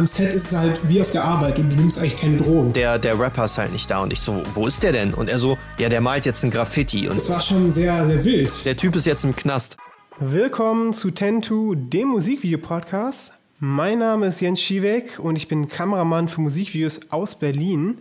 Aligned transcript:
am 0.00 0.06
Set 0.06 0.32
ist 0.32 0.50
es 0.50 0.56
halt 0.56 0.80
wie 0.88 0.98
auf 1.02 1.10
der 1.10 1.22
Arbeit 1.24 1.58
und 1.58 1.70
du 1.74 1.76
nimmst 1.76 1.98
eigentlich 1.98 2.16
keine 2.16 2.38
Drogen. 2.38 2.72
Der, 2.72 2.98
der 2.98 3.20
Rapper 3.20 3.44
ist 3.44 3.58
halt 3.58 3.70
nicht 3.70 3.90
da 3.90 3.98
und 3.98 4.14
ich 4.14 4.20
so, 4.20 4.42
wo 4.54 4.66
ist 4.66 4.82
der 4.82 4.92
denn? 4.92 5.12
Und 5.12 5.28
er 5.28 5.38
so, 5.38 5.58
ja, 5.78 5.90
der 5.90 6.00
malt 6.00 6.24
jetzt 6.24 6.42
ein 6.42 6.50
Graffiti. 6.50 7.06
Und 7.06 7.18
es 7.18 7.28
war 7.28 7.42
schon 7.42 7.70
sehr, 7.70 8.06
sehr 8.06 8.24
wild. 8.24 8.64
Der 8.64 8.78
Typ 8.78 8.96
ist 8.96 9.04
jetzt 9.04 9.24
im 9.24 9.36
Knast. 9.36 9.76
Willkommen 10.18 10.94
zu 10.94 11.10
Tentu, 11.10 11.74
dem 11.74 12.08
Musikvideo-Podcast. 12.08 13.34
Mein 13.58 13.98
Name 13.98 14.28
ist 14.28 14.40
Jens 14.40 14.62
Schiewek 14.62 15.18
und 15.18 15.36
ich 15.36 15.48
bin 15.48 15.68
Kameramann 15.68 16.28
für 16.28 16.40
Musikvideos 16.40 17.00
aus 17.10 17.34
Berlin. 17.34 17.98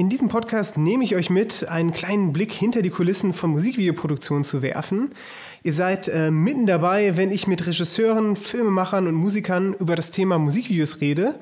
In 0.00 0.08
diesem 0.08 0.28
Podcast 0.28 0.78
nehme 0.78 1.02
ich 1.02 1.16
euch 1.16 1.28
mit, 1.28 1.68
einen 1.68 1.92
kleinen 1.92 2.32
Blick 2.32 2.52
hinter 2.52 2.82
die 2.82 2.90
Kulissen 2.90 3.32
von 3.32 3.50
Musikvideoproduktionen 3.50 4.44
zu 4.44 4.62
werfen. 4.62 5.10
Ihr 5.64 5.72
seid 5.72 6.06
äh, 6.06 6.30
mitten 6.30 6.66
dabei, 6.66 7.16
wenn 7.16 7.32
ich 7.32 7.48
mit 7.48 7.66
Regisseuren, 7.66 8.36
Filmemachern 8.36 9.08
und 9.08 9.16
Musikern 9.16 9.74
über 9.74 9.96
das 9.96 10.12
Thema 10.12 10.38
Musikvideos 10.38 11.00
rede. 11.00 11.34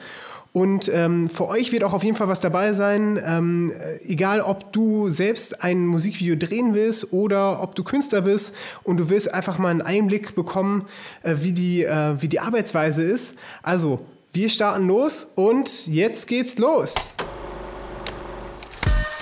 Und 0.55 0.91
ähm, 0.91 1.29
für 1.29 1.49
euch 1.49 1.71
wird 1.71 1.85
auch 1.85 1.93
auf 1.93 2.03
jeden 2.03 2.17
Fall 2.17 2.29
was 2.29 2.41
dabei 2.41 2.73
sein, 2.73 3.21
ähm, 3.23 3.75
egal 4.07 4.41
ob 4.41 4.73
du 4.73 5.11
selbst 5.11 5.63
ein 5.63 5.87
Musikvideo 5.87 6.37
drehen 6.37 6.73
willst 6.73 7.13
oder 7.13 7.63
ob 7.63 7.75
du 7.75 7.85
Künstler 7.85 8.23
bist 8.23 8.55
und 8.85 8.97
du 8.97 9.11
willst 9.11 9.35
einfach 9.35 9.59
mal 9.59 9.69
einen 9.69 9.83
Einblick 9.83 10.35
bekommen, 10.35 10.87
äh, 11.25 11.35
wie, 11.41 11.53
die, 11.53 11.83
äh, 11.83 12.23
wie 12.23 12.29
die 12.29 12.41
Arbeitsweise 12.41 13.03
ist. 13.03 13.37
Also, 13.63 14.01
wir 14.33 14.49
starten 14.49 14.87
los 14.87 15.27
und 15.35 15.89
jetzt 15.89 16.27
geht's 16.27 16.57
los. 16.57 16.95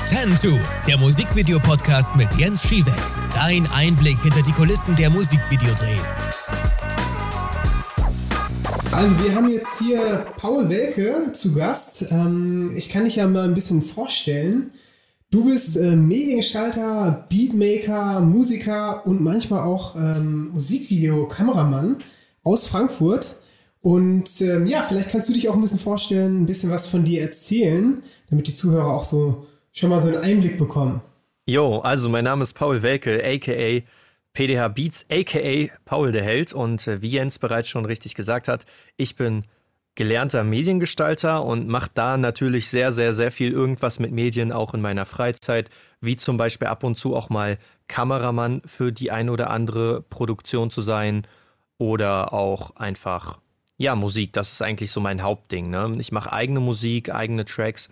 Tantu, 0.07 0.59
der 0.87 0.99
Musikvideo-Podcast 0.99 2.15
mit 2.17 2.29
Jens 2.39 2.63
Schiewek. 2.63 2.93
Dein 3.35 3.67
Einblick 3.69 4.21
hinter 4.23 4.43
die 4.43 4.53
Kulissen 4.53 4.95
der 4.97 5.09
Musikvideodrehs. 5.09 6.03
Also 8.93 9.19
wir 9.25 9.35
haben 9.35 9.49
jetzt 9.49 9.79
hier 9.79 10.27
Paul 10.37 10.69
Welke 10.69 11.33
zu 11.33 11.55
Gast. 11.55 12.07
Ähm, 12.11 12.71
ich 12.77 12.91
kann 12.91 13.05
dich 13.05 13.17
ja 13.17 13.27
mal 13.27 13.45
ein 13.45 13.55
bisschen 13.55 13.81
vorstellen. 13.81 14.71
Du 15.31 15.47
bist 15.47 15.77
äh, 15.77 15.97
Mediengestalter, 15.97 17.27
Beatmaker, 17.31 18.21
Musiker 18.21 19.07
und 19.07 19.23
manchmal 19.23 19.63
auch 19.63 19.97
ähm, 19.97 20.51
Musikvideo-Kameramann 20.53 21.99
aus 22.43 22.67
Frankfurt. 22.67 23.37
Und 23.81 24.41
ähm, 24.43 24.67
ja, 24.67 24.83
vielleicht 24.83 25.11
kannst 25.11 25.29
du 25.29 25.33
dich 25.33 25.49
auch 25.49 25.55
ein 25.55 25.61
bisschen 25.63 25.79
vorstellen, 25.79 26.43
ein 26.43 26.47
bisschen 26.47 26.71
was 26.71 26.87
von 26.87 27.05
dir 27.05 27.23
erzählen, 27.23 28.03
damit 28.29 28.47
die 28.47 28.53
Zuhörer 28.53 28.93
auch 28.93 29.05
so 29.05 29.47
schon 29.75 29.91
mal 29.91 30.01
so 30.01 30.09
einen 30.09 30.19
Einblick 30.19 30.57
bekommen. 30.57 31.03
Jo, 31.47 31.81
also 31.81 32.09
mein 32.09 32.25
Name 32.25 32.43
ist 32.43 32.55
Paul 32.55 32.83
Welke, 32.83 33.23
aka 33.23 33.85
PDH 34.33 34.69
Beats, 34.69 35.07
aka 35.11 35.73
Paul 35.85 36.13
der 36.13 36.23
Held. 36.23 36.53
Und 36.53 36.87
äh, 36.89 37.03
wie 37.03 37.11
Jens 37.11 37.39
bereits 37.39 37.69
schon 37.69 37.85
richtig 37.85 38.15
gesagt 38.15 38.49
hat, 38.49 38.65
ich 38.97 39.17
bin 39.17 39.45
gelernter 39.95 40.43
Mediengestalter 40.43 41.45
und 41.45 41.69
mache 41.69 41.91
da 41.95 42.17
natürlich 42.17 42.69
sehr, 42.69 42.91
sehr, 42.91 43.13
sehr 43.13 43.31
viel 43.31 43.53
irgendwas 43.53 44.01
mit 44.01 44.11
Medien, 44.11 44.51
auch 44.51 44.75
in 44.75 44.81
meiner 44.81 45.07
Freizeit, 45.07 45.71
wie 46.01 46.17
zum 46.17 46.37
Beispiel 46.37 46.67
ab 46.67 46.83
und 46.83 46.97
zu 46.97 47.15
auch 47.15 47.29
mal 47.29 47.59
Kameramann 47.87 48.63
für 48.67 48.91
die 48.91 49.13
ein 49.13 49.29
oder 49.29 49.51
andere 49.51 50.03
Produktion 50.03 50.71
zu 50.71 50.83
sein 50.83 51.27
oder 51.79 52.33
auch 52.33 52.75
einfach, 52.77 53.39
ja, 53.77 53.95
Musik, 53.95 54.33
das 54.33 54.53
ist 54.53 54.63
eigentlich 54.63 54.91
so 54.91 55.01
mein 55.01 55.23
Hauptding. 55.23 55.71
Ne? 55.71 55.93
Ich 55.99 56.11
mache 56.11 56.33
eigene 56.33 56.61
Musik, 56.61 57.15
eigene 57.15 57.45
Tracks 57.45 57.89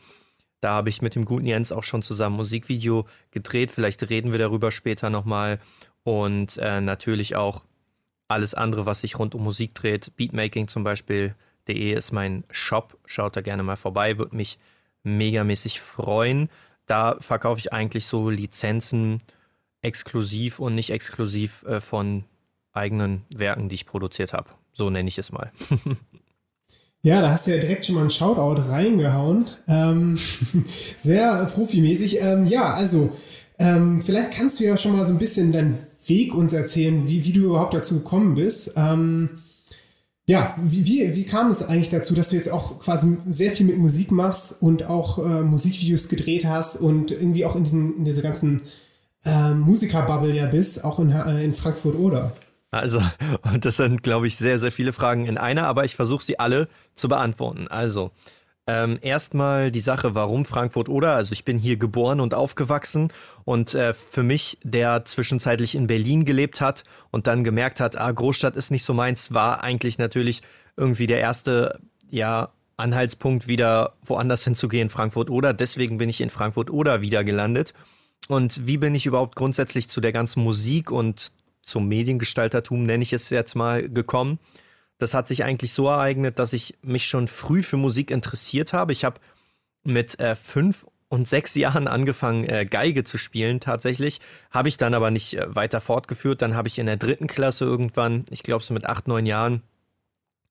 da 0.63 0.75
habe 0.75 0.89
ich 0.91 1.03
mit 1.03 1.17
dem 1.17 1.25
guten 1.25 1.45
Jens 1.45 1.73
auch 1.73 1.83
schon 1.83 2.03
zusammen 2.03 2.37
Musikvideo 2.37 3.05
gedreht. 3.33 3.73
Vielleicht 3.73 4.09
reden 4.09 4.31
wir 4.31 4.39
darüber 4.39 4.71
später 4.71 5.11
nochmal. 5.11 5.59
Und 6.05 6.57
äh, 6.59 6.81
natürlich 6.81 7.35
auch 7.35 7.65
alles 8.29 8.55
andere, 8.55 8.87
was 8.87 9.01
sich 9.01 9.19
rund 9.19 9.35
um 9.35 9.43
Musik 9.43 9.75
dreht. 9.75 10.17
Beatmaking 10.17 10.69
zum 10.69 10.85
Beispiel.de 10.85 11.93
ist 11.93 12.13
mein 12.13 12.45
Shop. 12.53 12.97
Schaut 13.07 13.35
da 13.35 13.41
gerne 13.41 13.65
mal 13.65 13.75
vorbei. 13.75 14.19
Würde 14.19 14.37
mich 14.37 14.61
megamäßig 15.03 15.81
freuen. 15.81 16.49
Da 16.87 17.17
verkaufe 17.19 17.59
ich 17.59 17.73
eigentlich 17.73 18.07
so 18.07 18.31
Lizenzen 18.31 19.21
exklusiv 19.83 20.61
und 20.61 20.77
nicht 20.77 20.91
exklusiv 20.91 21.65
äh, 21.65 21.81
von 21.81 22.25
eigenen 22.73 23.25
Werken, 23.35 23.69
die 23.69 23.75
ich 23.75 23.87
produziert 23.87 24.33
habe. 24.33 24.51
So 24.73 24.91
nenne 24.91 25.09
ich 25.09 25.19
es 25.19 25.33
mal. 25.33 25.51
Ja, 27.05 27.21
da 27.21 27.33
hast 27.33 27.49
du 27.49 27.51
ja 27.51 27.59
direkt 27.59 27.85
schon 27.85 27.97
mal 27.97 28.03
einen 28.03 28.11
Shoutout 28.11 28.63
reingehauen. 28.71 29.45
Ähm, 29.67 30.17
sehr 30.65 31.47
profimäßig. 31.47 32.23
Ähm, 32.23 32.47
ja, 32.47 32.73
also, 32.75 33.11
ähm, 33.59 34.01
vielleicht 34.01 34.33
kannst 34.33 34.61
du 34.61 34.65
ja 34.65 34.77
schon 34.77 34.93
mal 34.93 35.05
so 35.05 35.13
ein 35.13 35.19
bisschen 35.19 35.51
deinen 35.51 35.77
Weg 36.07 36.33
uns 36.33 36.53
erzählen, 36.53 37.09
wie, 37.09 37.25
wie 37.25 37.33
du 37.33 37.41
überhaupt 37.41 37.75
dazu 37.75 37.97
gekommen 37.97 38.35
bist. 38.35 38.75
Ähm, 38.77 39.31
ja, 40.27 40.55
wie, 40.63 40.87
wie, 40.87 41.17
wie 41.17 41.25
kam 41.25 41.51
es 41.51 41.63
eigentlich 41.63 41.89
dazu, 41.89 42.15
dass 42.15 42.29
du 42.29 42.37
jetzt 42.37 42.51
auch 42.51 42.79
quasi 42.79 43.17
sehr 43.27 43.51
viel 43.51 43.67
mit 43.67 43.79
Musik 43.79 44.13
machst 44.13 44.63
und 44.63 44.87
auch 44.87 45.19
äh, 45.19 45.43
Musikvideos 45.43 46.09
gedreht 46.09 46.45
hast 46.47 46.77
und 46.77 47.11
irgendwie 47.11 47.45
auch 47.45 47.57
in, 47.57 47.65
diesen, 47.65 47.97
in 47.97 48.05
dieser 48.05 48.23
ganzen 48.23 48.63
äh, 49.25 49.51
Musikerbubble 49.51 50.37
ja 50.37 50.47
bist, 50.47 50.85
auch 50.85 51.01
in, 51.01 51.11
äh, 51.11 51.43
in 51.43 51.53
Frankfurt 51.53 51.97
oder? 51.97 52.33
Also, 52.73 53.01
und 53.53 53.65
das 53.65 53.77
sind, 53.77 54.03
glaube 54.03 54.27
ich, 54.27 54.37
sehr, 54.37 54.59
sehr 54.59 54.73
viele 54.73 54.93
Fragen 54.93 55.27
in 55.27 55.39
einer, 55.39 55.67
aber 55.67 55.85
ich 55.85 55.95
versuche 55.95 56.25
sie 56.25 56.41
alle 56.41 56.69
zu 56.97 57.09
beantworten. 57.09 57.69
Also, 57.69 58.11
ähm, 58.67 58.99
erstmal 59.03 59.73
die 59.73 59.81
Sache, 59.81 60.15
warum 60.15 60.45
Frankfurt 60.45 60.89
oder? 60.89 61.15
Also 61.15 61.33
ich 61.33 61.45
bin 61.45 61.59
hier 61.59 61.77
geboren 61.77 62.21
und 62.21 62.33
aufgewachsen 62.33 63.13
und 63.45 63.75
äh, 63.75 63.93
für 63.93 64.23
mich, 64.23 64.57
der 64.63 65.05
zwischenzeitlich 65.05 65.75
in 65.75 65.89
Berlin 65.89 66.25
gelebt 66.25 66.61
hat 66.61 66.85
und 67.11 67.27
dann 67.27 67.43
gemerkt 67.43 67.81
hat, 67.81 67.99
ah, 67.99 68.13
Großstadt 68.13 68.55
ist 68.55 68.71
nicht 68.71 68.85
so 68.85 68.95
meins, 68.95 69.35
war 69.35 69.65
eigentlich 69.65 69.99
natürlich 69.99 70.43
irgendwie 70.77 71.09
der 71.09 71.19
erste, 71.19 71.81
ja, 72.09 72.51
Anhaltspunkt, 72.77 73.49
wieder 73.49 73.95
woanders 74.05 74.45
hinzugehen, 74.45 74.91
Frankfurt 74.91 75.29
oder. 75.29 75.53
Deswegen 75.53 75.99
bin 75.99 76.09
ich 76.09 76.21
in 76.21 76.31
Frankfurt 76.31 76.71
oder 76.71 77.03
wieder 77.03 77.25
gelandet. 77.25 77.75
Und 78.29 78.67
wie 78.67 78.79
bin 78.79 78.95
ich 78.95 79.07
überhaupt 79.07 79.35
grundsätzlich 79.37 79.89
zu 79.89 80.01
der 80.01 80.13
ganzen 80.13 80.43
Musik 80.43 80.91
und 80.91 81.33
zum 81.63 81.89
Mediengestaltertum, 81.89 82.85
nenne 82.85 83.03
ich 83.03 83.13
es 83.13 83.31
jetzt 83.31 83.55
mal, 83.55 83.89
gekommen. 83.89 84.39
Das 84.99 85.15
hat 85.15 85.27
sich 85.27 85.45
eigentlich 85.45 85.73
so 85.73 85.89
ereignet, 85.89 86.39
dass 86.39 86.53
ich 86.53 86.77
mich 86.83 87.07
schon 87.07 87.29
früh 87.29 87.63
für 87.63 87.77
Musik 87.77 88.11
interessiert 88.11 88.73
habe. 88.73 88.93
Ich 88.93 89.05
habe 89.05 89.21
mit 89.85 90.21
äh, 90.21 90.35
fünf 90.35 90.87
und 91.09 91.29
sechs 91.29 91.55
Jahren 91.55 91.89
angefangen, 91.89 92.45
äh, 92.45 92.65
Geige 92.65 93.05
zu 93.05 93.19
spielen 93.19 93.61
tatsächlich. 93.61 94.21
Habe 94.51 94.69
ich 94.69 94.79
dann 94.79 94.95
aber 94.95 95.11
nicht 95.11 95.35
äh, 95.35 95.55
weiter 95.55 95.81
fortgeführt. 95.81 96.41
Dann 96.41 96.55
habe 96.55 96.69
ich 96.69 96.79
in 96.79 96.87
der 96.87 96.97
dritten 96.97 97.27
Klasse 97.27 97.65
irgendwann, 97.65 98.25
ich 98.31 98.43
glaube 98.43 98.65
so 98.65 98.73
mit 98.73 98.87
acht, 98.87 99.09
neun 99.09 99.27
Jahren, 99.27 99.63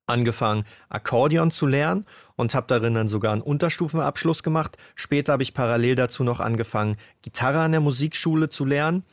angefangen, 0.06 0.64
Akkordeon 0.88 1.50
zu 1.50 1.66
lernen 1.66 2.06
und 2.36 2.54
habe 2.54 2.66
darin 2.68 2.94
dann 2.94 3.08
sogar 3.08 3.32
einen 3.32 3.42
Unterstufenabschluss 3.42 4.42
gemacht. 4.42 4.76
Später 4.94 5.32
habe 5.32 5.42
ich 5.42 5.54
parallel 5.54 5.94
dazu 5.94 6.24
noch 6.24 6.40
angefangen, 6.40 6.96
Gitarre 7.22 7.60
an 7.60 7.72
der 7.72 7.80
Musikschule 7.80 8.48
zu 8.48 8.64
lernen. 8.64 9.04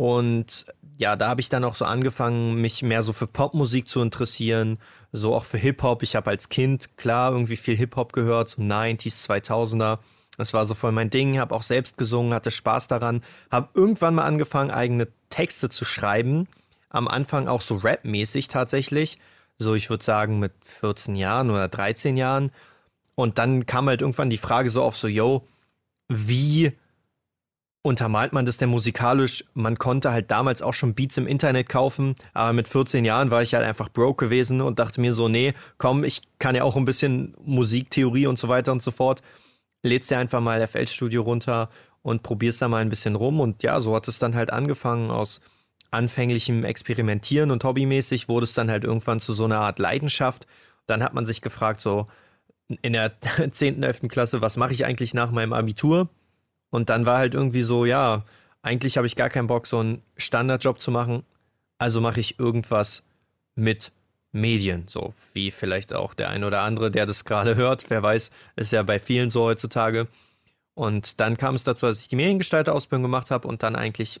Und 0.00 0.64
ja, 0.96 1.14
da 1.14 1.28
habe 1.28 1.42
ich 1.42 1.50
dann 1.50 1.62
auch 1.62 1.74
so 1.74 1.84
angefangen, 1.84 2.58
mich 2.58 2.82
mehr 2.82 3.02
so 3.02 3.12
für 3.12 3.26
Popmusik 3.26 3.86
zu 3.86 4.00
interessieren, 4.00 4.78
so 5.12 5.34
auch 5.34 5.44
für 5.44 5.58
Hip-Hop. 5.58 6.02
Ich 6.02 6.16
habe 6.16 6.30
als 6.30 6.48
Kind 6.48 6.96
klar 6.96 7.32
irgendwie 7.32 7.56
viel 7.56 7.76
Hip-Hop 7.76 8.14
gehört, 8.14 8.48
so 8.48 8.62
90s, 8.62 9.28
2000er. 9.28 9.98
Das 10.38 10.54
war 10.54 10.64
so 10.64 10.74
voll 10.74 10.92
mein 10.92 11.10
Ding, 11.10 11.38
habe 11.38 11.54
auch 11.54 11.62
selbst 11.62 11.98
gesungen, 11.98 12.32
hatte 12.32 12.50
Spaß 12.50 12.88
daran, 12.88 13.20
habe 13.50 13.68
irgendwann 13.74 14.14
mal 14.14 14.24
angefangen, 14.24 14.70
eigene 14.70 15.08
Texte 15.28 15.68
zu 15.68 15.84
schreiben. 15.84 16.48
Am 16.88 17.06
Anfang 17.06 17.46
auch 17.46 17.60
so 17.60 17.76
Rap-mäßig 17.76 18.48
tatsächlich. 18.48 19.18
So, 19.58 19.74
ich 19.74 19.90
würde 19.90 20.02
sagen, 20.02 20.38
mit 20.38 20.54
14 20.62 21.14
Jahren 21.14 21.50
oder 21.50 21.68
13 21.68 22.16
Jahren. 22.16 22.52
Und 23.16 23.36
dann 23.36 23.66
kam 23.66 23.86
halt 23.86 24.00
irgendwann 24.00 24.30
die 24.30 24.38
Frage 24.38 24.70
so 24.70 24.82
auf 24.82 24.96
so, 24.96 25.08
yo, 25.08 25.46
wie 26.08 26.72
untermalt 27.82 28.32
man 28.32 28.44
das 28.44 28.58
denn 28.58 28.68
musikalisch? 28.68 29.44
Man 29.54 29.78
konnte 29.78 30.12
halt 30.12 30.30
damals 30.30 30.62
auch 30.62 30.74
schon 30.74 30.94
Beats 30.94 31.16
im 31.16 31.26
Internet 31.26 31.68
kaufen, 31.68 32.14
aber 32.34 32.52
mit 32.52 32.68
14 32.68 33.04
Jahren 33.04 33.30
war 33.30 33.42
ich 33.42 33.54
halt 33.54 33.64
einfach 33.64 33.88
broke 33.88 34.26
gewesen 34.26 34.60
und 34.60 34.78
dachte 34.78 35.00
mir 35.00 35.12
so, 35.12 35.28
nee, 35.28 35.54
komm, 35.78 36.04
ich 36.04 36.20
kann 36.38 36.54
ja 36.54 36.64
auch 36.64 36.76
ein 36.76 36.84
bisschen 36.84 37.34
Musiktheorie 37.42 38.26
und 38.26 38.38
so 38.38 38.48
weiter 38.48 38.72
und 38.72 38.82
so 38.82 38.90
fort. 38.90 39.22
Lädst 39.82 40.10
dir 40.10 40.18
einfach 40.18 40.40
mal 40.40 40.66
FL 40.66 40.86
Studio 40.86 41.22
runter 41.22 41.70
und 42.02 42.22
probierst 42.22 42.60
da 42.60 42.68
mal 42.68 42.82
ein 42.82 42.90
bisschen 42.90 43.16
rum 43.16 43.40
und 43.40 43.62
ja, 43.62 43.80
so 43.80 43.94
hat 43.94 44.08
es 44.08 44.18
dann 44.18 44.34
halt 44.34 44.52
angefangen 44.52 45.10
aus 45.10 45.40
anfänglichem 45.90 46.64
Experimentieren 46.64 47.50
und 47.50 47.64
hobbymäßig 47.64 48.28
wurde 48.28 48.44
es 48.44 48.54
dann 48.54 48.70
halt 48.70 48.84
irgendwann 48.84 49.20
zu 49.20 49.32
so 49.32 49.44
einer 49.44 49.58
Art 49.60 49.78
Leidenschaft. 49.78 50.46
Dann 50.86 51.02
hat 51.02 51.14
man 51.14 51.26
sich 51.26 51.40
gefragt, 51.40 51.80
so 51.80 52.06
in 52.82 52.92
der 52.92 53.12
10., 53.50 53.82
11. 53.82 54.02
Klasse, 54.08 54.42
was 54.42 54.56
mache 54.56 54.72
ich 54.72 54.84
eigentlich 54.84 55.14
nach 55.14 55.30
meinem 55.30 55.52
Abitur? 55.52 56.08
Und 56.70 56.90
dann 56.90 57.06
war 57.06 57.18
halt 57.18 57.34
irgendwie 57.34 57.62
so, 57.62 57.84
ja, 57.84 58.24
eigentlich 58.62 58.96
habe 58.96 59.06
ich 59.06 59.16
gar 59.16 59.28
keinen 59.28 59.46
Bock, 59.46 59.66
so 59.66 59.78
einen 59.78 60.02
Standardjob 60.16 60.80
zu 60.80 60.90
machen. 60.90 61.22
Also 61.78 62.00
mache 62.00 62.20
ich 62.20 62.38
irgendwas 62.38 63.02
mit 63.54 63.92
Medien, 64.32 64.84
so 64.86 65.12
wie 65.32 65.50
vielleicht 65.50 65.92
auch 65.92 66.14
der 66.14 66.30
ein 66.30 66.44
oder 66.44 66.60
andere, 66.60 66.90
der 66.90 67.06
das 67.06 67.24
gerade 67.24 67.56
hört. 67.56 67.90
Wer 67.90 68.02
weiß, 68.02 68.30
ist 68.56 68.72
ja 68.72 68.82
bei 68.82 69.00
vielen 69.00 69.30
so 69.30 69.42
heutzutage. 69.42 70.06
Und 70.74 71.20
dann 71.20 71.36
kam 71.36 71.54
es 71.54 71.64
dazu, 71.64 71.86
dass 71.86 72.00
ich 72.00 72.08
die 72.08 72.16
Mediengestalter-Ausbildung 72.16 73.02
gemacht 73.02 73.30
habe 73.30 73.48
und 73.48 73.62
dann 73.62 73.76
eigentlich 73.76 74.20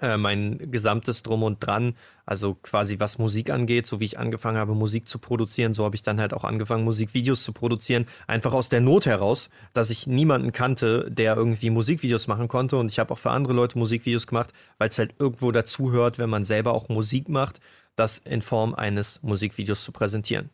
äh, 0.00 0.16
mein 0.16 0.70
gesamtes 0.70 1.22
Drum 1.22 1.42
und 1.42 1.64
Dran, 1.64 1.94
also 2.24 2.54
quasi 2.54 2.98
was 2.98 3.18
Musik 3.18 3.50
angeht, 3.50 3.86
so 3.86 4.00
wie 4.00 4.04
ich 4.04 4.18
angefangen 4.18 4.58
habe, 4.58 4.74
Musik 4.74 5.08
zu 5.08 5.18
produzieren, 5.18 5.74
so 5.74 5.84
habe 5.84 5.94
ich 5.94 6.02
dann 6.02 6.20
halt 6.20 6.34
auch 6.34 6.44
angefangen, 6.44 6.84
Musikvideos 6.84 7.44
zu 7.44 7.52
produzieren, 7.52 8.06
einfach 8.26 8.52
aus 8.52 8.68
der 8.68 8.80
Not 8.80 9.06
heraus, 9.06 9.48
dass 9.74 9.90
ich 9.90 10.06
niemanden 10.06 10.52
kannte, 10.52 11.10
der 11.10 11.36
irgendwie 11.36 11.70
Musikvideos 11.70 12.26
machen 12.26 12.48
konnte 12.48 12.76
und 12.76 12.90
ich 12.90 12.98
habe 12.98 13.12
auch 13.12 13.18
für 13.18 13.30
andere 13.30 13.54
Leute 13.54 13.78
Musikvideos 13.78 14.26
gemacht, 14.26 14.52
weil 14.78 14.88
es 14.88 14.98
halt 14.98 15.14
irgendwo 15.18 15.52
dazuhört, 15.52 16.18
wenn 16.18 16.30
man 16.30 16.44
selber 16.44 16.74
auch 16.74 16.88
Musik 16.88 17.28
macht, 17.28 17.60
das 17.94 18.18
in 18.18 18.42
Form 18.42 18.74
eines 18.74 19.20
Musikvideos 19.22 19.84
zu 19.84 19.92
präsentieren. 19.92 20.50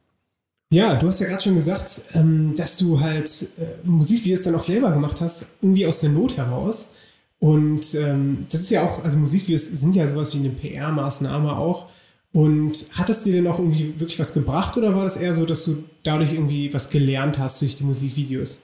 Ja, 0.72 0.94
du 0.94 1.06
hast 1.06 1.20
ja 1.20 1.26
gerade 1.26 1.42
schon 1.42 1.54
gesagt, 1.54 2.02
ähm, 2.14 2.54
dass 2.56 2.78
du 2.78 3.00
halt 3.00 3.28
äh, 3.58 3.86
Musikvideos 3.86 4.42
dann 4.42 4.54
auch 4.54 4.62
selber 4.62 4.90
gemacht 4.90 5.20
hast, 5.20 5.48
irgendwie 5.60 5.86
aus 5.86 6.00
der 6.00 6.08
Not 6.10 6.38
heraus. 6.38 6.92
Und 7.42 7.96
ähm, 7.96 8.46
das 8.52 8.60
ist 8.60 8.70
ja 8.70 8.84
auch, 8.84 9.02
also 9.02 9.18
Musikvideos 9.18 9.64
sind 9.64 9.96
ja 9.96 10.06
sowas 10.06 10.32
wie 10.32 10.38
eine 10.38 10.50
PR-Maßnahme 10.50 11.56
auch. 11.56 11.88
Und 12.32 12.86
hat 12.92 13.08
das 13.08 13.24
dir 13.24 13.32
denn 13.32 13.48
auch 13.48 13.58
irgendwie 13.58 13.98
wirklich 13.98 14.20
was 14.20 14.32
gebracht 14.32 14.76
oder 14.76 14.94
war 14.94 15.02
das 15.02 15.16
eher 15.16 15.34
so, 15.34 15.44
dass 15.44 15.64
du 15.64 15.82
dadurch 16.04 16.34
irgendwie 16.34 16.72
was 16.72 16.90
gelernt 16.90 17.40
hast 17.40 17.60
durch 17.60 17.74
die 17.74 17.82
Musikvideos? 17.82 18.62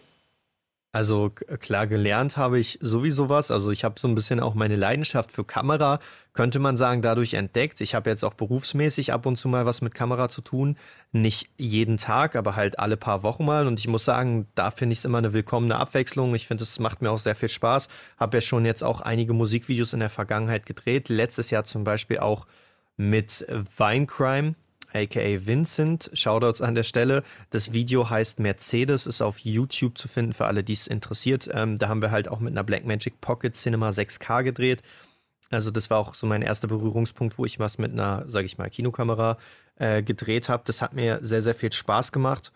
Also 0.91 1.29
klar, 1.31 1.87
gelernt 1.87 2.39
habe 2.39 2.59
ich 2.59 2.79
sowieso 2.81 3.29
was. 3.29 3.51
Also 3.51 3.71
ich 3.71 3.85
habe 3.85 4.01
so 4.01 4.09
ein 4.09 4.15
bisschen 4.15 4.41
auch 4.41 4.55
meine 4.55 4.75
Leidenschaft 4.75 5.33
für 5.33 5.45
Kamera, 5.45 5.99
könnte 6.33 6.61
man 6.61 6.79
sagen, 6.79 7.03
dadurch 7.03 7.35
entdeckt. 7.35 7.83
Ich 7.83 7.95
habe 7.95 8.09
jetzt 8.09 8.25
auch 8.25 8.33
berufsmäßig 8.33 9.13
ab 9.13 9.27
und 9.27 9.37
zu 9.37 9.49
mal 9.49 9.67
was 9.67 9.83
mit 9.83 9.93
Kamera 9.93 10.31
zu 10.31 10.41
tun. 10.41 10.79
Nicht 11.13 11.51
jeden 11.59 11.99
Tag, 11.99 12.37
aber 12.37 12.57
halt 12.57 12.79
alle 12.79 12.97
paar 12.97 13.23
Wochen 13.23 13.45
mal. 13.45 13.67
Und 13.67 13.79
ich 13.79 13.87
muss 13.87 14.07
sagen, 14.07 14.49
da 14.55 14.71
finde 14.71 14.95
ich 14.95 15.01
es 15.01 15.05
immer 15.05 15.19
eine 15.19 15.35
willkommene 15.35 15.77
Abwechslung. 15.77 16.35
Ich 16.35 16.47
finde, 16.47 16.65
es 16.65 16.79
macht 16.79 17.03
mir 17.03 17.11
auch 17.11 17.19
sehr 17.19 17.35
viel 17.35 17.51
Spaß. 17.51 17.89
Habe 18.17 18.39
ja 18.39 18.41
schon 18.41 18.65
jetzt 18.65 18.83
auch 18.83 19.03
einige 19.03 19.35
Musikvideos 19.35 19.93
in 19.93 20.01
der 20.01 20.11
Vergangenheit 20.11 20.65
gedreht. 20.65 21.11
Letztes 21.11 21.51
Jahr 21.51 21.65
zum 21.65 21.85
Beispiel 21.85 22.19
auch 22.19 22.47
mit 22.97 23.47
Vinecrime 23.77 24.55
aka 24.93 25.47
Vincent. 25.47 26.11
Shoutouts 26.13 26.61
an 26.61 26.75
der 26.75 26.83
Stelle. 26.83 27.23
Das 27.51 27.73
Video 27.73 28.09
heißt 28.09 28.41
Mercedes, 28.41 29.07
ist 29.07 29.23
auf 29.23 29.39
YouTube 29.41 29.99
zu 29.99 30.09
finden 30.09 30.33
für 30.33 30.47
alle, 30.47 30.65
die 30.65 30.73
es 30.73 30.87
interessiert. 30.87 31.49
Ähm, 31.53 31.79
da 31.79 31.89
haben 31.89 32.03
wir 32.03 32.11
halt 32.11 32.29
auch 32.29 32.41
mit 32.41 32.53
einer 32.53 32.65
Blackmagic 32.65 33.21
Pocket 33.21 33.55
Cinema 33.55 33.91
6K 33.91 34.43
gedreht. 34.43 34.83
Also 35.51 35.71
das 35.71 35.91
war 35.91 35.99
auch 35.99 36.15
so 36.15 36.27
mein 36.27 36.43
erster 36.43 36.69
Berührungspunkt, 36.69 37.39
wo 37.39 37.45
ich 37.45 37.59
was 37.59 37.79
mit 37.79 37.93
einer, 37.93 38.25
sage 38.29 38.47
ich 38.47 38.59
mal, 38.59 38.69
Kinokamera 38.69 39.39
äh, 39.77 40.03
gedreht 40.03 40.49
habe. 40.49 40.63
Das 40.67 40.83
hat 40.83 40.93
mir 40.93 41.21
sehr, 41.23 41.43
sehr 41.43 41.55
viel 41.55 41.73
Spaß 41.73 42.13
gemacht. 42.13 42.53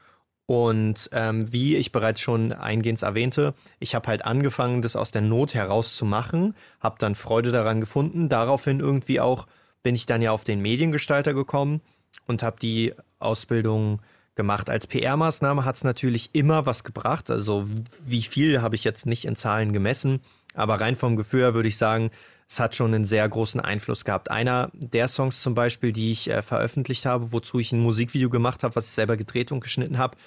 Und 0.46 1.08
ähm, 1.12 1.50
wie 1.52 1.76
ich 1.76 1.92
bereits 1.92 2.20
schon 2.20 2.52
eingehend 2.52 3.00
erwähnte, 3.02 3.54
ich 3.78 3.94
habe 3.94 4.08
halt 4.08 4.24
angefangen, 4.24 4.82
das 4.82 4.96
aus 4.96 5.10
der 5.10 5.22
Not 5.22 5.54
heraus 5.54 5.96
zu 5.96 6.04
machen, 6.04 6.54
habe 6.80 6.96
dann 6.98 7.14
Freude 7.14 7.52
daran 7.52 7.80
gefunden. 7.80 8.28
Daraufhin 8.28 8.80
irgendwie 8.80 9.20
auch 9.20 9.46
bin 9.82 9.94
ich 9.94 10.06
dann 10.06 10.20
ja 10.20 10.32
auf 10.32 10.44
den 10.44 10.60
Mediengestalter 10.60 11.32
gekommen 11.32 11.80
und 12.26 12.42
habe 12.42 12.58
die 12.60 12.94
Ausbildung 13.18 14.00
gemacht. 14.34 14.70
Als 14.70 14.86
PR-Maßnahme 14.86 15.64
hat 15.64 15.76
es 15.76 15.84
natürlich 15.84 16.30
immer 16.32 16.66
was 16.66 16.84
gebracht. 16.84 17.30
Also 17.30 17.66
wie 18.04 18.22
viel 18.22 18.62
habe 18.62 18.74
ich 18.74 18.84
jetzt 18.84 19.06
nicht 19.06 19.24
in 19.24 19.36
Zahlen 19.36 19.72
gemessen, 19.72 20.20
aber 20.54 20.80
rein 20.80 20.96
vom 20.96 21.16
Gefühl 21.16 21.40
her 21.40 21.54
würde 21.54 21.68
ich 21.68 21.76
sagen, 21.76 22.10
es 22.48 22.60
hat 22.60 22.74
schon 22.74 22.94
einen 22.94 23.04
sehr 23.04 23.26
großen 23.28 23.60
Einfluss 23.60 24.04
gehabt. 24.04 24.30
Einer 24.30 24.70
der 24.74 25.08
Songs 25.08 25.42
zum 25.42 25.54
Beispiel, 25.54 25.92
die 25.92 26.12
ich 26.12 26.28
äh, 26.28 26.42
veröffentlicht 26.42 27.06
habe, 27.06 27.32
wozu 27.32 27.58
ich 27.58 27.72
ein 27.72 27.80
Musikvideo 27.80 28.28
gemacht 28.28 28.62
habe, 28.62 28.76
was 28.76 28.86
ich 28.86 28.92
selber 28.92 29.16
gedreht 29.16 29.52
und 29.52 29.60
geschnitten 29.60 29.96
habe, 29.96 30.18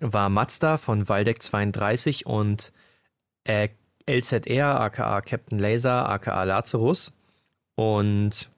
war 0.00 0.28
Mazda 0.28 0.78
von 0.78 1.08
Waldeck 1.08 1.42
32 1.42 2.26
und 2.26 2.72
äh, 3.44 3.68
LZR, 4.08 4.80
aka 4.80 5.20
Captain 5.20 5.58
Laser, 5.58 6.08
aka 6.08 6.42
Lazarus. 6.42 7.12
Und 7.76 8.50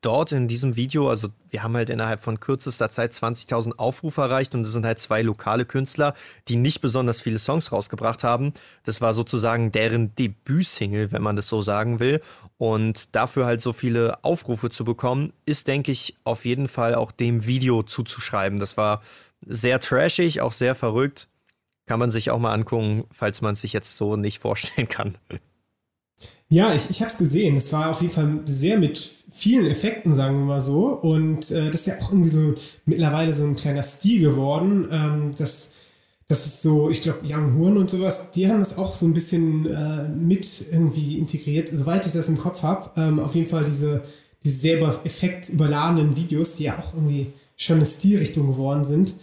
dort 0.00 0.32
in 0.32 0.46
diesem 0.48 0.76
Video, 0.76 1.08
also 1.08 1.28
wir 1.48 1.62
haben 1.62 1.74
halt 1.74 1.90
innerhalb 1.90 2.20
von 2.20 2.38
kürzester 2.38 2.88
Zeit 2.88 3.12
20.000 3.12 3.78
Aufrufe 3.78 4.20
erreicht 4.20 4.54
und 4.54 4.62
es 4.62 4.72
sind 4.72 4.86
halt 4.86 4.98
zwei 4.98 5.22
lokale 5.22 5.64
Künstler, 5.64 6.14
die 6.48 6.56
nicht 6.56 6.80
besonders 6.80 7.20
viele 7.20 7.38
Songs 7.38 7.72
rausgebracht 7.72 8.22
haben. 8.22 8.52
Das 8.84 9.00
war 9.00 9.14
sozusagen 9.14 9.72
deren 9.72 10.14
Debütsingle, 10.14 11.10
wenn 11.10 11.22
man 11.22 11.36
das 11.36 11.48
so 11.48 11.60
sagen 11.60 12.00
will. 12.00 12.20
Und 12.58 13.14
dafür 13.16 13.46
halt 13.46 13.60
so 13.60 13.72
viele 13.72 14.22
Aufrufe 14.24 14.70
zu 14.70 14.84
bekommen, 14.84 15.32
ist, 15.46 15.68
denke 15.68 15.90
ich, 15.90 16.16
auf 16.24 16.44
jeden 16.44 16.68
Fall 16.68 16.94
auch 16.94 17.12
dem 17.12 17.46
Video 17.46 17.82
zuzuschreiben. 17.82 18.60
Das 18.60 18.76
war 18.76 19.02
sehr 19.44 19.80
trashig, 19.80 20.40
auch 20.40 20.52
sehr 20.52 20.74
verrückt. 20.74 21.28
Kann 21.86 21.98
man 21.98 22.10
sich 22.10 22.30
auch 22.30 22.38
mal 22.38 22.52
angucken, 22.52 23.04
falls 23.10 23.40
man 23.40 23.54
es 23.54 23.62
sich 23.62 23.72
jetzt 23.72 23.96
so 23.96 24.16
nicht 24.16 24.38
vorstellen 24.40 24.88
kann. 24.88 25.18
Ja, 26.50 26.74
ich, 26.74 26.88
ich 26.88 27.00
habe 27.00 27.10
es 27.10 27.18
gesehen. 27.18 27.56
Es 27.56 27.72
war 27.72 27.90
auf 27.90 28.00
jeden 28.00 28.12
Fall 28.12 28.40
sehr 28.46 28.78
mit 28.78 28.98
vielen 29.30 29.66
Effekten, 29.66 30.14
sagen 30.14 30.38
wir 30.38 30.44
mal 30.46 30.60
so. 30.60 30.86
Und 30.86 31.50
äh, 31.50 31.70
das 31.70 31.82
ist 31.82 31.86
ja 31.86 31.98
auch 32.00 32.10
irgendwie 32.10 32.30
so 32.30 32.54
mittlerweile 32.86 33.34
so 33.34 33.44
ein 33.44 33.56
kleiner 33.56 33.82
Stil 33.82 34.20
geworden. 34.20 34.88
Ähm, 34.90 35.30
das, 35.36 35.72
das 36.26 36.46
ist 36.46 36.62
so, 36.62 36.88
ich 36.88 37.02
glaube, 37.02 37.20
Young 37.26 37.58
Horn 37.58 37.76
und 37.76 37.90
sowas, 37.90 38.30
die 38.30 38.48
haben 38.48 38.60
das 38.60 38.78
auch 38.78 38.94
so 38.94 39.04
ein 39.06 39.12
bisschen 39.12 39.66
äh, 39.66 40.08
mit 40.08 40.64
irgendwie 40.72 41.18
integriert, 41.18 41.68
soweit 41.68 42.06
ich 42.06 42.12
das 42.12 42.28
im 42.30 42.38
Kopf 42.38 42.62
habe. 42.62 42.90
Ähm, 42.96 43.20
auf 43.20 43.34
jeden 43.34 43.46
Fall 43.46 43.64
diese, 43.64 44.02
diese 44.42 44.58
sehr 44.58 44.78
effektüberladenen 45.04 46.16
Videos, 46.16 46.56
die 46.56 46.64
ja 46.64 46.78
auch 46.78 46.94
irgendwie 46.94 47.26
schon 47.56 47.76
eine 47.76 47.86
Stilrichtung 47.86 48.46
geworden 48.46 48.84
sind. 48.84 49.14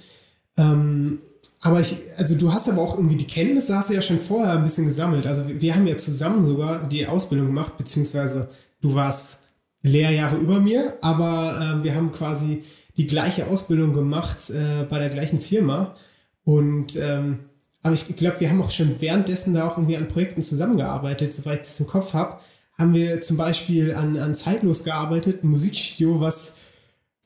Ähm, 0.58 1.20
aber 1.66 1.80
ich, 1.80 1.98
also 2.18 2.36
du 2.36 2.54
hast 2.54 2.70
aber 2.70 2.80
auch 2.80 2.96
irgendwie 2.96 3.16
die 3.16 3.26
Kenntnisse, 3.26 3.76
hast 3.76 3.90
du 3.90 3.96
ja 3.96 4.02
schon 4.04 4.20
vorher 4.20 4.54
ein 4.54 4.62
bisschen 4.62 4.86
gesammelt. 4.86 5.26
Also 5.26 5.46
wir 5.48 5.74
haben 5.74 5.88
ja 5.88 5.98
zusammen 5.98 6.46
sogar 6.46 6.88
die 6.88 7.08
Ausbildung 7.08 7.48
gemacht, 7.48 7.76
beziehungsweise 7.76 8.50
du 8.82 8.94
warst 8.94 9.46
Lehrjahre 9.82 10.36
über 10.36 10.60
mir, 10.60 10.96
aber 11.02 11.80
äh, 11.80 11.84
wir 11.84 11.96
haben 11.96 12.12
quasi 12.12 12.62
die 12.98 13.08
gleiche 13.08 13.48
Ausbildung 13.48 13.94
gemacht 13.94 14.52
äh, 14.52 14.84
bei 14.84 15.00
der 15.00 15.10
gleichen 15.10 15.40
Firma. 15.40 15.96
Und 16.44 16.98
ähm, 16.98 17.40
aber 17.82 17.96
ich 17.96 18.16
glaube, 18.16 18.40
wir 18.42 18.50
haben 18.52 18.62
auch 18.62 18.70
schon 18.70 19.02
währenddessen 19.02 19.56
da 19.56 19.68
auch 19.68 19.80
irgendwie 19.80 19.98
an 19.98 20.08
Projekten 20.08 20.44
zusammengearbeitet, 20.44 21.34
soweit 21.34 21.62
ich 21.62 21.68
es 21.70 21.80
im 21.80 21.88
Kopf 21.88 22.14
habe. 22.14 22.38
Haben 22.78 22.94
wir 22.94 23.22
zum 23.22 23.38
Beispiel 23.38 23.92
an, 23.96 24.18
an 24.18 24.36
Zeitlos 24.36 24.84
gearbeitet, 24.84 25.44
ein 25.44 25.48
Musikvideo, 25.48 26.20
was 26.20 26.54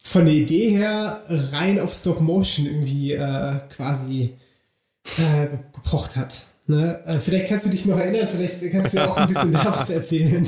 von 0.09 0.25
der 0.25 0.33
Idee 0.33 0.71
her 0.71 1.21
rein 1.27 1.79
auf 1.79 1.93
Stop 1.93 2.19
Motion 2.19 2.65
irgendwie 2.65 3.13
äh, 3.13 3.59
quasi 3.69 4.35
äh, 5.17 5.57
gepocht 5.71 6.15
hat. 6.15 6.45
Ne? 6.65 6.99
Äh, 7.05 7.19
vielleicht 7.19 7.47
kannst 7.47 7.67
du 7.67 7.69
dich 7.69 7.85
noch 7.85 7.97
erinnern, 7.97 8.27
vielleicht 8.27 8.71
kannst 8.71 8.95
du 8.95 9.07
auch 9.07 9.17
ein 9.17 9.27
bisschen 9.27 9.51
daraus 9.51 9.89
erzählen. 9.91 10.47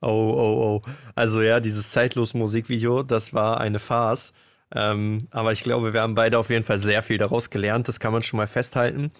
Oh, 0.00 0.06
oh, 0.06 0.80
oh. 0.84 0.90
Also 1.16 1.42
ja, 1.42 1.58
dieses 1.58 1.90
zeitlos 1.90 2.34
Musikvideo, 2.34 3.02
das 3.02 3.34
war 3.34 3.60
eine 3.60 3.80
Farce. 3.80 4.32
Ähm, 4.74 5.26
aber 5.32 5.52
ich 5.52 5.64
glaube, 5.64 5.92
wir 5.92 6.00
haben 6.00 6.14
beide 6.14 6.38
auf 6.38 6.48
jeden 6.48 6.64
Fall 6.64 6.78
sehr 6.78 7.02
viel 7.02 7.18
daraus 7.18 7.50
gelernt. 7.50 7.88
Das 7.88 7.98
kann 7.98 8.12
man 8.12 8.22
schon 8.22 8.36
mal 8.36 8.46
festhalten. 8.46 9.10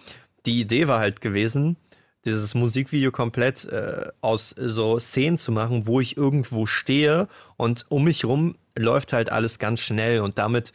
Die 0.45 0.61
Idee 0.61 0.87
war 0.87 0.99
halt 0.99 1.19
gewesen, 1.19 1.75
dieses 2.23 2.55
Musikvideo 2.55 3.11
komplett 3.11 3.65
äh, 3.65 4.05
aus 4.21 4.55
so 4.57 4.99
Szenen 4.99 5.37
zu 5.37 5.51
machen, 5.51 5.85
wo 5.85 5.99
ich 5.99 6.15
irgendwo 6.15 6.65
stehe 6.65 7.27
und 7.57 7.85
um 7.89 8.05
mich 8.05 8.23
rum 8.23 8.55
läuft 8.77 9.13
halt 9.13 9.31
alles 9.31 9.59
ganz 9.59 9.81
schnell 9.81 10.21
und 10.21 10.37
damit 10.37 10.73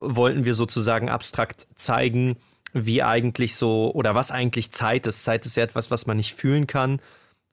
wollten 0.00 0.44
wir 0.44 0.54
sozusagen 0.54 1.08
abstrakt 1.08 1.66
zeigen, 1.74 2.36
wie 2.72 3.02
eigentlich 3.02 3.56
so 3.56 3.92
oder 3.94 4.14
was 4.14 4.30
eigentlich 4.30 4.70
Zeit 4.70 5.06
ist. 5.06 5.24
Zeit 5.24 5.46
ist 5.46 5.56
ja 5.56 5.62
etwas, 5.62 5.90
was 5.90 6.06
man 6.06 6.16
nicht 6.16 6.34
fühlen 6.34 6.66
kann, 6.66 7.00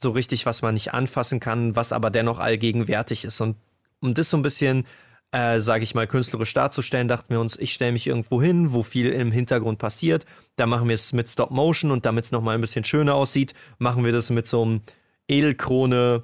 so 0.01 0.11
richtig, 0.11 0.45
was 0.45 0.61
man 0.61 0.73
nicht 0.73 0.93
anfassen 0.93 1.39
kann, 1.39 1.75
was 1.75 1.93
aber 1.93 2.09
dennoch 2.09 2.39
allgegenwärtig 2.39 3.25
ist. 3.25 3.39
Und 3.41 3.55
um 4.01 4.13
das 4.13 4.29
so 4.29 4.37
ein 4.37 4.41
bisschen, 4.41 4.85
äh, 5.31 5.59
sage 5.59 5.83
ich 5.83 5.95
mal, 5.95 6.07
künstlerisch 6.07 6.53
darzustellen, 6.53 7.07
dachten 7.07 7.29
wir 7.29 7.39
uns, 7.39 7.57
ich 7.57 7.73
stelle 7.73 7.93
mich 7.93 8.07
irgendwo 8.07 8.41
hin, 8.41 8.73
wo 8.73 8.83
viel 8.83 9.09
im 9.09 9.31
Hintergrund 9.31 9.79
passiert. 9.79 10.25
Da 10.57 10.67
machen 10.67 10.89
wir 10.89 10.95
es 10.95 11.13
mit 11.13 11.29
Stop 11.29 11.51
Motion 11.51 11.91
und 11.91 12.05
damit 12.05 12.25
es 12.25 12.31
nochmal 12.31 12.55
ein 12.55 12.61
bisschen 12.61 12.83
schöner 12.83 13.15
aussieht, 13.15 13.53
machen 13.77 14.03
wir 14.03 14.11
das 14.11 14.29
mit 14.29 14.45
so 14.45 14.61
einem 14.61 14.81
Edelkrone 15.29 16.23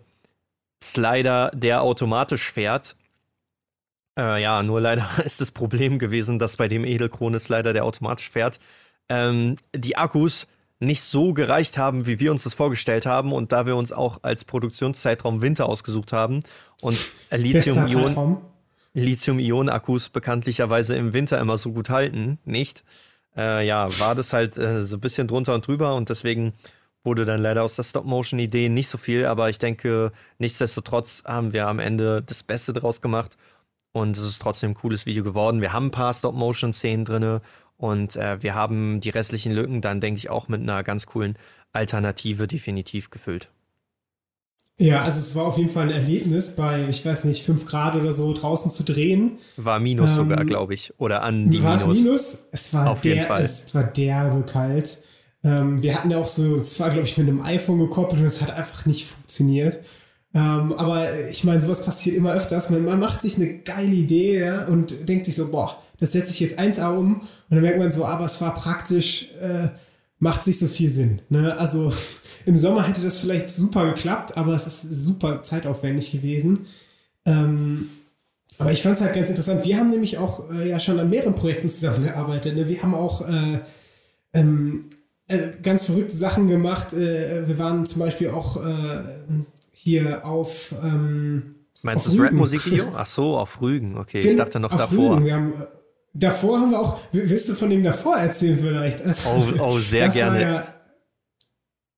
Slider, 0.84 1.52
der 1.54 1.82
automatisch 1.82 2.52
fährt. 2.52 2.96
Äh, 4.20 4.42
ja, 4.42 4.64
nur 4.64 4.82
leider 4.82 5.08
ist 5.24 5.40
das 5.40 5.52
Problem 5.52 5.98
gewesen, 5.98 6.40
dass 6.40 6.58
bei 6.58 6.68
dem 6.68 6.84
Edelkrone 6.84 7.40
Slider, 7.40 7.74
der 7.74 7.86
automatisch 7.86 8.30
fährt, 8.30 8.60
ähm, 9.08 9.56
die 9.74 9.96
Akkus 9.96 10.48
nicht 10.82 11.02
so 11.02 11.34
gereicht 11.34 11.78
haben, 11.78 12.06
wie 12.06 12.20
wir 12.20 12.32
uns 12.32 12.44
das 12.44 12.54
vorgestellt 12.54 13.06
haben. 13.06 13.32
Und 13.32 13.52
da 13.52 13.66
wir 13.66 13.76
uns 13.76 13.92
auch 13.92 14.20
als 14.22 14.46
Produktionszeitraum 14.46 15.42
Winter 15.42 15.68
ausgesucht 15.68 16.14
haben 16.14 16.42
und 16.82 17.12
Lithium-Ionen 17.32 18.38
Lithium-Ionen-Akkus 18.94 20.10
bekanntlicherweise 20.10 20.96
im 20.96 21.14
Winter 21.14 21.40
immer 21.40 21.58
so 21.58 21.72
gut 21.72 21.92
halten, 21.92 22.40
nicht, 22.44 22.84
äh, 23.38 23.66
ja, 23.66 23.88
war 24.00 24.16
das 24.16 24.34
halt 24.34 24.58
äh, 24.58 24.82
so 24.82 24.98
ein 24.98 25.00
bisschen 25.00 25.28
drunter 25.28 25.54
und 25.54 25.68
drüber 25.68 25.94
und 25.94 26.10
deswegen 26.10 26.54
wurde 27.04 27.24
dann 27.24 27.40
leider 27.40 27.64
aus 27.64 27.76
der 27.76 27.84
Stop-Motion-Idee 27.84 28.68
nicht 28.68 28.88
so 28.88 28.98
viel, 28.98 29.28
aber 29.28 29.48
ich 29.48 29.60
denke, 29.60 30.12
nichtsdestotrotz 30.40 31.22
haben 31.24 31.54
wir 31.54 31.68
am 31.68 31.78
Ende 31.78 32.24
das 32.24 32.42
Beste 32.42 32.74
draus 32.74 33.00
gemacht 33.00 33.38
und 33.92 34.18
es 34.18 34.24
ist 34.24 34.42
trotzdem 34.42 34.72
ein 34.72 34.76
cooles 34.76 35.06
Video 35.06 35.24
geworden. 35.24 35.62
Wir 35.62 35.74
haben 35.74 35.88
ein 35.88 35.92
paar 35.92 36.14
Stop-Motion-Szenen 36.14 37.06
drin 37.06 37.40
und 37.78 38.16
äh, 38.16 38.42
wir 38.42 38.56
haben 38.56 39.02
die 39.02 39.10
restlichen 39.10 39.52
Lücken 39.52 39.82
dann, 39.82 40.02
denke 40.02 40.18
ich, 40.18 40.30
auch 40.30 40.48
mit 40.48 40.62
einer 40.62 40.84
ganz 40.84 41.06
coolen 41.06 41.38
Alternative 41.72 42.48
definitiv 42.48 43.10
gefüllt. 43.10 43.50
Ja, 44.82 45.02
also 45.02 45.20
es 45.20 45.36
war 45.36 45.46
auf 45.46 45.58
jeden 45.58 45.70
Fall 45.70 45.88
ein 45.88 45.94
Erlebnis, 45.94 46.56
bei, 46.56 46.86
ich 46.90 47.06
weiß 47.06 47.26
nicht, 47.26 47.44
5 47.44 47.66
Grad 47.66 47.98
oder 47.98 48.14
so 48.14 48.32
draußen 48.34 48.72
zu 48.72 48.84
drehen. 48.84 49.34
War 49.58 49.82
Minus 49.82 50.12
ähm, 50.12 50.16
sogar, 50.16 50.46
glaube 50.46 50.74
ich. 50.74 50.94
Oder 50.98 51.22
an 51.22 51.50
die 51.50 51.62
war 51.62 51.72
Minus. 51.72 51.86
War 51.86 51.92
es 51.92 51.98
Minus? 52.00 52.40
Es 52.52 52.74
war, 52.74 52.90
auf 52.90 53.02
der, 53.02 53.16
jeden 53.16 53.28
Fall. 53.28 53.44
es 53.44 53.76
war 53.76 53.84
derbe 53.84 54.44
kalt. 54.44 55.00
Ähm, 55.44 55.82
wir 55.82 55.96
hatten 55.96 56.12
ja 56.12 56.18
auch 56.18 56.28
so, 56.28 56.56
es 56.56 56.80
war, 56.80 56.90
glaube 56.92 57.06
ich, 57.06 57.18
mit 57.18 57.28
einem 57.28 57.42
iPhone 57.42 57.78
gekoppelt 57.78 58.22
und 58.22 58.28
es 58.28 58.42
hat 58.42 58.52
einfach 58.52 58.86
nicht 58.86 59.06
funktioniert. 59.06 59.80
Ähm, 60.34 60.74
aber 60.74 61.08
ich 61.32 61.44
meine, 61.44 61.60
sowas 61.60 61.84
passiert 61.84 62.16
immer 62.16 62.34
öfters. 62.34 62.70
Man, 62.70 62.86
man 62.86 63.00
macht 63.00 63.22
sich 63.22 63.36
eine 63.38 63.60
geile 63.60 63.94
Idee 63.94 64.40
ja, 64.42 64.66
und 64.68 65.10
denkt 65.10 65.26
sich 65.26 65.36
so, 65.36 65.50
boah, 65.50 65.76
das 66.00 66.12
setze 66.12 66.32
ich 66.32 66.40
jetzt 66.40 66.60
eins 66.60 66.78
um. 66.78 67.16
Und 67.16 67.26
dann 67.50 67.62
merkt 67.62 67.80
man 67.80 67.92
so, 67.92 68.06
aber 68.06 68.26
es 68.26 68.40
war 68.40 68.54
praktisch, 68.54 69.32
äh, 69.42 69.70
macht 70.20 70.44
sich 70.44 70.60
so 70.60 70.68
viel 70.68 70.90
Sinn. 70.90 71.22
Ne? 71.30 71.58
Also 71.58 71.92
im 72.46 72.58
Sommer 72.58 72.88
hätte 72.88 73.02
das 73.02 73.18
vielleicht 73.18 73.50
super 73.50 73.92
geklappt, 73.92 74.38
aber 74.38 74.54
es 74.54 74.68
ist 74.68 74.82
super 74.82 75.42
zeitaufwendig 75.42 76.12
gewesen. 76.12 76.60
Ähm, 77.26 77.90
aber 78.60 78.72
ich 78.72 78.84
fand 78.84 78.98
es 78.98 79.02
halt 79.02 79.16
ganz 79.16 79.30
interessant. 79.30 79.66
Wir 79.66 79.78
haben 79.78 79.90
nämlich 79.90 80.18
auch 80.18 80.52
äh, 80.52 80.70
ja 80.70 80.80
schon 80.80 81.00
an 81.00 81.10
mehreren 81.10 81.34
Projekten 81.34 81.70
zusammengearbeitet. 81.70 82.56
Ne? 82.56 82.68
Wir 82.68 82.84
haben 82.84 82.94
auch 82.94 83.28
äh, 83.28 83.62
ähm, 84.34 84.84
äh, 85.28 85.38
ganz 85.64 85.86
verrückte 85.86 86.16
Sachen 86.16 86.48
gemacht. 86.48 86.94
Äh, 86.94 87.48
wir 87.48 87.58
waren 87.58 87.86
zum 87.86 88.02
Beispiel 88.02 88.30
auch 88.30 88.64
äh, 88.64 89.04
hier 89.84 90.26
auf. 90.26 90.74
Ähm, 90.84 91.56
Meinst 91.84 92.08
du 92.08 92.12
das 92.12 92.20
Rap-Musikvideo? 92.20 92.88
Ach 92.96 93.06
so, 93.06 93.38
auf 93.38 93.62
Rügen, 93.62 93.98
okay. 93.98 94.20
ich 94.20 94.36
dachte 94.36 94.60
noch 94.60 94.70
davor. 94.70 95.16
Rügen. 95.16 95.26
Wir 95.26 95.34
haben, 95.34 95.54
äh, 95.54 95.66
davor 96.14 96.60
haben 96.60 96.72
wir 96.72 96.80
auch. 96.80 97.00
Willst 97.12 97.50
du 97.50 97.54
von 97.54 97.70
dem 97.70 97.84
davor 97.84 98.18
erzählen, 98.18 98.58
vielleicht? 98.58 99.02
Also, 99.02 99.30
oh, 99.30 99.64
oh, 99.64 99.72
sehr 99.78 100.10
gerne. 100.10 100.42
Ja, 100.42 100.66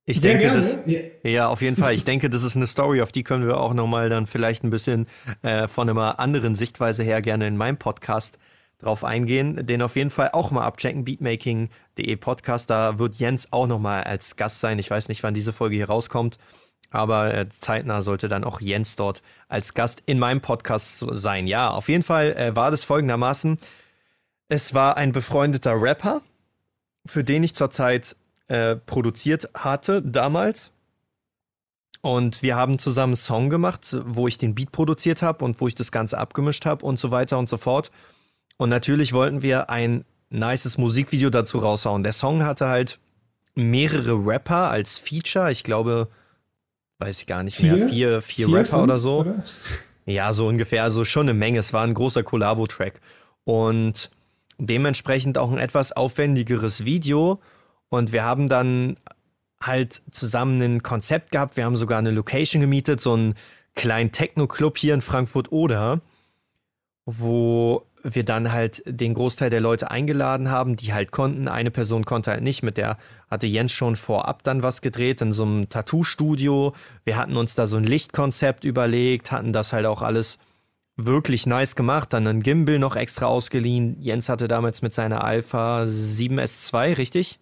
ich 0.06 0.20
Sehr 0.20 0.38
denke, 0.38 0.60
gerne. 0.60 0.60
Das, 0.86 1.22
ja, 1.24 1.48
auf 1.48 1.62
jeden 1.62 1.78
Fall. 1.78 1.94
Ich 2.02 2.04
denke, 2.06 2.30
das 2.30 2.44
ist 2.44 2.56
eine 2.56 2.68
Story, 2.68 3.02
auf 3.02 3.12
die 3.12 3.24
können 3.24 3.46
wir 3.46 3.58
auch 3.58 3.74
nochmal 3.74 4.10
dann 4.10 4.28
vielleicht 4.28 4.64
ein 4.64 4.70
bisschen 4.70 5.08
äh, 5.42 5.68
von 5.68 5.90
einer 5.90 6.20
anderen 6.20 6.56
Sichtweise 6.56 7.04
her 7.04 7.22
gerne 7.22 7.48
in 7.48 7.56
meinem 7.56 7.78
Podcast 7.78 8.38
drauf 8.80 9.04
eingehen. 9.04 9.66
Den 9.66 9.82
auf 9.82 9.96
jeden 9.96 10.10
Fall 10.10 10.32
auch 10.34 10.52
mal 10.52 10.64
abchecken. 10.64 11.06
Beatmaking.de 11.06 12.16
Podcast. 12.16 12.70
Da 12.70 12.98
wird 12.98 13.16
Jens 13.16 13.48
auch 13.52 13.68
nochmal 13.68 14.04
als 14.04 14.36
Gast 14.36 14.60
sein. 14.60 14.80
Ich 14.80 14.90
weiß 14.90 15.08
nicht, 15.08 15.22
wann 15.24 15.34
diese 15.34 15.54
Folge 15.54 15.76
hier 15.76 15.88
rauskommt. 15.88 16.38
Aber 16.92 17.34
äh, 17.34 17.50
zeitnah 17.50 18.02
sollte 18.02 18.28
dann 18.28 18.44
auch 18.44 18.62
Jens 18.62 18.96
dort 18.96 19.24
als 19.48 19.74
Gast 19.74 20.04
in 20.06 20.20
meinem 20.20 20.42
Podcast 20.42 21.06
sein. 21.12 21.48
Ja, 21.48 21.72
auf 21.72 21.90
jeden 21.90 22.04
Fall 22.04 22.34
äh, 22.34 22.56
war 22.56 22.70
das 22.70 22.86
folgendermaßen. 22.86 23.58
Es 24.50 24.74
war 24.74 24.98
ein 24.98 25.14
befreundeter 25.14 25.82
Rapper, 25.82 26.22
für 27.06 27.24
den 27.24 27.44
ich 27.44 27.56
zurzeit 27.56 28.16
äh, 28.50 28.76
produziert 28.76 29.50
hatte 29.56 30.02
damals. 30.02 30.72
Und 32.02 32.42
wir 32.42 32.56
haben 32.56 32.80
zusammen 32.80 33.12
einen 33.12 33.16
Song 33.16 33.50
gemacht, 33.50 33.96
wo 34.06 34.28
ich 34.28 34.38
den 34.38 34.56
Beat 34.56 34.72
produziert 34.72 35.22
habe 35.22 35.46
und 35.46 35.62
wo 35.62 35.68
ich 35.68 35.76
das 35.76 35.92
Ganze 35.92 36.18
abgemischt 36.18 36.66
habe 36.66 36.86
und 36.86 37.00
so 37.00 37.12
weiter 37.12 37.38
und 37.38 37.48
so 37.48 37.58
fort. 37.58 37.92
Und 38.58 38.70
natürlich 38.70 39.14
wollten 39.14 39.42
wir 39.42 39.70
ein 39.70 40.04
nices 40.30 40.78
Musikvideo 40.78 41.30
dazu 41.30 41.60
raushauen. 41.60 42.04
Der 42.04 42.14
Song 42.14 42.44
hatte 42.44 42.68
halt 42.68 43.00
mehrere 43.56 44.14
Rapper 44.26 44.70
als 44.70 44.98
Feature. 44.98 45.52
Ich 45.52 45.64
glaube, 45.64 46.10
weiß 47.02 47.20
ich 47.20 47.26
gar 47.26 47.44
nicht 47.44 47.58
vier? 47.58 47.74
mehr, 47.76 47.90
vier, 47.90 48.22
vier, 48.22 48.46
vier 48.46 48.56
Rapper 48.56 48.66
fünf, 48.66 48.84
oder 48.84 48.98
so. 48.98 49.20
Oder? 49.20 49.44
Ja, 50.06 50.32
so 50.34 50.48
ungefähr, 50.48 50.84
also 50.84 51.04
schon 51.04 51.28
eine 51.28 51.34
Menge. 51.34 51.60
Es 51.60 51.74
war 51.74 51.84
ein 51.84 51.94
großer 51.94 52.24
Collabo-Track. 52.24 53.02
Und 53.44 54.12
dementsprechend 54.60 55.38
auch 55.38 55.52
ein 55.52 55.58
etwas 55.58 55.92
aufwendigeres 55.92 56.86
Video. 56.86 57.40
Und 57.90 58.12
wir 58.14 58.24
haben 58.24 58.48
dann 58.48 58.98
halt 59.62 60.02
zusammen 60.12 60.62
ein 60.62 60.84
Konzept 60.84 61.32
gehabt. 61.32 61.58
Wir 61.58 61.66
haben 61.66 61.76
sogar 61.76 62.00
eine 62.00 62.12
Location 62.12 62.62
gemietet, 62.62 63.02
so 63.02 63.14
einen 63.14 63.36
kleinen 63.76 64.12
Techno-Club 64.12 64.78
hier 64.78 64.94
in 64.94 65.02
Frankfurt-Oder, 65.02 66.02
wo 67.06 67.86
wir 68.04 68.24
dann 68.24 68.52
halt 68.52 68.84
den 68.86 69.14
Großteil 69.14 69.50
der 69.50 69.62
Leute 69.62 69.92
eingeladen 69.92 70.50
haben, 70.50 70.76
die 70.76 70.94
halt 70.94 71.12
konnten. 71.12 71.48
Eine 71.48 71.72
Person 71.72 72.06
konnte 72.06 72.32
halt 72.32 72.44
nicht, 72.44 72.64
mit 72.64 72.78
der 72.78 72.98
hatte 73.30 73.48
Jens 73.48 73.72
schon 73.72 73.96
vorab 73.96 74.44
dann 74.44 74.64
was 74.64 74.82
gedreht 74.82 75.22
in 75.22 75.34
so 75.34 75.44
einem 75.44 75.70
Tattoo-Studio. 75.70 76.74
Wir 77.06 77.18
hatten 77.18 77.38
uns 77.38 77.56
da 77.56 77.66
so 77.66 77.78
ein 77.78 77.84
Lichtkonzept 77.84 78.66
überlegt, 78.66 79.32
hatten 79.32 79.54
das 79.54 79.74
halt 79.74 79.86
auch 79.86 80.02
alles 80.02 80.38
wirklich 80.98 81.46
nice 81.46 81.76
gemacht. 81.76 82.14
Dann 82.14 82.28
ein 82.28 82.44
Gimbal 82.44 82.80
noch 82.80 82.96
extra 82.96 83.28
ausgeliehen. 83.28 83.98
Jens 84.02 84.30
hatte 84.30 84.48
damals 84.48 84.82
mit 84.82 84.94
seiner 84.94 85.24
Alpha 85.24 85.84
7S2, 85.84 86.98
richtig? 86.98 87.40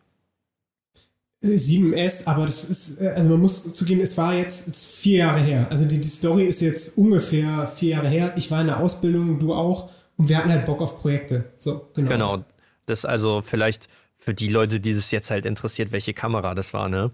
7S, 1.42 2.28
aber 2.28 2.46
das 2.46 2.66
ist, 2.66 3.01
äh, 3.01 3.08
also 3.08 3.30
man 3.30 3.39
muss 3.39 3.74
zugeben, 3.74 4.01
es 4.01 4.18
war 4.18 4.36
jetzt 4.36 4.68
ist 4.68 4.88
vier 4.88 5.20
Jahre 5.20 5.39
her. 5.39 5.68
Also 5.70 5.86
die, 5.86 6.00
die 6.00 6.08
Story 6.08 6.44
ist 6.44 6.60
jetzt 6.60 6.98
ungefähr 6.98 7.66
vier 7.68 7.92
Jahre 7.92 8.10
her. 8.10 8.34
Ich 8.36 8.51
war 8.51 8.60
in 8.62 8.68
der 8.68 8.80
Ausbildung, 8.80 9.39
du 9.39 9.54
auch. 9.54 9.89
Und 10.19 10.27
wir 10.27 10.38
hatten 10.38 10.49
halt 10.49 10.65
Bock 10.65 10.81
auf 10.81 10.97
Projekte. 10.97 11.45
So, 11.55 11.89
genau. 11.95 12.09
Genau. 12.09 12.45
Das 12.85 13.05
also 13.05 13.41
vielleicht 13.41 13.88
für 14.17 14.33
die 14.33 14.49
Leute, 14.49 14.81
die 14.81 14.91
es 14.91 15.11
jetzt 15.11 15.31
halt 15.31 15.45
interessiert, 15.45 15.93
welche 15.93 16.13
Kamera 16.13 16.53
das 16.55 16.73
war, 16.73 16.89
ne? 16.89 17.09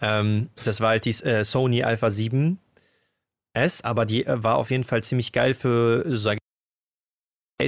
Ähm, 0.00 0.48
das 0.64 0.80
war 0.80 0.90
halt 0.90 1.04
die 1.04 1.10
äh, 1.22 1.44
Sony 1.44 1.82
Alpha 1.82 2.10
7 2.10 2.58
S, 3.52 3.82
aber 3.82 4.06
die 4.06 4.24
äh, 4.24 4.42
war 4.42 4.56
auf 4.56 4.70
jeden 4.70 4.84
Fall 4.84 5.02
ziemlich 5.02 5.32
geil 5.32 5.52
für 5.52 6.04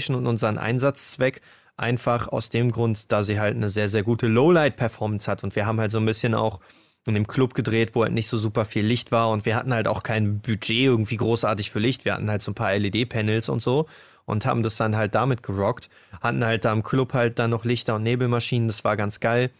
und 0.09 0.27
unseren 0.27 0.59
Einsatzzweck. 0.59 1.43
Einfach 1.77 2.29
aus 2.29 2.49
dem 2.49 2.73
Grund, 2.73 3.13
da 3.13 3.23
sie 3.23 3.39
halt 3.39 3.57
eine 3.57 3.69
sehr, 3.69 3.89
sehr 3.91 4.03
gute 4.03 4.27
Lowlight-Performance 4.27 5.31
hat. 5.31 5.45
Und 5.45 5.55
wir 5.55 5.67
haben 5.67 5.81
halt 5.81 5.93
so 5.93 5.99
ein 5.99 6.07
bisschen 6.07 6.35
auch 6.35 6.61
in 7.09 7.15
dem 7.15 7.27
Club 7.27 7.55
gedreht, 7.55 7.95
wo 7.95 8.03
halt 8.03 8.13
nicht 8.13 8.29
so 8.29 8.39
super 8.39 8.65
viel 8.65 8.85
Licht 8.85 9.13
war. 9.13 9.31
Und 9.31 9.47
wir 9.47 9.57
hatten 9.57 9.75
halt 9.75 9.89
auch 9.89 10.03
kein 10.03 10.41
Budget 10.41 10.71
irgendwie 10.71 11.17
großartig 11.17 11.71
für 11.71 11.79
Licht. 11.79 12.05
Wir 12.05 12.15
hatten 12.15 12.31
halt 12.31 12.43
so 12.43 12.53
ein 12.53 12.55
paar 12.55 12.77
LED-Panels 12.77 13.49
und 13.49 13.61
so 13.61 13.87
und 14.29 14.45
haben 14.45 14.63
das 14.63 14.77
dann 14.77 14.97
halt 14.97 15.15
damit 15.15 15.43
gerockt. 15.43 15.89
Hatten 16.21 16.45
halt 16.45 16.65
da 16.65 16.73
im 16.73 16.83
Club 16.83 17.15
halt 17.15 17.39
dann 17.39 17.51
noch 17.51 17.65
Lichter 17.65 17.97
und 17.97 18.03
Nebelmaschinen, 18.03 18.69
das 18.69 18.85
war 18.85 18.97
ganz 18.97 19.21
geil. 19.21 19.51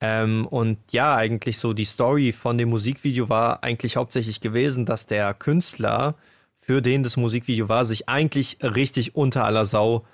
Ähm, 0.00 0.46
und 0.46 0.78
ja, 0.92 1.16
eigentlich 1.16 1.58
so 1.58 1.72
die 1.72 1.84
Story 1.84 2.32
von 2.32 2.56
dem 2.56 2.68
Musikvideo 2.68 3.28
war 3.28 3.64
eigentlich 3.64 3.96
hauptsächlich 3.96 4.40
gewesen, 4.40 4.86
dass 4.86 5.06
der 5.06 5.34
Künstler, 5.34 6.14
für 6.56 6.80
den 6.80 7.02
das 7.02 7.16
Musikvideo 7.16 7.68
war, 7.68 7.84
sich 7.84 8.08
eigentlich 8.08 8.58
richtig 8.62 9.16
unter 9.16 9.44
aller 9.44 9.64
Sau 9.66 10.04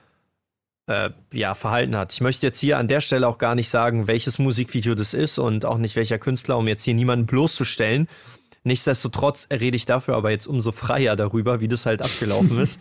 äh, 0.91 1.11
ja, 1.33 1.55
verhalten 1.55 1.97
hat. 1.97 2.13
Ich 2.13 2.21
möchte 2.21 2.47
jetzt 2.47 2.59
hier 2.59 2.77
an 2.77 2.89
der 2.89 3.01
Stelle 3.01 3.29
auch 3.29 3.39
gar 3.39 3.55
nicht 3.55 3.69
sagen, 3.69 4.09
welches 4.09 4.41
Musikvideo 4.41 4.97
das 4.97 5.15
ist 5.15 5.39
und 5.39 5.65
auch 5.65 5.79
nicht 5.79 5.95
welcher 5.95 6.19
Künstler, 6.19 6.59
um 6.59 6.67
jetzt 6.67 6.83
hier 6.83 6.95
niemanden 6.95 7.27
bloßzustellen. 7.27 8.09
Nichtsdestotrotz 8.65 9.47
rede 9.53 9.77
ich 9.77 9.87
dafür 9.87 10.17
aber 10.17 10.31
jetzt 10.31 10.49
umso 10.49 10.73
freier 10.73 11.15
darüber, 11.15 11.61
wie 11.61 11.69
das 11.69 11.87
halt 11.87 12.03
abgelaufen 12.03 12.59
ist. 12.61 12.81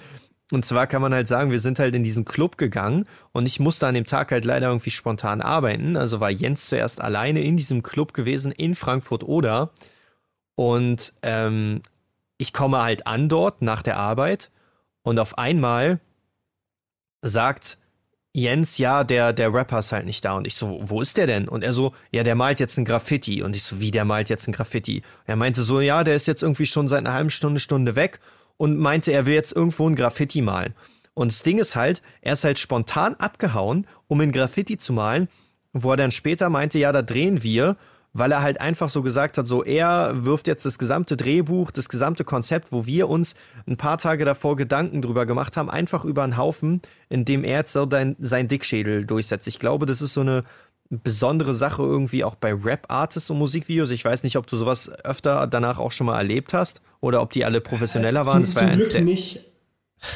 Und 0.51 0.65
zwar 0.65 0.87
kann 0.87 1.03
man 1.03 1.13
halt 1.13 1.27
sagen, 1.27 1.51
wir 1.51 1.59
sind 1.59 1.77
halt 1.77 1.93
in 1.93 2.03
diesen 2.03 2.25
Club 2.25 2.57
gegangen 2.57 3.05
und 3.31 3.45
ich 3.45 3.59
musste 3.59 3.85
an 3.85 3.93
dem 3.93 4.05
Tag 4.05 4.31
halt 4.31 4.43
leider 4.43 4.69
irgendwie 4.69 4.89
spontan 4.89 5.41
arbeiten. 5.41 5.95
Also 5.95 6.19
war 6.19 6.31
Jens 6.31 6.67
zuerst 6.67 7.01
alleine 7.01 7.43
in 7.43 7.55
diesem 7.55 7.83
Club 7.83 8.15
gewesen 8.15 8.51
in 8.51 8.73
Frankfurt 8.73 9.23
oder. 9.23 9.69
Und 10.55 11.13
ähm, 11.21 11.83
ich 12.39 12.53
komme 12.53 12.81
halt 12.81 13.05
an 13.05 13.29
dort 13.29 13.61
nach 13.61 13.83
der 13.83 13.97
Arbeit 13.97 14.49
und 15.03 15.19
auf 15.19 15.37
einmal 15.37 15.99
sagt 17.21 17.77
Jens, 18.33 18.77
ja, 18.77 19.03
der, 19.03 19.33
der 19.33 19.53
Rapper 19.53 19.79
ist 19.79 19.91
halt 19.91 20.05
nicht 20.05 20.23
da. 20.23 20.33
Und 20.33 20.45
ich 20.45 20.55
so, 20.55 20.79
wo 20.83 21.01
ist 21.01 21.17
der 21.17 21.27
denn? 21.27 21.47
Und 21.47 21.63
er 21.63 21.73
so, 21.73 21.93
ja, 22.11 22.23
der 22.23 22.35
malt 22.35 22.59
jetzt 22.59 22.77
ein 22.77 22.85
Graffiti. 22.85 23.41
Und 23.41 23.55
ich 23.55 23.63
so, 23.63 23.79
wie, 23.79 23.91
der 23.91 24.05
malt 24.05 24.29
jetzt 24.29 24.47
ein 24.47 24.51
Graffiti? 24.51 25.01
er 25.25 25.35
meinte 25.35 25.63
so, 25.63 25.81
ja, 25.81 26.03
der 26.03 26.15
ist 26.15 26.27
jetzt 26.27 26.43
irgendwie 26.43 26.67
schon 26.67 26.87
seit 26.87 26.99
einer 26.99 27.13
halben 27.13 27.31
Stunde, 27.31 27.59
Stunde 27.59 27.95
weg 27.95 28.19
und 28.57 28.77
meinte, 28.77 29.11
er 29.11 29.25
will 29.25 29.33
jetzt 29.33 29.55
irgendwo 29.55 29.89
ein 29.89 29.95
Graffiti 29.95 30.41
malen. 30.41 30.75
Und 31.13 31.31
das 31.31 31.43
Ding 31.43 31.57
ist 31.57 31.75
halt, 31.75 32.01
er 32.21 32.33
ist 32.33 32.43
halt 32.43 32.59
spontan 32.59 33.15
abgehauen, 33.15 33.87
um 34.07 34.21
ein 34.21 34.31
Graffiti 34.31 34.77
zu 34.77 34.93
malen, 34.93 35.27
wo 35.73 35.91
er 35.91 35.97
dann 35.97 36.11
später 36.11 36.49
meinte, 36.49 36.77
ja, 36.77 36.91
da 36.91 37.01
drehen 37.01 37.41
wir, 37.43 37.77
weil 38.13 38.31
er 38.31 38.41
halt 38.41 38.59
einfach 38.59 38.89
so 38.89 39.01
gesagt 39.01 39.37
hat, 39.37 39.47
so 39.47 39.63
er 39.63 40.25
wirft 40.25 40.47
jetzt 40.47 40.65
das 40.65 40.79
gesamte 40.79 41.15
Drehbuch, 41.15 41.71
das 41.71 41.89
gesamte 41.89 42.23
Konzept, 42.23 42.71
wo 42.71 42.85
wir 42.85 43.09
uns 43.09 43.35
ein 43.67 43.77
paar 43.77 43.97
Tage 43.97 44.25
davor 44.25 44.55
Gedanken 44.55 45.01
drüber 45.01 45.25
gemacht 45.25 45.57
haben, 45.57 45.69
einfach 45.69 46.05
über 46.05 46.23
einen 46.23 46.37
Haufen, 46.37 46.81
in 47.09 47.25
dem 47.25 47.43
er 47.43 47.59
jetzt 47.59 47.73
so 47.73 47.85
dein, 47.85 48.15
sein 48.19 48.47
Dickschädel 48.47 49.05
durchsetzt. 49.05 49.47
Ich 49.47 49.59
glaube, 49.59 49.85
das 49.85 50.01
ist 50.01 50.13
so 50.13 50.21
eine 50.21 50.43
besondere 50.89 51.53
Sache 51.53 51.83
irgendwie 51.83 52.23
auch 52.23 52.35
bei 52.35 52.53
Rap-Artists 52.53 53.29
und 53.29 53.37
Musikvideos. 53.37 53.91
Ich 53.91 54.03
weiß 54.03 54.23
nicht, 54.23 54.37
ob 54.37 54.47
du 54.47 54.57
sowas 54.57 54.89
öfter 55.03 55.45
danach 55.45 55.77
auch 55.77 55.91
schon 55.91 56.07
mal 56.07 56.17
erlebt 56.17 56.53
hast 56.53 56.81
oder 56.99 57.21
ob 57.21 57.31
die 57.31 57.45
alle 57.45 57.61
professioneller 57.61 58.25
waren. 58.25 58.43
Zum, 58.43 58.53
das 58.55 58.63
war 58.63 58.71
zum 58.71 58.79
Glück 58.79 59.03
nicht. 59.03 59.41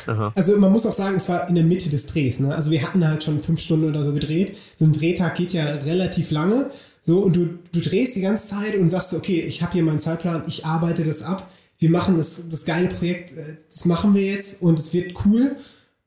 Aha. 0.07 0.31
Also 0.35 0.57
man 0.57 0.71
muss 0.71 0.85
auch 0.85 0.93
sagen, 0.93 1.15
es 1.15 1.27
war 1.29 1.47
in 1.47 1.55
der 1.55 1.63
Mitte 1.63 1.89
des 1.89 2.05
Drehs. 2.07 2.39
Ne? 2.39 2.55
Also 2.55 2.71
wir 2.71 2.81
hatten 2.81 3.07
halt 3.07 3.23
schon 3.23 3.39
fünf 3.39 3.59
Stunden 3.59 3.87
oder 3.87 4.03
so 4.03 4.13
gedreht. 4.13 4.57
So 4.79 4.85
ein 4.85 4.93
Drehtag 4.93 5.35
geht 5.35 5.53
ja 5.53 5.65
relativ 5.65 6.31
lange. 6.31 6.69
So 7.05 7.19
und 7.19 7.35
du, 7.35 7.59
du 7.71 7.79
drehst 7.79 8.15
die 8.15 8.21
ganze 8.21 8.47
Zeit 8.47 8.75
und 8.75 8.89
sagst, 8.89 9.13
okay, 9.13 9.41
ich 9.41 9.61
habe 9.61 9.73
hier 9.73 9.83
meinen 9.83 9.99
Zeitplan, 9.99 10.43
ich 10.47 10.65
arbeite 10.65 11.03
das 11.03 11.21
ab. 11.21 11.51
Wir 11.77 11.89
machen 11.89 12.15
das, 12.15 12.49
das 12.49 12.65
geile 12.65 12.87
Projekt, 12.87 13.33
äh, 13.33 13.57
das 13.65 13.85
machen 13.85 14.15
wir 14.15 14.23
jetzt 14.23 14.61
und 14.61 14.79
es 14.79 14.93
wird 14.93 15.13
cool. 15.25 15.55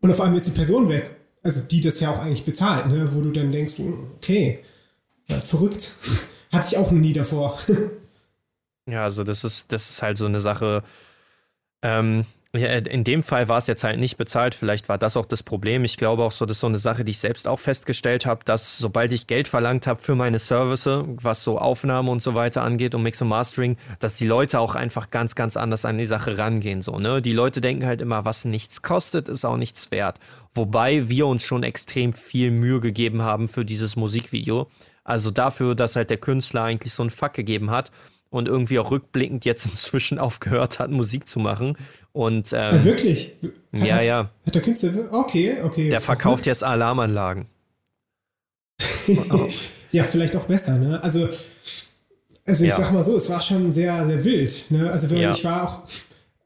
Und 0.00 0.10
auf 0.10 0.20
einmal 0.20 0.38
ist 0.38 0.46
die 0.46 0.52
Person 0.52 0.88
weg 0.88 1.14
also 1.46 1.60
die 1.60 1.80
das 1.80 2.00
ja 2.00 2.10
auch 2.10 2.18
eigentlich 2.18 2.44
bezahlt, 2.44 2.88
ne? 2.88 3.08
wo 3.14 3.20
du 3.20 3.30
dann 3.30 3.52
denkst, 3.52 3.74
okay, 4.16 4.60
verrückt. 5.42 5.92
Hatte 6.52 6.68
ich 6.70 6.76
auch 6.76 6.90
noch 6.90 7.00
nie 7.00 7.12
davor. 7.12 7.58
Ja, 8.88 9.02
also 9.02 9.24
das 9.24 9.42
ist, 9.42 9.72
das 9.72 9.90
ist 9.90 10.00
halt 10.00 10.16
so 10.16 10.26
eine 10.26 10.38
Sache. 10.38 10.84
Ähm, 11.82 12.24
in 12.56 13.04
dem 13.04 13.22
Fall 13.22 13.48
war 13.48 13.58
es 13.58 13.66
jetzt 13.66 13.84
halt 13.84 13.98
nicht 13.98 14.16
bezahlt. 14.16 14.54
Vielleicht 14.54 14.88
war 14.88 14.98
das 14.98 15.16
auch 15.16 15.26
das 15.26 15.42
Problem. 15.42 15.84
Ich 15.84 15.96
glaube 15.96 16.22
auch 16.22 16.32
so, 16.32 16.46
das 16.46 16.56
ist 16.56 16.60
so 16.60 16.66
eine 16.66 16.78
Sache, 16.78 17.04
die 17.04 17.10
ich 17.10 17.18
selbst 17.18 17.46
auch 17.46 17.58
festgestellt 17.58 18.26
habe, 18.26 18.44
dass 18.44 18.78
sobald 18.78 19.12
ich 19.12 19.26
Geld 19.26 19.48
verlangt 19.48 19.86
habe 19.86 20.00
für 20.00 20.14
meine 20.14 20.38
Services, 20.38 21.04
was 21.06 21.42
so 21.42 21.58
Aufnahme 21.58 22.10
und 22.10 22.22
so 22.22 22.34
weiter 22.34 22.62
angeht 22.62 22.94
und 22.94 23.02
Mix 23.02 23.20
und 23.22 23.28
Mastering, 23.28 23.76
dass 23.98 24.16
die 24.16 24.26
Leute 24.26 24.60
auch 24.60 24.74
einfach 24.74 25.10
ganz, 25.10 25.34
ganz 25.34 25.56
anders 25.56 25.84
an 25.84 25.98
die 25.98 26.04
Sache 26.04 26.38
rangehen. 26.38 26.82
So, 26.82 26.98
ne? 26.98 27.22
Die 27.22 27.32
Leute 27.32 27.60
denken 27.60 27.86
halt 27.86 28.00
immer, 28.00 28.24
was 28.24 28.44
nichts 28.44 28.82
kostet, 28.82 29.28
ist 29.28 29.44
auch 29.44 29.56
nichts 29.56 29.90
wert. 29.90 30.18
Wobei 30.54 31.08
wir 31.08 31.26
uns 31.26 31.42
schon 31.44 31.62
extrem 31.62 32.12
viel 32.12 32.50
Mühe 32.50 32.80
gegeben 32.80 33.22
haben 33.22 33.48
für 33.48 33.64
dieses 33.64 33.96
Musikvideo. 33.96 34.68
Also 35.04 35.30
dafür, 35.30 35.74
dass 35.74 35.94
halt 35.94 36.10
der 36.10 36.16
Künstler 36.16 36.62
eigentlich 36.62 36.92
so 36.92 37.02
einen 37.02 37.10
Fuck 37.10 37.34
gegeben 37.34 37.70
hat 37.70 37.92
und 38.36 38.48
irgendwie 38.48 38.78
auch 38.78 38.90
rückblickend 38.90 39.44
jetzt 39.44 39.66
inzwischen 39.70 40.18
aufgehört 40.18 40.78
hat, 40.78 40.90
Musik 40.90 41.26
zu 41.26 41.40
machen. 41.40 41.76
Und, 42.12 42.52
ähm, 42.52 42.76
ja, 42.76 42.84
wirklich? 42.84 43.32
Hat, 43.74 43.84
ja, 43.84 44.00
ja. 44.02 44.30
Hat 44.46 44.54
der 44.54 44.62
Künstler, 44.62 44.92
okay, 45.12 45.56
okay. 45.62 45.90
Der 45.90 46.00
verkauft 46.00 46.46
jetzt 46.46 46.62
Alarmanlagen. 46.64 47.46
ja, 49.90 50.04
vielleicht 50.04 50.36
auch 50.36 50.44
besser, 50.44 50.78
ne? 50.78 51.02
Also, 51.02 51.28
also 52.46 52.64
ich 52.64 52.70
ja. 52.70 52.76
sag 52.76 52.92
mal 52.92 53.02
so, 53.02 53.16
es 53.16 53.28
war 53.28 53.40
schon 53.40 53.70
sehr, 53.70 54.04
sehr 54.06 54.24
wild, 54.24 54.66
ne? 54.70 54.90
Also 54.90 55.14
ja. 55.14 55.30
ich 55.30 55.44
war 55.44 55.64
auch, 55.64 55.82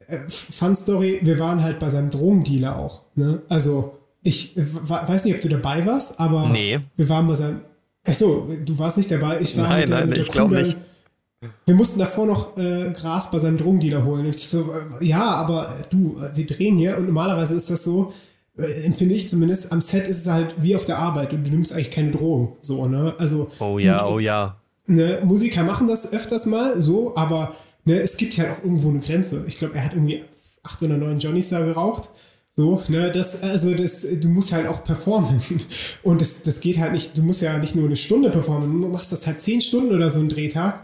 äh, 0.06 0.18
Fun 0.28 0.74
Story, 0.74 1.20
wir 1.22 1.38
waren 1.38 1.62
halt 1.62 1.78
bei 1.78 1.88
seinem 1.88 2.10
Drogendealer 2.10 2.76
auch, 2.76 3.04
ne? 3.14 3.42
Also, 3.48 3.98
ich 4.22 4.52
weiß 4.56 5.24
nicht, 5.24 5.34
ob 5.34 5.40
du 5.40 5.48
dabei 5.48 5.86
warst, 5.86 6.20
aber 6.20 6.48
nee. 6.48 6.78
wir 6.96 7.08
waren 7.08 7.26
bei 7.26 7.34
seinem, 7.34 7.62
achso, 8.06 8.48
du 8.64 8.78
warst 8.78 8.98
nicht 8.98 9.10
dabei, 9.10 9.40
ich 9.40 9.56
war 9.56 9.68
nein, 9.68 9.80
mit 9.80 9.88
der, 9.88 9.98
nein, 9.98 10.08
mit 10.08 10.16
der 10.18 10.24
ich 10.24 10.30
glaube 10.30 10.56
nicht 10.56 10.76
wir 11.64 11.74
mussten 11.74 11.98
davor 11.98 12.26
noch 12.26 12.56
äh, 12.58 12.90
Gras 12.92 13.30
bei 13.30 13.38
seinem 13.38 13.56
Drogendealer 13.56 14.04
holen. 14.04 14.26
Und 14.26 14.36
ich 14.36 14.48
so, 14.48 14.60
äh, 15.00 15.04
ja, 15.04 15.22
aber 15.22 15.72
du, 15.88 16.18
äh, 16.18 16.36
wir 16.36 16.44
drehen 16.44 16.74
hier 16.74 16.98
und 16.98 17.06
normalerweise 17.06 17.54
ist 17.54 17.70
das 17.70 17.82
so, 17.82 18.12
äh, 18.58 18.84
empfinde 18.84 19.14
ich 19.14 19.28
zumindest, 19.28 19.72
am 19.72 19.80
Set 19.80 20.06
ist 20.06 20.18
es 20.18 20.26
halt 20.26 20.54
wie 20.58 20.76
auf 20.76 20.84
der 20.84 20.98
Arbeit 20.98 21.32
und 21.32 21.46
du 21.46 21.52
nimmst 21.52 21.72
eigentlich 21.72 21.90
keine 21.90 22.10
Drogen. 22.10 22.56
So, 22.60 22.86
ne? 22.86 23.14
Also. 23.18 23.48
Oh 23.58 23.78
ja, 23.78 24.06
oh 24.06 24.18
ja. 24.18 24.58
Ne, 24.86 25.20
Musiker 25.24 25.62
machen 25.62 25.86
das 25.86 26.12
öfters 26.12 26.46
mal 26.46 26.80
so, 26.80 27.14
aber 27.16 27.54
ne, 27.84 28.00
es 28.00 28.16
gibt 28.16 28.36
halt 28.38 28.50
auch 28.50 28.62
irgendwo 28.62 28.90
eine 28.90 29.00
Grenze. 29.00 29.44
Ich 29.46 29.56
glaube, 29.56 29.76
er 29.76 29.84
hat 29.84 29.94
irgendwie 29.94 30.24
acht 30.62 30.82
oder 30.82 30.96
neun 30.96 31.18
Johnnies 31.18 31.50
da 31.50 31.60
geraucht. 31.60 32.10
So, 32.54 32.82
ne, 32.88 33.10
das, 33.10 33.42
also 33.42 33.72
das, 33.72 34.04
du 34.20 34.28
musst 34.28 34.52
halt 34.52 34.66
auch 34.66 34.84
performen. 34.84 35.40
Und 36.02 36.20
das, 36.20 36.42
das 36.42 36.60
geht 36.60 36.78
halt 36.78 36.92
nicht, 36.92 37.16
du 37.16 37.22
musst 37.22 37.40
ja 37.40 37.56
nicht 37.56 37.76
nur 37.76 37.86
eine 37.86 37.96
Stunde 37.96 38.28
performen, 38.28 38.82
du 38.82 38.88
machst 38.88 39.12
das 39.12 39.26
halt 39.26 39.40
zehn 39.40 39.62
Stunden 39.62 39.94
oder 39.94 40.10
so 40.10 40.20
einen 40.20 40.28
Drehtag 40.28 40.82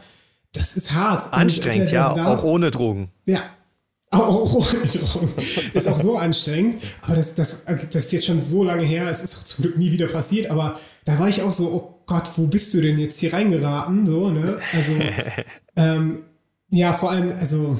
das 0.52 0.76
ist 0.76 0.92
hart. 0.92 1.32
Anstrengend, 1.32 1.82
und, 1.82 1.92
äh, 1.92 1.94
ja, 1.94 2.14
da, 2.14 2.34
auch 2.34 2.42
ohne 2.42 2.70
Drogen. 2.70 3.10
Ja, 3.26 3.42
auch 4.10 4.54
ohne 4.54 4.86
Drogen. 4.86 5.34
ist 5.36 5.88
auch 5.88 5.98
so 5.98 6.16
anstrengend. 6.16 6.76
Aber 7.02 7.16
das, 7.16 7.34
das, 7.34 7.64
das 7.64 8.04
ist 8.04 8.12
jetzt 8.12 8.26
schon 8.26 8.40
so 8.40 8.64
lange 8.64 8.84
her. 8.84 9.06
Es 9.08 9.22
ist 9.22 9.36
auch 9.36 9.44
zum 9.44 9.62
Glück 9.62 9.76
nie 9.76 9.92
wieder 9.92 10.06
passiert. 10.06 10.50
Aber 10.50 10.78
da 11.04 11.18
war 11.18 11.28
ich 11.28 11.42
auch 11.42 11.52
so, 11.52 11.70
oh 11.70 12.02
Gott, 12.06 12.30
wo 12.36 12.46
bist 12.46 12.72
du 12.74 12.80
denn 12.80 12.98
jetzt 12.98 13.18
hier 13.18 13.32
reingeraten? 13.32 14.06
So, 14.06 14.30
ne? 14.30 14.60
Also, 14.72 14.92
ähm, 15.76 16.22
ja, 16.70 16.92
vor 16.92 17.10
allem, 17.10 17.30
also, 17.30 17.78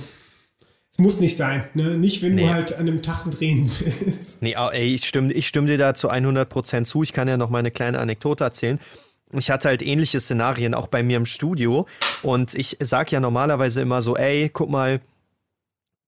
es 0.92 0.99
muss 0.99 1.20
nicht 1.20 1.37
sein, 1.37 1.64
ne? 1.75 1.96
Nicht, 1.96 2.23
wenn 2.23 2.35
nee. 2.35 2.42
du 2.42 2.52
halt 2.52 2.75
an 2.75 2.80
einem 2.80 3.02
Tag 3.02 3.30
drehen 3.30 3.68
willst. 3.80 4.42
Nee, 4.42 4.54
ey, 4.54 4.94
ich 4.94 5.06
stimme, 5.06 5.32
ich 5.32 5.46
stimme 5.46 5.66
dir 5.66 5.78
da 5.78 5.94
zu 5.94 6.11
100% 6.11 6.85
zu. 6.85 7.02
Ich 7.02 7.12
kann 7.12 7.28
ja 7.28 7.37
noch 7.37 7.50
mal 7.50 7.58
eine 7.58 7.70
kleine 7.70 7.99
Anekdote 7.99 8.44
erzählen 8.44 8.78
ich 9.33 9.50
hatte 9.50 9.68
halt 9.68 9.83
ähnliche 9.83 10.21
Szenarien 10.21 10.75
auch 10.75 10.87
bei 10.87 11.02
mir 11.02 11.16
im 11.16 11.26
Studio 11.26 11.87
und 12.23 12.54
ich 12.54 12.76
sag 12.80 13.11
ja 13.11 13.21
normalerweise 13.21 13.83
immer 13.83 14.02
so, 14.02 14.16
ey, 14.16 14.50
guck 14.52 14.71
mal, 14.71 15.00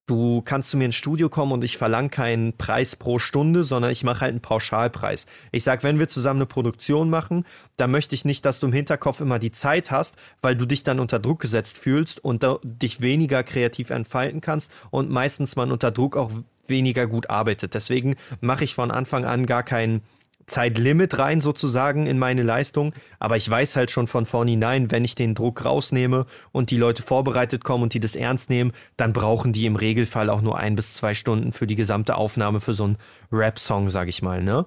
du 0.09 0.41
kannst 0.41 0.69
zu 0.71 0.77
mir 0.77 0.85
ins 0.85 0.95
Studio 0.95 1.29
kommen 1.29 1.51
und 1.51 1.63
ich 1.63 1.77
verlange 1.77 2.09
keinen 2.09 2.57
Preis 2.57 2.95
pro 2.95 3.19
Stunde, 3.19 3.63
sondern 3.63 3.91
ich 3.91 4.03
mache 4.03 4.21
halt 4.21 4.31
einen 4.31 4.41
Pauschalpreis. 4.41 5.27
Ich 5.51 5.63
sag, 5.63 5.83
wenn 5.83 5.99
wir 5.99 6.07
zusammen 6.07 6.39
eine 6.39 6.47
Produktion 6.47 7.09
machen, 7.09 7.45
dann 7.77 7.91
möchte 7.91 8.15
ich 8.15 8.25
nicht, 8.25 8.43
dass 8.45 8.59
du 8.59 8.67
im 8.67 8.73
Hinterkopf 8.73 9.21
immer 9.21 9.37
die 9.37 9.51
Zeit 9.51 9.91
hast, 9.91 10.15
weil 10.41 10.55
du 10.55 10.65
dich 10.65 10.83
dann 10.83 10.99
unter 10.99 11.19
Druck 11.19 11.39
gesetzt 11.39 11.77
fühlst 11.77 12.23
und 12.23 12.45
dich 12.63 13.01
weniger 13.01 13.43
kreativ 13.43 13.91
entfalten 13.91 14.41
kannst 14.41 14.71
und 14.89 15.11
meistens 15.11 15.55
man 15.55 15.71
unter 15.71 15.91
Druck 15.91 16.17
auch 16.17 16.31
weniger 16.65 17.05
gut 17.05 17.29
arbeitet. 17.29 17.73
Deswegen 17.73 18.15
mache 18.41 18.63
ich 18.63 18.73
von 18.73 18.91
Anfang 18.91 19.25
an 19.25 19.45
gar 19.45 19.63
keinen 19.63 20.01
Zeitlimit 20.49 21.17
rein 21.17 21.41
sozusagen 21.41 22.07
in 22.07 22.19
meine 22.19 22.43
Leistung, 22.43 22.93
aber 23.19 23.37
ich 23.37 23.49
weiß 23.49 23.75
halt 23.75 23.91
schon 23.91 24.07
von 24.07 24.25
vornherein, 24.25 24.91
wenn 24.91 25.05
ich 25.05 25.15
den 25.15 25.35
Druck 25.35 25.63
rausnehme 25.63 26.25
und 26.51 26.71
die 26.71 26.77
Leute 26.77 27.03
vorbereitet 27.03 27.63
kommen 27.63 27.83
und 27.83 27.93
die 27.93 27.99
das 27.99 28.15
ernst 28.15 28.49
nehmen, 28.49 28.71
dann 28.97 29.13
brauchen 29.13 29.53
die 29.53 29.65
im 29.65 29.75
Regelfall 29.75 30.29
auch 30.29 30.41
nur 30.41 30.57
ein 30.57 30.75
bis 30.75 30.93
zwei 30.93 31.13
Stunden 31.13 31.53
für 31.53 31.67
die 31.67 31.75
gesamte 31.75 32.15
Aufnahme 32.15 32.59
für 32.59 32.73
so 32.73 32.83
einen 32.83 32.97
Rap-Song, 33.31 33.89
sag 33.89 34.09
ich 34.09 34.21
mal, 34.21 34.43
ne? 34.43 34.65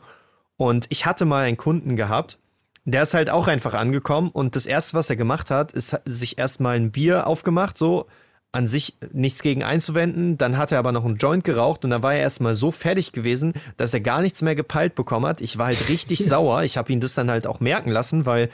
Und 0.56 0.86
ich 0.90 1.06
hatte 1.06 1.24
mal 1.24 1.44
einen 1.44 1.56
Kunden 1.56 1.96
gehabt, 1.96 2.38
der 2.84 3.02
ist 3.02 3.14
halt 3.14 3.30
auch 3.30 3.48
einfach 3.48 3.74
angekommen 3.74 4.30
und 4.30 4.56
das 4.56 4.66
erste, 4.66 4.96
was 4.96 5.10
er 5.10 5.16
gemacht 5.16 5.50
hat, 5.50 5.72
ist 5.72 6.00
sich 6.04 6.38
erstmal 6.38 6.76
ein 6.76 6.90
Bier 6.92 7.26
aufgemacht, 7.26 7.78
so 7.78 8.06
an 8.52 8.68
sich 8.68 8.94
nichts 9.12 9.42
gegen 9.42 9.62
einzuwenden. 9.62 10.36
Dann 10.36 10.58
hat 10.58 10.72
er 10.72 10.78
aber 10.78 10.92
noch 10.92 11.04
einen 11.04 11.16
Joint 11.16 11.42
geraucht 11.42 11.84
und 11.84 11.90
dann 11.90 12.02
war 12.02 12.14
er 12.14 12.20
erstmal 12.20 12.54
so 12.54 12.70
fertig 12.70 13.12
gewesen, 13.12 13.54
dass 13.78 13.94
er 13.94 14.00
gar 14.00 14.20
nichts 14.20 14.42
mehr 14.42 14.54
gepeilt 14.54 14.94
bekommen 14.94 15.26
hat. 15.26 15.40
Ich 15.40 15.56
war 15.58 15.66
halt 15.66 15.88
richtig 15.88 16.18
sauer. 16.24 16.62
Ich 16.62 16.76
habe 16.76 16.92
ihn 16.92 17.00
das 17.00 17.14
dann 17.14 17.30
halt 17.30 17.46
auch 17.46 17.60
merken 17.60 17.90
lassen, 17.90 18.26
weil 18.26 18.50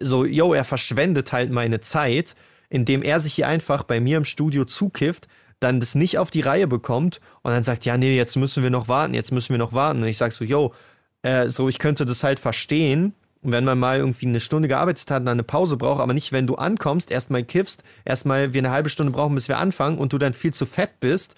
so, 0.00 0.24
yo, 0.24 0.54
er 0.54 0.64
verschwendet 0.64 1.32
halt 1.32 1.52
meine 1.52 1.80
Zeit, 1.80 2.34
indem 2.70 3.02
er 3.02 3.20
sich 3.20 3.34
hier 3.34 3.46
einfach 3.46 3.84
bei 3.84 4.00
mir 4.00 4.16
im 4.16 4.24
Studio 4.24 4.64
zukifft, 4.64 5.28
dann 5.60 5.78
das 5.78 5.94
nicht 5.94 6.18
auf 6.18 6.30
die 6.30 6.40
Reihe 6.40 6.66
bekommt 6.66 7.20
und 7.42 7.52
dann 7.52 7.62
sagt, 7.62 7.84
ja, 7.84 7.96
nee, 7.96 8.16
jetzt 8.16 8.36
müssen 8.36 8.62
wir 8.62 8.70
noch 8.70 8.88
warten, 8.88 9.14
jetzt 9.14 9.32
müssen 9.32 9.50
wir 9.50 9.58
noch 9.58 9.74
warten. 9.74 10.02
Und 10.02 10.08
ich 10.08 10.16
sag 10.16 10.32
so, 10.32 10.44
yo, 10.44 10.72
äh, 11.22 11.48
so, 11.48 11.68
ich 11.68 11.78
könnte 11.78 12.04
das 12.04 12.24
halt 12.24 12.40
verstehen, 12.40 13.14
und 13.42 13.52
wenn 13.52 13.64
man 13.64 13.78
mal 13.78 13.98
irgendwie 13.98 14.26
eine 14.26 14.40
Stunde 14.40 14.68
gearbeitet 14.68 15.10
hat 15.10 15.20
und 15.20 15.26
dann 15.26 15.36
eine 15.36 15.42
Pause 15.42 15.76
braucht, 15.76 16.00
aber 16.00 16.14
nicht, 16.14 16.32
wenn 16.32 16.46
du 16.46 16.54
ankommst, 16.54 17.10
erstmal 17.10 17.42
kiffst, 17.42 17.82
erstmal 18.04 18.54
wir 18.54 18.60
eine 18.60 18.70
halbe 18.70 18.88
Stunde 18.88 19.12
brauchen, 19.12 19.34
bis 19.34 19.48
wir 19.48 19.58
anfangen 19.58 19.98
und 19.98 20.12
du 20.12 20.18
dann 20.18 20.32
viel 20.32 20.54
zu 20.54 20.64
fett 20.64 21.00
bist, 21.00 21.34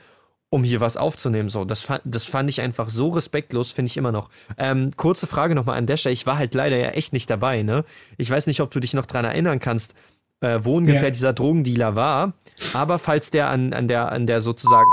um 0.51 0.63
hier 0.63 0.81
was 0.81 0.97
aufzunehmen. 0.97 1.49
So, 1.49 1.65
das, 1.65 1.83
fand, 1.83 2.03
das 2.05 2.27
fand 2.27 2.51
ich 2.51 2.61
einfach 2.61 2.91
so 2.91 3.09
respektlos, 3.09 3.73
finde 3.73 3.89
ich 3.89 3.97
immer 3.97 4.13
noch. 4.13 4.29
Ähm, 4.59 4.93
kurze 4.97 5.27
Frage 5.27 5.55
nochmal 5.55 5.79
an 5.79 5.87
Stelle. 5.97 6.13
Ich 6.13 6.27
war 6.27 6.39
halt 6.39 6.55
leider 6.55 6.77
ja 6.77 6.91
echt 6.91 7.13
nicht 7.13 7.29
dabei, 7.31 7.63
ne? 7.63 7.85
Ich 8.19 8.31
weiß 8.31 8.47
nicht, 8.47 8.61
ob 8.61 8.71
du 8.71 8.81
dich 8.81 8.95
noch 8.95 9.07
dran 9.07 9.25
erinnern 9.25 9.59
kannst, 9.59 9.95
äh, 10.43 10.61
wo 10.63 10.77
ungefähr 10.77 11.05
ja. 11.05 11.11
dieser 11.11 11.33
Drogendealer 11.33 11.97
war. 11.97 12.35
Aber 12.75 12.99
falls 12.99 13.31
der 13.31 13.49
an, 13.49 13.73
an 13.73 13.89
der, 13.89 14.13
an 14.13 14.27
der 14.27 14.41
sozusagen 14.41 14.93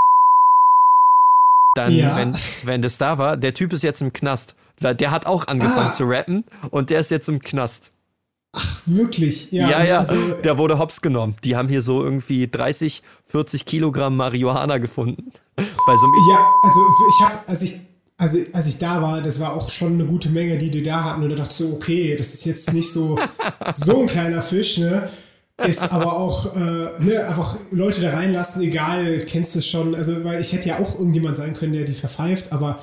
dann, 1.75 1.93
ja. 1.93 2.15
wenn, 2.15 2.33
wenn 2.63 2.81
das 2.81 2.97
da 2.97 3.17
war, 3.17 3.37
der 3.37 3.53
Typ 3.53 3.71
ist 3.73 3.83
jetzt 3.83 4.01
im 4.01 4.13
Knast. 4.13 4.55
Der 4.81 5.11
hat 5.11 5.25
auch 5.25 5.47
angefangen 5.47 5.89
ah. 5.89 5.91
zu 5.91 6.05
rappen 6.05 6.43
und 6.71 6.89
der 6.89 6.99
ist 6.99 7.11
jetzt 7.11 7.29
im 7.29 7.39
Knast. 7.39 7.91
Ach, 8.53 8.81
wirklich? 8.85 9.51
Ja, 9.51 9.69
ja, 9.69 9.83
ja. 9.83 9.97
Also, 9.99 10.15
der 10.43 10.57
wurde 10.57 10.77
hops 10.77 11.01
genommen. 11.01 11.35
Die 11.43 11.55
haben 11.55 11.69
hier 11.69 11.81
so 11.81 12.03
irgendwie 12.03 12.49
30, 12.49 13.01
40 13.27 13.65
Kilogramm 13.65 14.17
Marihuana 14.17 14.77
gefunden. 14.77 15.31
Bei 15.55 15.95
so 15.95 16.07
ja, 16.31 16.49
also 16.63 16.81
ich 17.09 17.25
habe, 17.25 17.47
als 17.47 17.61
ich, 17.61 17.79
also 18.17 18.37
als 18.53 18.67
ich 18.67 18.77
da 18.77 19.01
war, 19.01 19.21
das 19.21 19.39
war 19.39 19.53
auch 19.53 19.69
schon 19.69 19.93
eine 19.93 20.05
gute 20.05 20.29
Menge, 20.29 20.57
die 20.57 20.69
die 20.69 20.83
da 20.83 21.03
hatten. 21.03 21.23
Und 21.23 21.29
da 21.29 21.35
dachte 21.35 21.53
so, 21.53 21.71
okay, 21.73 22.15
das 22.15 22.33
ist 22.33 22.45
jetzt 22.45 22.73
nicht 22.73 22.91
so, 22.91 23.17
so 23.75 24.01
ein 24.01 24.07
kleiner 24.07 24.41
Fisch, 24.41 24.77
ne? 24.77 25.09
Ist 25.57 25.91
aber 25.93 26.17
auch, 26.17 26.55
äh, 26.55 26.99
ne, 26.99 27.23
einfach 27.27 27.55
Leute 27.69 28.01
da 28.01 28.09
reinlassen, 28.11 28.63
egal, 28.63 29.19
kennst 29.27 29.53
du 29.53 29.59
es 29.59 29.67
schon. 29.67 29.93
Also, 29.93 30.23
weil 30.25 30.41
ich 30.41 30.53
hätte 30.53 30.69
ja 30.69 30.79
auch 30.79 30.95
irgendjemand 30.95 31.37
sein 31.37 31.53
können, 31.53 31.73
der 31.73 31.83
die 31.83 31.93
verpfeift, 31.93 32.51
aber 32.51 32.79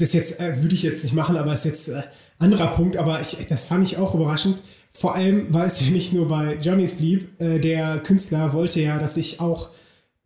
das 0.00 0.12
jetzt 0.14 0.40
äh, 0.40 0.62
würde 0.62 0.74
ich 0.74 0.82
jetzt 0.82 1.02
nicht 1.02 1.14
machen, 1.14 1.36
aber 1.36 1.52
ist 1.52 1.64
jetzt 1.64 1.88
äh, 1.88 2.02
anderer 2.38 2.68
Punkt. 2.68 2.96
Aber 2.96 3.20
ich, 3.20 3.46
das 3.46 3.64
fand 3.64 3.84
ich 3.84 3.98
auch 3.98 4.14
überraschend. 4.14 4.62
Vor 4.92 5.14
allem, 5.14 5.46
weil 5.50 5.66
es 5.66 5.80
nicht 5.90 6.12
nur 6.12 6.26
bei 6.28 6.56
Johnny's 6.56 6.94
blieb. 6.94 7.40
Äh, 7.40 7.58
der 7.58 7.98
Künstler 7.98 8.52
wollte 8.52 8.80
ja, 8.80 8.98
dass 8.98 9.16
ich 9.16 9.40
auch 9.40 9.70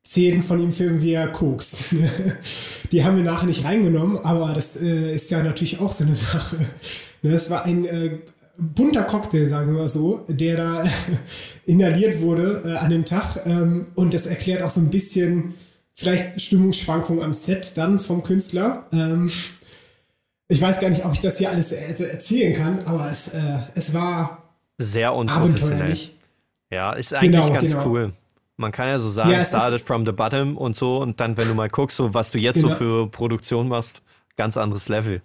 Szenen 0.07 0.43
von 0.43 0.61
ihm 0.61 0.71
filmen, 0.71 1.01
wie 1.01 1.13
er 1.13 1.29
kokst. 1.29 1.95
Die 2.93 3.05
haben 3.05 3.17
wir 3.17 3.25
nachher 3.25 3.47
nicht 3.47 3.65
reingenommen, 3.65 4.19
aber 4.19 4.53
das 4.53 4.81
äh, 4.81 5.15
ist 5.15 5.31
ja 5.31 5.43
natürlich 5.43 5.81
auch 5.81 5.93
so 5.93 6.05
eine 6.05 6.15
Sache. 6.15 6.59
Ne, 7.23 7.33
es 7.33 7.51
war 7.51 7.65
ein 7.65 7.85
äh, 7.87 8.19
bunter 8.59 9.03
Cocktail, 9.03 9.49
sagen 9.49 9.73
wir 9.73 9.81
mal 9.81 9.89
so, 9.89 10.25
der 10.29 10.57
da 10.57 10.85
inhaliert 11.65 12.21
wurde 12.21 12.61
äh, 12.65 12.77
an 12.77 12.91
dem 12.91 13.05
Tag. 13.05 13.47
Ähm, 13.47 13.87
und 13.95 14.15
das 14.15 14.27
erklärt 14.27 14.63
auch 14.63 14.71
so 14.71 14.81
ein 14.81 14.91
bisschen 14.91 15.55
vielleicht 15.95 16.41
Stimmungsschwankungen 16.41 17.25
am 17.25 17.33
Set 17.33 17.77
dann 17.77 17.99
vom 17.99 18.23
Künstler. 18.23 18.87
Ähm, 18.93 19.31
ich 20.49 20.61
weiß 20.61 20.81
gar 20.81 20.91
nicht, 20.91 21.05
ob 21.05 21.13
ich 21.13 21.21
das 21.21 21.39
hier 21.39 21.51
alles 21.51 21.73
also 21.73 22.05
erzählen 22.05 22.55
kann, 22.55 22.81
aber 22.87 23.11
es, 23.11 23.29
äh, 23.29 23.59
es 23.75 23.95
war 23.95 24.45
sehr 24.79 25.11
abenteuerlich. 25.11 26.15
Ja, 26.71 26.93
ist 26.93 27.15
eigentlich 27.15 27.31
genau, 27.33 27.53
ganz 27.53 27.71
genau. 27.71 27.87
cool. 27.87 28.13
Man 28.57 28.73
kann 28.73 28.89
ja 28.89 28.99
so 28.99 29.11
sagen, 29.11 29.31
ja, 29.31 29.45
started 29.45 29.81
from 29.81 30.07
the 30.07 30.13
bottom 30.13 30.57
und 30.57 30.77
so 30.77 31.01
und 31.01 31.19
dann, 31.21 31.37
wenn 31.37 31.49
du 31.49 31.55
mal 31.55 31.69
guckst, 31.69 31.97
so 31.97 32.15
was 32.15 32.31
du 32.31 32.39
jetzt 32.39 32.57
genau. 32.57 32.69
so 32.69 32.75
für 32.75 33.11
Produktion 33.11 33.69
machst, 33.69 34.03
ganz 34.37 34.57
anderes 34.57 34.89
Level. 34.89 35.23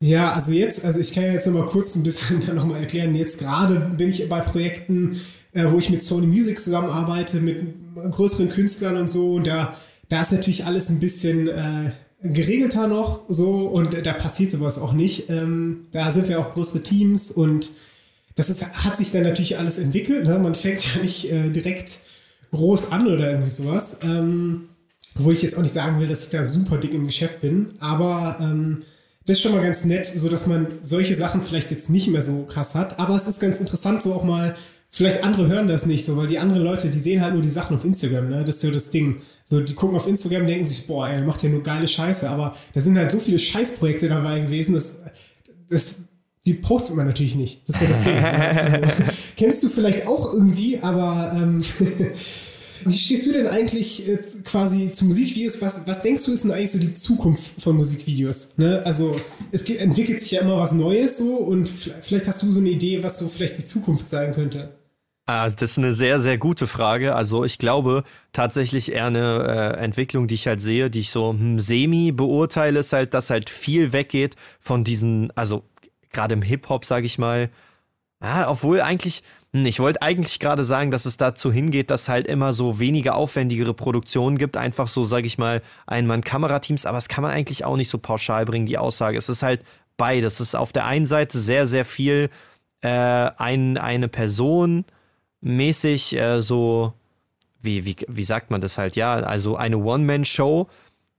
Ja, 0.00 0.32
also 0.32 0.52
jetzt, 0.52 0.84
also 0.84 1.00
ich 1.00 1.12
kann 1.12 1.24
ja 1.24 1.32
jetzt 1.32 1.46
noch 1.46 1.54
mal 1.54 1.66
kurz 1.66 1.96
ein 1.96 2.04
bisschen 2.04 2.38
noch 2.54 2.64
mal 2.64 2.78
erklären. 2.78 3.14
Jetzt 3.14 3.38
gerade 3.38 3.80
bin 3.80 4.08
ich 4.08 4.28
bei 4.28 4.40
Projekten, 4.40 5.16
äh, 5.52 5.64
wo 5.68 5.78
ich 5.78 5.90
mit 5.90 6.02
Sony 6.02 6.26
Music 6.26 6.58
zusammenarbeite, 6.58 7.40
mit 7.40 7.64
größeren 7.94 8.48
Künstlern 8.48 8.96
und 8.96 9.08
so. 9.08 9.34
Und 9.34 9.46
da, 9.46 9.74
da 10.08 10.22
ist 10.22 10.32
natürlich 10.32 10.64
alles 10.64 10.88
ein 10.88 11.00
bisschen 11.00 11.48
äh, 11.48 11.90
geregelter 12.22 12.88
noch 12.88 13.22
so 13.28 13.66
und 13.66 14.06
da 14.06 14.12
passiert 14.12 14.50
sowas 14.50 14.78
auch 14.78 14.92
nicht. 14.92 15.30
Ähm, 15.30 15.86
da 15.92 16.10
sind 16.10 16.28
wir 16.28 16.40
auch 16.40 16.50
größere 16.50 16.82
Teams 16.82 17.30
und 17.30 17.70
das 18.34 18.50
ist, 18.50 18.64
hat 18.64 18.96
sich 18.96 19.10
dann 19.10 19.22
natürlich 19.22 19.58
alles 19.58 19.78
entwickelt. 19.78 20.26
Ne? 20.26 20.38
Man 20.38 20.54
fängt 20.54 20.94
ja 20.94 21.02
nicht 21.02 21.30
äh, 21.30 21.50
direkt 21.50 22.00
groß 22.52 22.92
an 22.92 23.06
oder 23.06 23.30
irgendwie 23.30 23.50
sowas. 23.50 23.98
Ähm, 24.02 24.68
wo 25.18 25.30
ich 25.30 25.42
jetzt 25.42 25.56
auch 25.56 25.62
nicht 25.62 25.72
sagen 25.72 26.00
will, 26.00 26.06
dass 26.06 26.22
ich 26.22 26.28
da 26.30 26.44
super 26.44 26.76
dick 26.76 26.94
im 26.94 27.06
Geschäft 27.06 27.40
bin, 27.40 27.68
aber 27.80 28.36
ähm, 28.40 28.82
das 29.26 29.36
ist 29.36 29.42
schon 29.42 29.52
mal 29.52 29.62
ganz 29.62 29.84
nett, 29.84 30.06
so 30.06 30.28
dass 30.28 30.46
man 30.46 30.68
solche 30.80 31.14
Sachen 31.14 31.42
vielleicht 31.42 31.70
jetzt 31.70 31.90
nicht 31.90 32.08
mehr 32.08 32.22
so 32.22 32.44
krass 32.44 32.74
hat. 32.74 32.98
Aber 32.98 33.14
es 33.14 33.26
ist 33.26 33.40
ganz 33.40 33.60
interessant, 33.60 34.02
so 34.02 34.14
auch 34.14 34.24
mal, 34.24 34.54
vielleicht 34.90 35.24
andere 35.24 35.48
hören 35.48 35.68
das 35.68 35.86
nicht 35.86 36.04
so, 36.04 36.16
weil 36.16 36.26
die 36.26 36.38
anderen 36.38 36.62
Leute, 36.62 36.90
die 36.90 36.98
sehen 36.98 37.20
halt 37.20 37.34
nur 37.34 37.42
die 37.42 37.48
Sachen 37.48 37.76
auf 37.76 37.84
Instagram, 37.84 38.28
ne? 38.28 38.44
Das 38.44 38.56
ist 38.56 38.60
so 38.62 38.70
das 38.70 38.90
Ding. 38.90 39.20
So, 39.44 39.60
die 39.60 39.74
gucken 39.74 39.96
auf 39.96 40.06
Instagram, 40.06 40.46
denken 40.46 40.64
sich, 40.64 40.86
boah, 40.86 41.08
er 41.08 41.22
macht 41.22 41.42
ja 41.42 41.48
nur 41.48 41.62
geile 41.62 41.86
Scheiße, 41.86 42.28
aber 42.28 42.54
da 42.74 42.80
sind 42.80 42.96
halt 42.96 43.10
so 43.10 43.18
viele 43.20 43.38
Scheißprojekte 43.38 44.08
dabei 44.08 44.40
gewesen, 44.40 44.74
dass 44.74 44.98
das 45.68 46.08
die 46.44 46.54
postet 46.54 46.96
man 46.96 47.06
natürlich 47.06 47.36
nicht. 47.36 47.68
Das 47.68 47.76
ist 47.76 47.82
ja 47.82 47.88
das 47.88 48.04
Ding. 48.04 48.16
Also, 48.24 49.04
kennst 49.36 49.62
du 49.62 49.68
vielleicht 49.68 50.06
auch 50.06 50.32
irgendwie, 50.32 50.78
aber 50.80 51.32
ähm, 51.34 51.62
wie 52.88 52.96
stehst 52.96 53.26
du 53.26 53.32
denn 53.32 53.46
eigentlich 53.46 54.02
quasi 54.44 54.92
zu 54.92 55.04
Musikvideos? 55.04 55.60
Was, 55.60 55.86
was 55.86 56.02
denkst 56.02 56.24
du 56.24 56.32
ist 56.32 56.44
denn 56.44 56.52
eigentlich 56.52 56.70
so 56.70 56.78
die 56.78 56.92
Zukunft 56.92 57.60
von 57.60 57.76
Musikvideos? 57.76 58.56
Ne? 58.56 58.82
Also 58.84 59.16
es 59.52 59.62
entwickelt 59.62 60.20
sich 60.20 60.32
ja 60.32 60.40
immer 60.40 60.56
was 60.56 60.72
Neues 60.72 61.18
so 61.18 61.36
und 61.36 61.68
vielleicht 61.68 62.26
hast 62.26 62.42
du 62.42 62.50
so 62.50 62.60
eine 62.60 62.70
Idee, 62.70 63.02
was 63.02 63.18
so 63.18 63.28
vielleicht 63.28 63.58
die 63.58 63.64
Zukunft 63.64 64.08
sein 64.08 64.32
könnte. 64.32 64.70
Ah, 65.26 65.46
das 65.50 65.72
ist 65.72 65.78
eine 65.78 65.92
sehr, 65.92 66.20
sehr 66.20 66.38
gute 66.38 66.66
Frage. 66.66 67.14
Also 67.14 67.44
ich 67.44 67.58
glaube 67.58 68.02
tatsächlich 68.32 68.92
eher 68.92 69.06
eine 69.06 69.74
äh, 69.76 69.84
Entwicklung, 69.84 70.26
die 70.26 70.36
ich 70.36 70.46
halt 70.46 70.62
sehe, 70.62 70.88
die 70.88 71.00
ich 71.00 71.10
so 71.10 71.32
hm, 71.32 71.60
semi 71.60 72.12
beurteile, 72.12 72.78
ist 72.78 72.94
halt, 72.94 73.12
dass 73.12 73.28
halt 73.28 73.50
viel 73.50 73.92
weggeht 73.92 74.36
von 74.58 74.84
diesen, 74.84 75.30
also 75.36 75.64
gerade 76.12 76.32
im 76.32 76.40
Hip-Hop, 76.40 76.86
sage 76.86 77.04
ich 77.04 77.18
mal. 77.18 77.50
Ja, 78.22 78.50
obwohl 78.50 78.80
eigentlich, 78.80 79.22
ich 79.52 79.80
wollte 79.80 80.02
eigentlich 80.02 80.40
gerade 80.40 80.64
sagen, 80.64 80.90
dass 80.90 81.06
es 81.06 81.16
dazu 81.16 81.50
hingeht, 81.50 81.90
dass 81.90 82.08
halt 82.08 82.26
immer 82.26 82.52
so 82.52 82.78
weniger 82.78 83.14
aufwendigere 83.14 83.72
Produktionen 83.72 84.36
gibt, 84.36 84.56
einfach 84.56 84.88
so, 84.88 85.04
sage 85.04 85.26
ich 85.26 85.38
mal, 85.38 85.62
Ein-Mann-Kamerateams, 85.86 86.84
aber 86.84 86.98
das 86.98 87.08
kann 87.08 87.22
man 87.22 87.32
eigentlich 87.32 87.64
auch 87.64 87.76
nicht 87.76 87.88
so 87.88 87.98
pauschal 87.98 88.44
bringen, 88.44 88.66
die 88.66 88.78
Aussage. 88.78 89.16
Es 89.16 89.28
ist 89.28 89.42
halt 89.42 89.64
beides. 89.96 90.34
Es 90.34 90.48
ist 90.48 90.54
auf 90.54 90.72
der 90.72 90.84
einen 90.84 91.06
Seite 91.06 91.38
sehr, 91.38 91.66
sehr 91.66 91.86
viel 91.86 92.28
äh, 92.82 92.88
ein, 92.88 93.78
eine 93.78 94.08
Person 94.08 94.84
mäßig 95.40 96.16
äh, 96.16 96.42
so, 96.42 96.92
wie, 97.62 97.84
wie, 97.86 97.96
wie 98.06 98.24
sagt 98.24 98.50
man 98.50 98.60
das 98.60 98.76
halt, 98.76 98.96
ja, 98.96 99.14
also 99.14 99.56
eine 99.56 99.78
One-Man-Show 99.78 100.68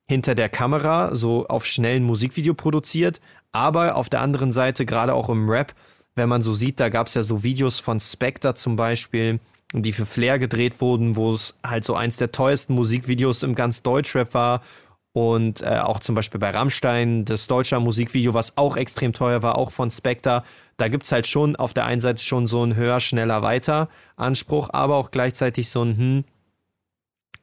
hinter 0.08 0.36
der 0.36 0.50
Kamera, 0.50 1.16
so 1.16 1.48
auf 1.48 1.66
schnellen 1.66 2.04
Musikvideo 2.04 2.54
produziert, 2.54 3.22
aber 3.52 3.96
auf 3.96 4.10
der 4.10 4.22
anderen 4.22 4.52
Seite, 4.52 4.86
gerade 4.86 5.14
auch 5.14 5.30
im 5.30 5.50
Rap, 5.50 5.74
wenn 6.20 6.30
man 6.30 6.44
so 6.44 6.54
sieht, 6.54 6.80
da 6.80 6.90
gab 6.90 7.08
es 7.08 7.16
ja 7.16 7.24
so 7.24 7.44
Videos 7.44 7.80
von 7.80 8.00
Spectre 8.00 8.54
zum 8.54 8.76
Beispiel, 8.76 9.40
die 9.74 9.94
für 9.94 10.06
Flair 10.06 10.38
gedreht 10.38 10.82
wurden, 10.82 11.16
wo 11.16 11.32
es 11.32 11.56
halt 11.66 11.84
so 11.84 11.96
eins 11.96 12.18
der 12.18 12.32
teuersten 12.32 12.76
Musikvideos 12.76 13.42
im 13.44 13.56
ganz 13.56 13.82
Deutschrap 13.82 14.34
war. 14.34 14.62
Und 15.12 15.64
äh, 15.64 15.80
auch 15.80 16.00
zum 16.00 16.14
Beispiel 16.14 16.40
bei 16.40 16.52
Rammstein, 16.52 17.26
das 17.26 17.48
deutsche 17.48 17.80
Musikvideo, 17.80 18.34
was 18.36 18.58
auch 18.58 18.78
extrem 18.78 19.12
teuer 19.12 19.42
war, 19.42 19.58
auch 19.58 19.72
von 19.72 19.90
Spectre. 19.90 20.44
Da 20.78 20.88
gibt 20.88 21.06
es 21.06 21.12
halt 21.12 21.26
schon 21.26 21.56
auf 21.56 21.74
der 21.74 21.86
einen 21.86 22.02
Seite 22.02 22.22
schon 22.22 22.48
so 22.48 22.62
einen 22.62 22.76
höher, 22.76 23.00
schneller, 23.00 23.42
weiter 23.42 23.90
Anspruch, 24.18 24.70
aber 24.72 24.98
auch 24.98 25.10
gleichzeitig 25.10 25.70
so 25.70 25.84
ein, 25.84 25.98
hm, 25.98 26.24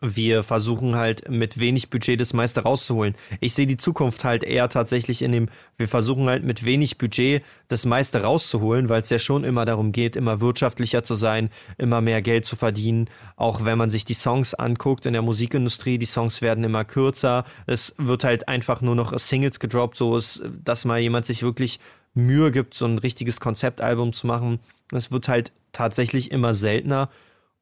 wir 0.00 0.42
versuchen 0.42 0.96
halt 0.96 1.30
mit 1.30 1.58
wenig 1.58 1.88
Budget 1.88 2.20
das 2.20 2.34
meiste 2.34 2.62
rauszuholen. 2.62 3.14
Ich 3.40 3.54
sehe 3.54 3.66
die 3.66 3.76
Zukunft 3.76 4.24
halt 4.24 4.44
eher 4.44 4.68
tatsächlich 4.68 5.22
in 5.22 5.32
dem, 5.32 5.48
wir 5.78 5.88
versuchen 5.88 6.28
halt 6.28 6.44
mit 6.44 6.64
wenig 6.64 6.98
Budget 6.98 7.42
das 7.68 7.86
meiste 7.86 8.22
rauszuholen, 8.22 8.88
weil 8.88 9.00
es 9.00 9.10
ja 9.10 9.18
schon 9.18 9.44
immer 9.44 9.64
darum 9.64 9.92
geht, 9.92 10.16
immer 10.16 10.40
wirtschaftlicher 10.40 11.02
zu 11.02 11.14
sein, 11.14 11.50
immer 11.78 12.00
mehr 12.00 12.20
Geld 12.20 12.44
zu 12.44 12.56
verdienen. 12.56 13.08
Auch 13.36 13.64
wenn 13.64 13.78
man 13.78 13.90
sich 13.90 14.04
die 14.04 14.14
Songs 14.14 14.54
anguckt 14.54 15.06
in 15.06 15.14
der 15.14 15.22
Musikindustrie, 15.22 15.98
die 15.98 16.06
Songs 16.06 16.42
werden 16.42 16.64
immer 16.64 16.84
kürzer. 16.84 17.44
Es 17.66 17.94
wird 17.96 18.24
halt 18.24 18.48
einfach 18.48 18.82
nur 18.82 18.94
noch 18.94 19.18
Singles 19.18 19.60
gedroppt, 19.60 19.96
so 19.96 20.16
ist, 20.16 20.42
dass 20.62 20.84
mal 20.84 20.98
jemand 20.98 21.26
sich 21.26 21.42
wirklich 21.42 21.80
Mühe 22.14 22.50
gibt, 22.50 22.74
so 22.74 22.86
ein 22.86 22.98
richtiges 22.98 23.40
Konzeptalbum 23.40 24.12
zu 24.12 24.26
machen. 24.26 24.58
Es 24.92 25.10
wird 25.10 25.28
halt 25.28 25.52
tatsächlich 25.72 26.32
immer 26.32 26.54
seltener. 26.54 27.10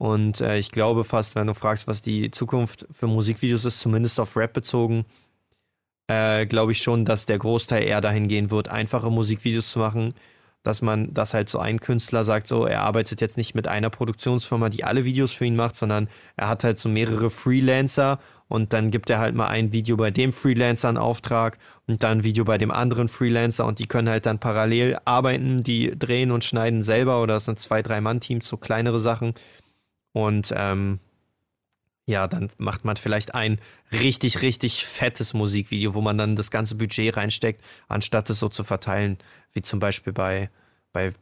Und 0.05 0.43
äh, 0.43 0.59
ich 0.59 0.71
glaube 0.71 1.03
fast, 1.03 1.35
wenn 1.35 1.47
du 1.47 1.55
fragst, 1.55 1.89
was 1.89 2.03
die 2.03 2.31
Zukunft 2.31 2.87
für 2.91 3.07
Musikvideos 3.07 3.65
ist, 3.65 3.81
zumindest 3.81 4.21
auf 4.21 4.37
Rap 4.37 4.53
bezogen, 4.53 5.07
äh, 6.09 6.45
glaube 6.45 6.73
ich 6.73 6.83
schon, 6.83 7.07
dass 7.07 7.25
der 7.25 7.39
Großteil 7.39 7.85
eher 7.85 8.03
dahin 8.03 8.29
gehen 8.29 8.51
wird, 8.51 8.69
einfache 8.69 9.11
Musikvideos 9.11 9.71
zu 9.71 9.79
machen. 9.79 10.13
Dass 10.63 10.83
man, 10.83 11.15
dass 11.15 11.33
halt 11.33 11.49
so 11.49 11.59
ein 11.59 11.81
Künstler 11.81 12.23
sagt, 12.23 12.49
so, 12.49 12.67
er 12.67 12.83
arbeitet 12.83 13.23
jetzt 13.23 13.39
nicht 13.39 13.55
mit 13.55 13.67
einer 13.67 13.89
Produktionsfirma, 13.89 14.69
die 14.69 14.85
alle 14.85 15.07
Videos 15.07 15.33
für 15.33 15.47
ihn 15.47 15.57
macht, 15.57 15.77
sondern 15.77 16.11
er 16.37 16.51
hat 16.51 16.65
halt 16.65 16.79
so 16.79 16.91
mehrere 16.91 17.31
Freelancer 17.31 18.19
und 18.49 18.75
dann 18.75 18.91
gibt 18.91 19.09
er 19.09 19.19
halt 19.19 19.35
mal 19.35 19.47
ein 19.47 19.73
Video 19.73 19.97
bei 19.97 20.11
dem 20.11 20.35
Freelancer 20.35 20.89
einen 20.89 20.99
Auftrag 20.99 21.57
und 21.87 22.03
dann 22.03 22.19
ein 22.19 22.25
Video 22.25 22.45
bei 22.45 22.59
dem 22.59 22.71
anderen 22.71 23.09
Freelancer 23.09 23.65
und 23.65 23.79
die 23.79 23.87
können 23.87 24.11
halt 24.11 24.27
dann 24.27 24.39
parallel 24.39 24.99
arbeiten, 25.07 25.63
die 25.63 25.99
drehen 25.99 26.31
und 26.31 26.45
schneiden 26.45 26.83
selber 26.83 27.23
oder 27.23 27.37
es 27.37 27.47
sind 27.47 27.59
zwei, 27.59 27.81
drei 27.81 28.03
Mann-Teams, 28.03 28.47
so 28.47 28.59
kleinere 28.59 29.01
Sachen. 29.01 29.33
Und 30.15 30.55
ähm, 30.57 31.01
ja, 32.07 32.29
dann 32.29 32.51
macht 32.57 32.85
man 32.85 32.97
vielleicht 32.97 33.35
ein 33.35 33.59
richtig, 33.91 34.43
richtig 34.43 34.87
fettes 34.87 35.35
Musikvideo, 35.35 35.95
wo 35.95 36.01
man 36.01 36.17
dann 36.17 36.37
das 36.37 36.51
ganze 36.51 36.77
Budget 36.77 37.17
reinsteckt, 37.17 37.61
anstatt 37.89 38.31
es 38.31 38.39
so 38.39 38.49
zu 38.49 38.63
verteilen, 38.63 39.19
wie 39.53 39.63
zum 39.63 39.81
Beispiel 39.81 40.13
bei, 40.13 40.51
bei 40.93 41.13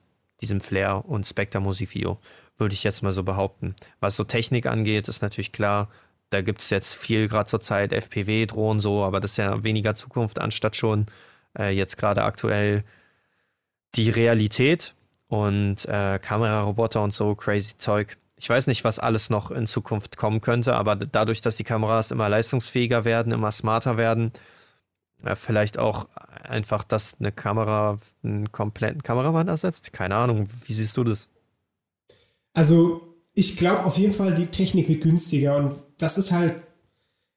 diesem 0.43 0.61
Flair 0.61 1.05
und 1.07 1.27
Spectre 1.27 1.61
Musikvideo, 1.61 2.19
würde 2.59 2.75
ich 2.75 2.85
jetzt 2.85 3.03
mal 3.03 3.13
so 3.13 3.23
behaupten. 3.23 3.75
Was 4.01 4.17
so 4.17 4.25
Technik 4.25 4.67
angeht, 4.67 5.09
ist 5.09 5.23
natürlich 5.23 5.53
klar, 5.53 5.89
da 6.29 6.43
gibt 6.43 6.61
es 6.61 6.69
jetzt 6.69 6.95
viel 6.95 7.29
gerade 7.29 7.49
zur 7.49 7.61
Zeit, 7.61 7.93
FPV-Drohnen 7.93 8.81
so, 8.81 9.05
aber 9.05 9.21
das 9.21 9.33
ist 9.33 9.37
ja 9.39 9.65
weniger 9.65 9.95
Zukunft, 9.95 10.39
anstatt 10.39 10.77
schon 10.77 11.07
äh, 11.59 11.71
jetzt 11.71 11.97
gerade 11.97 12.25
aktuell 12.25 12.85
die 13.95 14.11
Realität 14.11 14.95
und 15.29 15.87
äh, 15.87 16.19
Kameraroboter 16.19 17.03
und 17.03 17.15
so, 17.15 17.35
crazy 17.35 17.77
Zeug. 17.79 18.19
Ich 18.43 18.49
weiß 18.49 18.67
nicht, 18.67 18.83
was 18.83 18.99
alles 18.99 19.31
noch 19.31 19.53
in 19.53 19.69
Zukunft 19.69 20.17
kommen 20.17 20.41
könnte, 20.41 20.75
aber 20.75 20.97
dadurch, 20.97 21.43
dass 21.43 21.57
die 21.57 21.63
Kameras 21.63 22.11
immer 22.11 22.29
leistungsfähiger 22.29 23.05
werden, 23.05 23.33
immer 23.33 23.53
smarter 23.53 23.97
werden, 23.97 24.33
äh, 25.23 25.37
vielleicht 25.37 25.79
auch 25.79 26.09
einfach, 26.43 26.83
dass 26.83 27.15
eine 27.21 27.31
Kamera 27.31 27.99
einen 28.25 28.51
kompletten 28.51 29.05
Kameramann 29.05 29.47
ersetzt. 29.47 29.93
Keine 29.93 30.17
Ahnung, 30.17 30.49
wie 30.67 30.73
siehst 30.73 30.97
du 30.97 31.05
das? 31.05 31.29
Also, 32.53 33.15
ich 33.33 33.57
glaube 33.57 33.85
auf 33.85 33.97
jeden 33.97 34.13
Fall, 34.13 34.35
die 34.35 34.47
Technik 34.47 34.89
wird 34.89 35.05
günstiger 35.05 35.57
und 35.57 35.77
das 35.99 36.19
ist 36.19 36.33
halt 36.33 36.55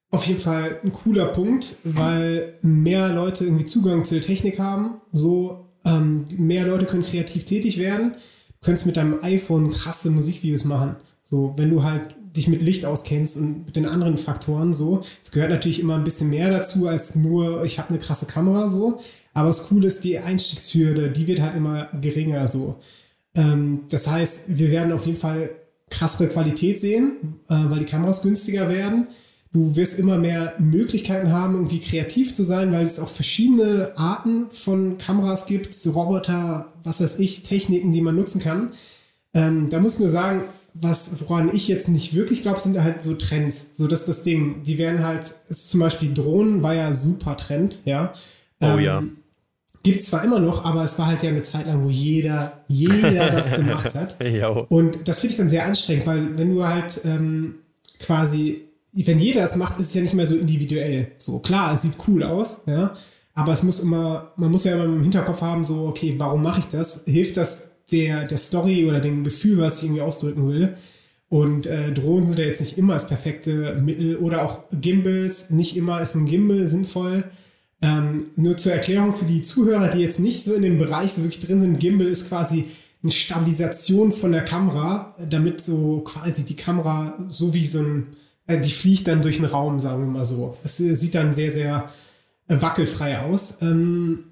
auf 0.09 0.25
jeden 0.25 0.41
Fall 0.41 0.79
ein 0.83 0.91
cooler 0.91 1.27
Punkt, 1.27 1.75
weil 1.83 2.57
mehr 2.63 3.09
Leute 3.09 3.43
irgendwie 3.43 3.65
Zugang 3.65 4.05
zu 4.05 4.15
der 4.15 4.23
Technik 4.23 4.57
haben. 4.57 5.01
So, 5.11 5.67
ähm, 5.85 6.25
mehr 6.39 6.65
Leute 6.65 6.87
können 6.87 7.03
kreativ 7.03 7.45
tätig 7.45 7.77
werden 7.77 8.15
könntest 8.61 8.85
mit 8.85 8.97
deinem 8.97 9.21
iPhone 9.21 9.69
krasse 9.69 10.09
Musikvideos 10.09 10.65
machen. 10.65 10.95
So, 11.21 11.53
wenn 11.57 11.69
du 11.69 11.83
halt 11.83 12.15
dich 12.35 12.47
mit 12.47 12.61
Licht 12.61 12.85
auskennst 12.85 13.37
und 13.37 13.65
mit 13.65 13.75
den 13.75 13.85
anderen 13.85 14.17
Faktoren 14.17 14.73
so. 14.73 15.01
Es 15.23 15.31
gehört 15.31 15.51
natürlich 15.51 15.79
immer 15.79 15.95
ein 15.95 16.03
bisschen 16.03 16.29
mehr 16.29 16.49
dazu 16.49 16.87
als 16.87 17.15
nur, 17.15 17.63
ich 17.63 17.79
habe 17.79 17.89
eine 17.89 17.99
krasse 17.99 18.25
Kamera 18.25 18.67
so. 18.67 18.99
Aber 19.33 19.47
das 19.47 19.67
Coole 19.67 19.87
ist, 19.87 20.03
die 20.03 20.19
Einstiegshürde, 20.19 21.09
die 21.09 21.27
wird 21.27 21.41
halt 21.41 21.55
immer 21.55 21.87
geringer 22.01 22.47
so. 22.47 22.75
Ähm, 23.35 23.81
das 23.89 24.07
heißt, 24.07 24.57
wir 24.57 24.71
werden 24.71 24.91
auf 24.91 25.05
jeden 25.05 25.17
Fall 25.17 25.51
krassere 25.89 26.27
Qualität 26.27 26.79
sehen, 26.79 27.39
äh, 27.47 27.65
weil 27.67 27.79
die 27.79 27.85
Kameras 27.85 28.21
günstiger 28.21 28.69
werden. 28.69 29.07
Du 29.55 29.77
wirst 29.77 29.97
immer 29.99 30.17
mehr 30.17 30.53
Möglichkeiten 30.59 31.31
haben, 31.31 31.53
irgendwie 31.53 31.79
kreativ 31.79 32.33
zu 32.33 32.43
sein, 32.43 32.73
weil 32.73 32.83
es 32.83 32.99
auch 32.99 33.07
verschiedene 33.07 33.93
Arten 33.95 34.47
von 34.51 34.97
Kameras 34.97 35.45
gibt, 35.45 35.73
Roboter, 35.95 36.73
was 36.83 36.99
weiß 36.99 37.19
ich, 37.19 37.43
Techniken, 37.43 37.93
die 37.93 38.01
man 38.01 38.17
nutzen 38.17 38.41
kann. 38.41 38.71
Ähm, 39.33 39.69
da 39.69 39.79
muss 39.79 39.93
ich 39.93 39.99
nur 40.01 40.09
sagen, 40.09 40.41
was, 40.73 41.21
woran 41.21 41.49
ich 41.53 41.69
jetzt 41.69 41.87
nicht 41.87 42.13
wirklich 42.13 42.41
glaube, 42.41 42.59
sind 42.59 42.77
halt 42.83 43.01
so 43.01 43.13
Trends. 43.13 43.69
So, 43.71 43.87
das 43.87 44.01
ist 44.01 44.09
das 44.09 44.21
Ding. 44.23 44.61
Die 44.63 44.77
werden 44.77 45.05
halt, 45.05 45.33
ist 45.47 45.69
zum 45.69 45.79
Beispiel 45.79 46.13
Drohnen 46.13 46.61
war 46.61 46.73
ja 46.73 46.91
super 46.91 47.37
Trend, 47.37 47.79
ja. 47.85 48.11
Oh 48.59 48.65
ähm, 48.65 48.79
ja. 48.81 49.03
Gibt 49.83 50.01
es 50.01 50.07
zwar 50.07 50.25
immer 50.25 50.39
noch, 50.39 50.65
aber 50.65 50.83
es 50.83 50.99
war 50.99 51.07
halt 51.07 51.23
ja 51.23 51.29
eine 51.29 51.43
Zeit 51.43 51.67
lang, 51.67 51.81
wo 51.81 51.89
jeder, 51.89 52.65
jeder 52.67 53.29
das 53.29 53.55
gemacht 53.55 53.95
hat. 53.95 54.17
Und 54.67 55.07
das 55.07 55.21
finde 55.21 55.31
ich 55.31 55.37
dann 55.37 55.47
sehr 55.47 55.65
anstrengend, 55.65 56.05
weil 56.07 56.37
wenn 56.37 56.53
du 56.53 56.67
halt 56.67 56.99
ähm, 57.05 57.55
quasi 57.99 58.65
wenn 58.95 59.19
jeder 59.19 59.43
es 59.43 59.55
macht, 59.55 59.79
ist 59.79 59.87
es 59.87 59.93
ja 59.93 60.01
nicht 60.01 60.13
mehr 60.13 60.27
so 60.27 60.35
individuell. 60.35 61.11
So, 61.17 61.39
klar, 61.39 61.73
es 61.73 61.81
sieht 61.81 61.97
cool 62.07 62.23
aus, 62.23 62.61
ja. 62.65 62.93
Aber 63.33 63.51
es 63.51 63.63
muss 63.63 63.79
immer, 63.79 64.31
man 64.37 64.49
muss 64.49 64.63
ja 64.63 64.73
immer 64.73 64.85
im 64.85 65.01
Hinterkopf 65.01 65.41
haben, 65.41 65.65
so, 65.65 65.87
okay, 65.87 66.15
warum 66.17 66.41
mache 66.41 66.61
ich 66.61 66.67
das? 66.67 67.03
Hilft 67.05 67.35
das 67.35 67.71
der, 67.91 68.23
der 68.23 68.37
Story 68.37 68.87
oder 68.87 69.01
dem 69.01 69.23
Gefühl, 69.25 69.57
was 69.57 69.79
ich 69.79 69.85
irgendwie 69.85 70.01
ausdrücken 70.01 70.47
will? 70.47 70.75
Und 71.27 71.65
äh, 71.67 71.91
Drohnen 71.91 72.25
sind 72.25 72.39
ja 72.39 72.45
jetzt 72.45 72.61
nicht 72.61 72.77
immer 72.77 72.93
das 72.93 73.07
perfekte 73.07 73.77
Mittel 73.83 74.15
oder 74.17 74.45
auch 74.45 74.63
Gimbals. 74.71 75.49
Nicht 75.49 75.75
immer 75.75 75.99
ist 75.99 76.15
ein 76.15 76.25
Gimbal 76.25 76.67
sinnvoll. 76.67 77.25
Ähm, 77.81 78.27
nur 78.35 78.55
zur 78.55 78.71
Erklärung 78.71 79.13
für 79.13 79.25
die 79.25 79.41
Zuhörer, 79.41 79.89
die 79.89 79.99
jetzt 79.99 80.19
nicht 80.19 80.43
so 80.43 80.53
in 80.53 80.61
dem 80.61 80.77
Bereich 80.77 81.11
so 81.11 81.23
wirklich 81.23 81.45
drin 81.45 81.59
sind. 81.59 81.79
Gimbal 81.79 82.07
ist 82.07 82.29
quasi 82.29 82.65
eine 83.03 83.11
Stabilisation 83.11 84.11
von 84.11 84.31
der 84.31 84.45
Kamera, 84.45 85.13
damit 85.29 85.59
so 85.61 85.99
quasi 86.01 86.43
die 86.43 86.55
Kamera 86.55 87.17
so 87.27 87.53
wie 87.53 87.67
so 87.67 87.79
ein, 87.79 88.07
die 88.47 88.69
fliegt 88.69 89.07
dann 89.07 89.21
durch 89.21 89.37
den 89.37 89.45
Raum, 89.45 89.79
sagen 89.79 90.01
wir 90.01 90.07
mal 90.07 90.25
so. 90.25 90.57
Es 90.63 90.79
äh, 90.79 90.95
sieht 90.95 91.15
dann 91.15 91.33
sehr, 91.33 91.51
sehr 91.51 91.89
äh, 92.47 92.61
wackelfrei 92.61 93.19
aus. 93.19 93.61
Ähm, 93.61 94.25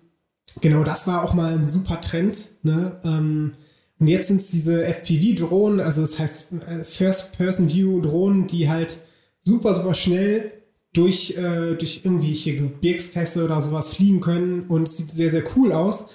genau, 0.61 0.83
das 0.83 1.07
war 1.07 1.23
auch 1.23 1.33
mal 1.33 1.53
ein 1.53 1.67
super 1.67 1.99
Trend. 2.01 2.49
Ne? 2.63 2.99
Ähm, 3.03 3.53
und 3.99 4.07
jetzt 4.07 4.27
sind 4.27 4.41
es 4.41 4.51
diese 4.51 4.83
FPV-Drohnen, 4.85 5.79
also 5.79 6.01
das 6.01 6.19
heißt 6.19 6.51
äh, 6.51 6.83
First-Person-View-Drohnen, 6.83 8.47
die 8.47 8.69
halt 8.69 8.99
super, 9.39 9.73
super 9.73 9.93
schnell 9.93 10.51
durch, 10.93 11.37
äh, 11.37 11.75
durch 11.75 12.01
irgendwelche 12.03 12.55
Gebirgspässe 12.55 13.43
oder 13.43 13.61
sowas 13.61 13.89
fliegen 13.89 14.19
können 14.19 14.63
und 14.67 14.83
es 14.83 14.97
sieht 14.97 15.09
sehr, 15.11 15.31
sehr 15.31 15.43
cool 15.55 15.71
aus. 15.71 16.09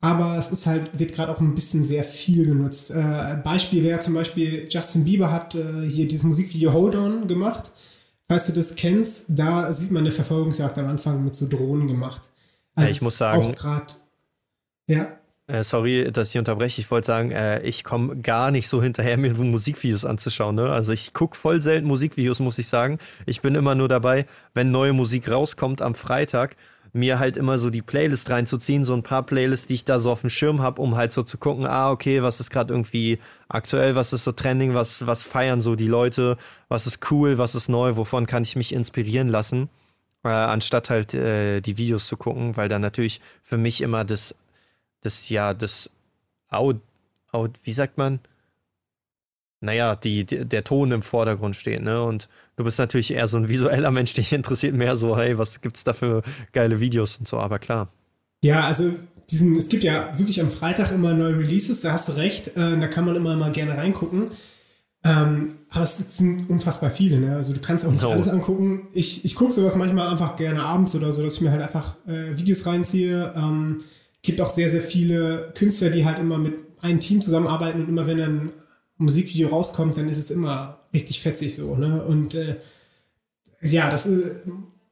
Aber 0.00 0.36
es 0.36 0.52
ist 0.52 0.66
halt, 0.66 0.96
wird 0.96 1.12
gerade 1.12 1.32
auch 1.32 1.40
ein 1.40 1.54
bisschen 1.54 1.82
sehr 1.82 2.04
viel 2.04 2.44
genutzt. 2.46 2.92
Äh, 2.92 3.36
Beispiel 3.42 3.82
wäre 3.82 3.98
zum 3.98 4.14
Beispiel, 4.14 4.68
Justin 4.70 5.04
Bieber 5.04 5.32
hat 5.32 5.56
äh, 5.56 5.82
hier 5.82 6.06
dieses 6.06 6.24
Musikvideo 6.24 6.72
Hold 6.72 6.94
On 6.94 7.26
gemacht. 7.26 7.72
Falls 8.28 8.46
du 8.46 8.52
das 8.52 8.76
kennst, 8.76 9.24
da 9.28 9.72
sieht 9.72 9.90
man 9.90 10.02
eine 10.02 10.12
Verfolgungsjagd 10.12 10.78
am 10.78 10.86
Anfang 10.86 11.24
mit 11.24 11.34
so 11.34 11.48
Drohnen 11.48 11.88
gemacht. 11.88 12.30
Also 12.74 12.90
ja, 12.90 12.96
ich 12.96 13.02
muss 13.02 13.18
sagen, 13.18 13.42
auch 13.42 13.54
gerade, 13.54 13.94
ja. 14.86 15.18
Äh, 15.48 15.62
sorry, 15.62 16.12
dass 16.12 16.30
ich 16.30 16.38
unterbreche. 16.38 16.80
Ich 16.80 16.90
wollte 16.90 17.06
sagen, 17.06 17.30
äh, 17.30 17.62
ich 17.62 17.82
komme 17.82 18.18
gar 18.18 18.50
nicht 18.50 18.68
so 18.68 18.82
hinterher, 18.82 19.16
mir 19.16 19.34
Musikvideos 19.34 20.04
anzuschauen. 20.04 20.54
Ne? 20.54 20.70
Also 20.70 20.92
ich 20.92 21.14
gucke 21.14 21.36
voll 21.36 21.62
selten 21.62 21.88
Musikvideos, 21.88 22.38
muss 22.38 22.58
ich 22.58 22.68
sagen. 22.68 22.98
Ich 23.24 23.40
bin 23.40 23.54
immer 23.54 23.74
nur 23.74 23.88
dabei, 23.88 24.26
wenn 24.52 24.70
neue 24.70 24.92
Musik 24.92 25.30
rauskommt 25.30 25.80
am 25.80 25.94
Freitag, 25.94 26.54
mir 26.92 27.18
halt 27.18 27.36
immer 27.36 27.58
so 27.58 27.70
die 27.70 27.82
Playlist 27.82 28.30
reinzuziehen, 28.30 28.84
so 28.84 28.94
ein 28.94 29.02
paar 29.02 29.24
Playlists, 29.24 29.66
die 29.66 29.74
ich 29.74 29.84
da 29.84 29.98
so 30.00 30.10
auf 30.10 30.22
dem 30.22 30.30
Schirm 30.30 30.62
habe, 30.62 30.80
um 30.80 30.96
halt 30.96 31.12
so 31.12 31.22
zu 31.22 31.38
gucken, 31.38 31.66
ah, 31.66 31.90
okay, 31.90 32.22
was 32.22 32.40
ist 32.40 32.50
gerade 32.50 32.72
irgendwie 32.72 33.18
aktuell, 33.48 33.94
was 33.94 34.12
ist 34.12 34.24
so 34.24 34.32
trending, 34.32 34.74
was, 34.74 35.06
was 35.06 35.24
feiern 35.24 35.60
so 35.60 35.76
die 35.76 35.88
Leute, 35.88 36.36
was 36.68 36.86
ist 36.86 37.10
cool, 37.10 37.38
was 37.38 37.54
ist 37.54 37.68
neu, 37.68 37.96
wovon 37.96 38.26
kann 38.26 38.42
ich 38.42 38.56
mich 38.56 38.72
inspirieren 38.72 39.28
lassen, 39.28 39.68
äh, 40.24 40.28
anstatt 40.28 40.90
halt 40.90 41.14
äh, 41.14 41.60
die 41.60 41.76
Videos 41.76 42.06
zu 42.08 42.16
gucken, 42.16 42.56
weil 42.56 42.68
dann 42.68 42.82
natürlich 42.82 43.20
für 43.42 43.58
mich 43.58 43.80
immer 43.80 44.04
das 44.04 44.34
das 45.00 45.28
ja, 45.28 45.54
das 45.54 45.90
Aud, 46.48 46.80
Aud, 47.30 47.58
wie 47.64 47.72
sagt 47.72 47.98
man? 47.98 48.20
Naja, 49.60 49.96
die, 49.96 50.24
die, 50.24 50.44
der 50.44 50.62
Ton 50.64 50.92
im 50.92 51.02
Vordergrund 51.02 51.56
steht, 51.56 51.82
ne? 51.82 52.02
Und 52.02 52.28
du 52.56 52.64
bist 52.64 52.78
natürlich 52.78 53.12
eher 53.12 53.26
so 53.26 53.36
ein 53.36 53.48
visueller 53.48 53.90
Mensch, 53.90 54.12
dich 54.12 54.32
interessiert 54.32 54.74
mehr 54.74 54.96
so, 54.96 55.16
hey, 55.16 55.36
was 55.36 55.60
gibt's 55.60 55.84
da 55.84 55.92
für 55.92 56.22
geile 56.52 56.80
Videos 56.80 57.18
und 57.18 57.26
so, 57.26 57.38
aber 57.38 57.58
klar. 57.58 57.92
Ja, 58.42 58.62
also 58.62 58.92
diesen, 59.30 59.56
es 59.56 59.68
gibt 59.68 59.82
ja 59.84 60.16
wirklich 60.16 60.40
am 60.40 60.50
Freitag 60.50 60.92
immer 60.92 61.12
neue 61.12 61.38
Releases, 61.38 61.80
da 61.80 61.92
hast 61.92 62.08
du 62.08 62.12
recht, 62.12 62.56
äh, 62.56 62.78
da 62.78 62.86
kann 62.86 63.04
man 63.04 63.16
immer 63.16 63.34
mal 63.36 63.50
gerne 63.50 63.76
reingucken. 63.76 64.30
Ähm, 65.04 65.54
aber 65.70 65.84
es 65.84 65.98
sind 66.16 66.50
unfassbar 66.50 66.90
viele, 66.90 67.20
ne? 67.20 67.36
Also 67.36 67.54
du 67.54 67.60
kannst 67.60 67.86
auch 67.86 67.90
nicht 67.90 68.02
no. 68.02 68.10
alles 68.10 68.28
angucken. 68.28 68.88
Ich, 68.92 69.24
ich 69.24 69.34
gucke 69.34 69.52
sowas 69.52 69.76
manchmal 69.76 70.08
einfach 70.08 70.36
gerne 70.36 70.62
abends 70.62 70.94
oder 70.94 71.12
so, 71.12 71.22
dass 71.22 71.34
ich 71.34 71.40
mir 71.40 71.52
halt 71.52 71.62
einfach 71.62 71.96
äh, 72.06 72.36
Videos 72.36 72.66
reinziehe. 72.66 73.32
Ähm, 73.36 73.78
gibt 74.22 74.40
auch 74.40 74.50
sehr, 74.50 74.68
sehr 74.70 74.82
viele 74.82 75.52
Künstler, 75.56 75.90
die 75.90 76.04
halt 76.04 76.18
immer 76.18 76.38
mit 76.38 76.54
einem 76.80 76.98
Team 76.98 77.22
zusammenarbeiten 77.22 77.80
und 77.80 77.88
immer 77.88 78.06
wenn 78.06 78.20
ein 78.20 78.50
Musikvideo 78.98 79.48
rauskommt, 79.48 79.96
dann 79.96 80.08
ist 80.08 80.18
es 80.18 80.30
immer 80.30 80.78
richtig 80.92 81.20
fetzig 81.20 81.54
so. 81.54 81.76
Ne? 81.76 82.04
Und 82.04 82.34
äh, 82.34 82.56
ja, 83.62 83.90
das 83.90 84.06
äh, 84.06 84.34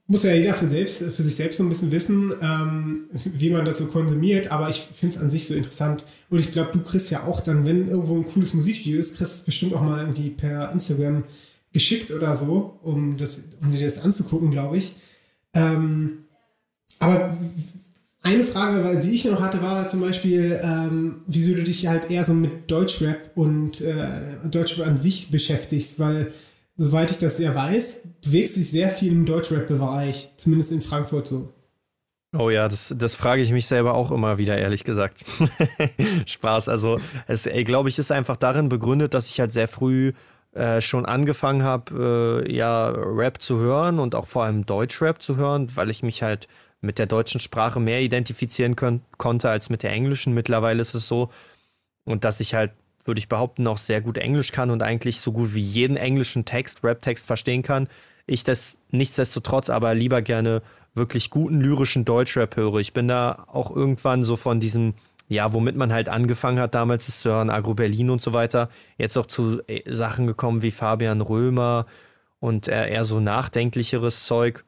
muss 0.06 0.22
ja 0.22 0.32
jeder 0.32 0.54
für, 0.54 0.68
selbst, 0.68 0.98
für 1.02 1.22
sich 1.22 1.34
selbst 1.34 1.56
so 1.56 1.64
ein 1.64 1.68
bisschen 1.68 1.90
wissen, 1.90 2.32
ähm, 2.40 3.06
wie 3.12 3.50
man 3.50 3.64
das 3.64 3.78
so 3.78 3.86
konsumiert, 3.86 4.52
aber 4.52 4.68
ich 4.68 4.80
finde 4.80 5.16
es 5.16 5.20
an 5.20 5.30
sich 5.30 5.46
so 5.46 5.54
interessant. 5.54 6.04
Und 6.30 6.38
ich 6.38 6.52
glaube, 6.52 6.70
du 6.72 6.80
kriegst 6.80 7.10
ja 7.10 7.24
auch 7.24 7.40
dann, 7.40 7.66
wenn 7.66 7.88
irgendwo 7.88 8.16
ein 8.16 8.24
cooles 8.24 8.54
Musikvideo 8.54 8.98
ist, 8.98 9.16
kriegst 9.16 9.32
du 9.32 9.38
es 9.40 9.44
bestimmt 9.44 9.74
auch 9.74 9.82
mal 9.82 10.00
irgendwie 10.00 10.30
per 10.30 10.70
Instagram 10.70 11.24
geschickt 11.72 12.12
oder 12.12 12.36
so, 12.36 12.78
um, 12.82 13.16
das, 13.16 13.48
um 13.60 13.70
dir 13.70 13.84
das 13.84 13.98
anzugucken, 13.98 14.50
glaube 14.50 14.76
ich. 14.76 14.94
Ähm, 15.54 16.24
aber 17.00 17.36
eine 18.26 18.44
Frage, 18.44 18.98
die 18.98 19.14
ich 19.14 19.24
noch 19.24 19.40
hatte, 19.40 19.62
war 19.62 19.86
zum 19.86 20.00
Beispiel, 20.00 20.58
ähm, 20.62 21.22
wieso 21.26 21.54
du 21.54 21.62
dich 21.62 21.86
halt 21.86 22.10
eher 22.10 22.24
so 22.24 22.34
mit 22.34 22.70
Deutschrap 22.70 23.30
und 23.36 23.80
äh, 23.80 24.48
Deutschrap 24.50 24.86
an 24.86 24.96
sich 24.96 25.30
beschäftigst, 25.30 26.00
weil 26.00 26.32
soweit 26.76 27.10
ich 27.10 27.18
das 27.18 27.38
ja 27.38 27.54
weiß, 27.54 28.00
bewegst 28.24 28.56
du 28.56 28.60
dich 28.60 28.70
sehr 28.70 28.88
viel 28.88 29.12
im 29.12 29.24
Deutschrap-Bereich, 29.24 30.32
zumindest 30.36 30.72
in 30.72 30.82
Frankfurt 30.82 31.26
so. 31.28 31.52
Oh 32.36 32.50
ja, 32.50 32.68
das, 32.68 32.94
das 32.98 33.14
frage 33.14 33.42
ich 33.42 33.52
mich 33.52 33.66
selber 33.66 33.94
auch 33.94 34.10
immer 34.10 34.38
wieder, 34.38 34.58
ehrlich 34.58 34.82
gesagt. 34.82 35.24
Spaß. 36.26 36.68
Also, 36.68 36.98
es, 37.28 37.48
glaube 37.64 37.88
ich, 37.88 37.98
ist 37.98 38.10
einfach 38.10 38.36
darin 38.36 38.68
begründet, 38.68 39.14
dass 39.14 39.28
ich 39.28 39.40
halt 39.40 39.52
sehr 39.52 39.68
früh 39.68 40.12
äh, 40.52 40.80
schon 40.80 41.06
angefangen 41.06 41.62
habe, 41.62 42.44
äh, 42.44 42.54
ja, 42.54 42.88
Rap 42.88 43.40
zu 43.40 43.58
hören 43.58 44.00
und 44.00 44.14
auch 44.14 44.26
vor 44.26 44.44
allem 44.44 44.66
Deutschrap 44.66 45.22
zu 45.22 45.36
hören, 45.36 45.70
weil 45.76 45.88
ich 45.88 46.02
mich 46.02 46.22
halt 46.22 46.48
mit 46.86 46.98
der 46.98 47.06
deutschen 47.06 47.40
Sprache 47.40 47.80
mehr 47.80 48.00
identifizieren 48.00 48.76
können, 48.76 49.02
konnte 49.18 49.50
als 49.50 49.68
mit 49.68 49.82
der 49.82 49.92
englischen. 49.92 50.32
Mittlerweile 50.32 50.80
ist 50.80 50.94
es 50.94 51.06
so. 51.06 51.28
Und 52.04 52.24
dass 52.24 52.40
ich 52.40 52.54
halt, 52.54 52.72
würde 53.04 53.18
ich 53.18 53.28
behaupten, 53.28 53.66
auch 53.66 53.76
sehr 53.76 54.00
gut 54.00 54.16
Englisch 54.16 54.52
kann 54.52 54.70
und 54.70 54.82
eigentlich 54.82 55.20
so 55.20 55.32
gut 55.32 55.54
wie 55.54 55.60
jeden 55.60 55.96
englischen 55.96 56.44
Text, 56.44 56.82
Rap-Text 56.84 57.26
verstehen 57.26 57.62
kann. 57.62 57.88
Ich 58.26 58.44
das 58.44 58.78
nichtsdestotrotz 58.90 59.68
aber 59.68 59.94
lieber 59.94 60.22
gerne 60.22 60.62
wirklich 60.94 61.30
guten 61.30 61.60
lyrischen 61.60 62.04
Deutschrap 62.04 62.56
höre. 62.56 62.76
Ich 62.76 62.92
bin 62.92 63.06
da 63.06 63.44
auch 63.48 63.74
irgendwann 63.74 64.24
so 64.24 64.36
von 64.36 64.60
diesem, 64.60 64.94
ja, 65.28 65.52
womit 65.52 65.76
man 65.76 65.92
halt 65.92 66.08
angefangen 66.08 66.58
hat, 66.58 66.74
damals 66.74 67.08
ist 67.08 67.20
zu 67.20 67.30
hören, 67.30 67.50
Agro 67.50 67.74
Berlin 67.74 68.10
und 68.10 68.22
so 68.22 68.32
weiter, 68.32 68.70
jetzt 68.96 69.16
auch 69.16 69.26
zu 69.26 69.60
äh, 69.66 69.82
Sachen 69.92 70.26
gekommen 70.26 70.62
wie 70.62 70.70
Fabian 70.70 71.20
Römer 71.20 71.86
und 72.40 72.68
eher 72.68 73.04
so 73.04 73.20
nachdenklicheres 73.20 74.26
Zeug 74.26 74.64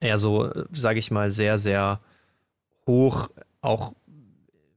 eher 0.00 0.18
so, 0.18 0.50
sage 0.72 0.98
ich 0.98 1.10
mal, 1.10 1.30
sehr, 1.30 1.58
sehr 1.58 1.98
hoch, 2.86 3.28
auch 3.60 3.92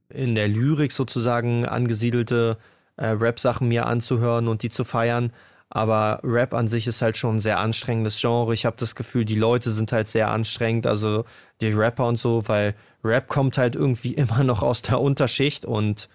in 0.08 0.34
der 0.34 0.48
Lyrik 0.48 0.92
sozusagen 0.92 1.66
angesiedelte 1.66 2.58
äh, 2.96 3.06
Rap-Sachen 3.06 3.68
mir 3.68 3.86
anzuhören 3.86 4.48
und 4.48 4.62
die 4.62 4.68
zu 4.68 4.84
feiern. 4.84 5.32
Aber 5.70 6.20
Rap 6.22 6.54
an 6.54 6.68
sich 6.68 6.86
ist 6.86 7.02
halt 7.02 7.16
schon 7.16 7.36
ein 7.36 7.40
sehr 7.40 7.58
anstrengendes 7.58 8.20
Genre. 8.20 8.54
Ich 8.54 8.64
habe 8.64 8.76
das 8.78 8.94
Gefühl, 8.94 9.24
die 9.24 9.34
Leute 9.34 9.70
sind 9.70 9.90
halt 9.90 10.06
sehr 10.06 10.30
anstrengend, 10.30 10.86
also 10.86 11.24
die 11.60 11.72
Rapper 11.72 12.06
und 12.06 12.18
so, 12.18 12.46
weil 12.46 12.74
Rap 13.02 13.26
kommt 13.28 13.58
halt 13.58 13.74
irgendwie 13.74 14.14
immer 14.14 14.44
noch 14.44 14.62
aus 14.62 14.82
der 14.82 15.00
Unterschicht 15.00 15.64
und 15.66 16.08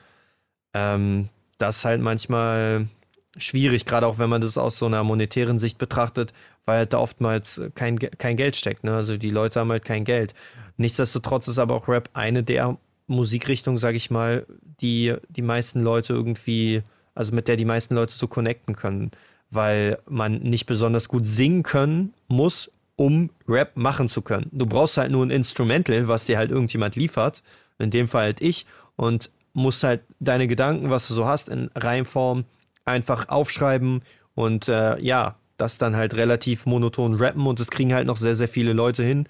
ähm, 0.73 1.29
das 1.57 1.83
halt 1.83 2.01
manchmal 2.01 2.87
schwierig, 3.37 3.85
gerade 3.85 4.07
auch 4.07 4.17
wenn 4.17 4.29
man 4.29 4.41
das 4.41 4.57
aus 4.57 4.77
so 4.77 4.85
einer 4.85 5.03
monetären 5.03 5.59
Sicht 5.59 5.77
betrachtet, 5.77 6.33
weil 6.65 6.79
halt 6.79 6.93
da 6.93 6.99
oftmals 6.99 7.61
kein, 7.75 7.97
kein 7.99 8.37
Geld 8.37 8.55
steckt. 8.55 8.83
Ne? 8.83 8.95
Also 8.95 9.17
die 9.17 9.29
Leute 9.29 9.59
haben 9.59 9.71
halt 9.71 9.85
kein 9.85 10.03
Geld. 10.03 10.33
Nichtsdestotrotz 10.77 11.47
ist 11.47 11.59
aber 11.59 11.75
auch 11.75 11.87
Rap 11.87 12.09
eine 12.13 12.43
der 12.43 12.77
Musikrichtungen, 13.07 13.77
sage 13.77 13.97
ich 13.97 14.11
mal, 14.11 14.45
die 14.81 15.15
die 15.29 15.41
meisten 15.41 15.81
Leute 15.81 16.13
irgendwie, 16.13 16.83
also 17.15 17.33
mit 17.33 17.47
der 17.47 17.55
die 17.55 17.65
meisten 17.65 17.95
Leute 17.95 18.13
so 18.13 18.27
connecten 18.27 18.75
können, 18.75 19.11
weil 19.49 19.97
man 20.07 20.37
nicht 20.39 20.65
besonders 20.67 21.07
gut 21.07 21.25
singen 21.25 21.63
können 21.63 22.13
muss, 22.27 22.71
um 22.95 23.29
Rap 23.47 23.77
machen 23.77 24.09
zu 24.09 24.21
können. 24.21 24.47
Du 24.51 24.65
brauchst 24.65 24.97
halt 24.97 25.11
nur 25.11 25.25
ein 25.25 25.31
Instrumental, 25.31 26.07
was 26.07 26.25
dir 26.25 26.37
halt 26.37 26.51
irgendjemand 26.51 26.95
liefert, 26.95 27.41
in 27.79 27.89
dem 27.89 28.07
Fall 28.07 28.25
halt 28.25 28.41
ich, 28.41 28.65
und 28.95 29.31
musst 29.53 29.83
halt 29.83 30.01
deine 30.19 30.47
Gedanken, 30.47 30.89
was 30.89 31.07
du 31.07 31.13
so 31.13 31.25
hast, 31.25 31.49
in 31.49 31.71
Reimform 31.75 32.45
einfach 32.89 33.29
aufschreiben 33.29 34.01
und 34.35 34.67
äh, 34.67 34.99
ja, 34.99 35.35
das 35.57 35.77
dann 35.77 35.95
halt 35.95 36.13
relativ 36.15 36.65
monoton 36.65 37.15
rappen 37.15 37.45
und 37.47 37.59
das 37.59 37.69
kriegen 37.69 37.93
halt 37.93 38.07
noch 38.07 38.17
sehr, 38.17 38.35
sehr 38.35 38.47
viele 38.47 38.73
Leute 38.73 39.03
hin. 39.03 39.27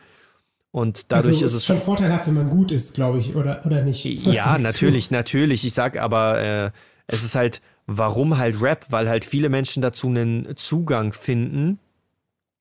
Und 0.71 1.11
dadurch 1.11 1.33
also, 1.33 1.45
ist 1.45 1.53
es 1.53 1.65
schon 1.65 1.79
vorteilhaft, 1.79 2.27
wenn 2.27 2.35
man 2.35 2.49
gut 2.49 2.71
ist, 2.71 2.93
glaube 2.93 3.17
ich, 3.17 3.35
oder, 3.35 3.65
oder 3.65 3.81
nicht. 3.81 4.25
Was 4.25 4.35
ja, 4.35 4.57
natürlich, 4.59 5.09
du? 5.09 5.15
natürlich. 5.15 5.65
Ich 5.65 5.73
sag 5.73 5.97
aber, 5.97 6.39
äh, 6.39 6.71
es 7.07 7.23
ist 7.23 7.33
halt, 7.33 7.61
warum 7.87 8.37
halt 8.37 8.61
Rap? 8.61 8.85
Weil 8.89 9.09
halt 9.09 9.25
viele 9.25 9.49
Menschen 9.49 9.81
dazu 9.81 10.07
einen 10.07 10.55
Zugang 10.55 11.13
finden, 11.13 11.79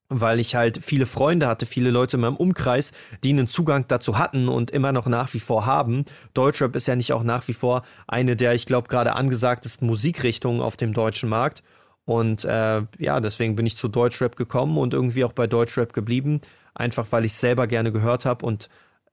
weil 0.09 0.41
ich 0.41 0.55
halt 0.55 0.81
viele 0.83 1.07
Freunde 1.07 1.47
hatte, 1.47 1.67
viele 1.67 1.91
Leute 1.91 2.17
in 2.17 2.23
meinem 2.23 2.37
Umkreis, 2.37 2.93
die 3.23 3.31
einen 3.31 3.47
Zugang 3.47 3.85
dazu 3.89 4.19
hatten 4.19 4.49
und 4.49 4.71
immer 4.71 4.93
noch 4.93 5.07
nach 5.07 5.35
wie 5.35 5.41
vor 5.41 5.67
haben. 5.67 6.05
Deutschrap 6.35 6.75
ist 6.77 6.89
ja 6.89 6.97
nicht 6.97 7.13
auch 7.13 7.23
nach 7.23 7.47
wie 7.49 7.53
vor 7.53 7.83
eine 8.07 8.35
der, 8.37 8.55
ich 8.55 8.67
glaube, 8.67 8.89
gerade 8.89 9.15
angesagtesten 9.15 9.87
Musikrichtungen 9.87 10.63
auf 10.63 10.77
dem 10.77 10.93
deutschen 10.93 11.29
Markt. 11.29 11.63
Und 12.05 12.47
äh, 12.47 12.83
ja, 12.99 13.21
deswegen 13.21 13.55
bin 13.55 13.67
ich 13.67 13.77
zu 13.77 13.89
Deutschrap 13.89 14.37
gekommen 14.37 14.79
und 14.79 14.95
irgendwie 14.95 15.25
auch 15.25 15.33
bei 15.35 15.47
Deutschrap 15.47 15.93
geblieben. 15.93 16.41
einfach 16.75 17.07
weil 17.11 17.25
ich 17.25 17.33
es 17.33 17.41
selber 17.41 17.67
gerne 17.67 17.93
gehört 17.93 18.25
habe 18.25 18.47
und 18.47 18.69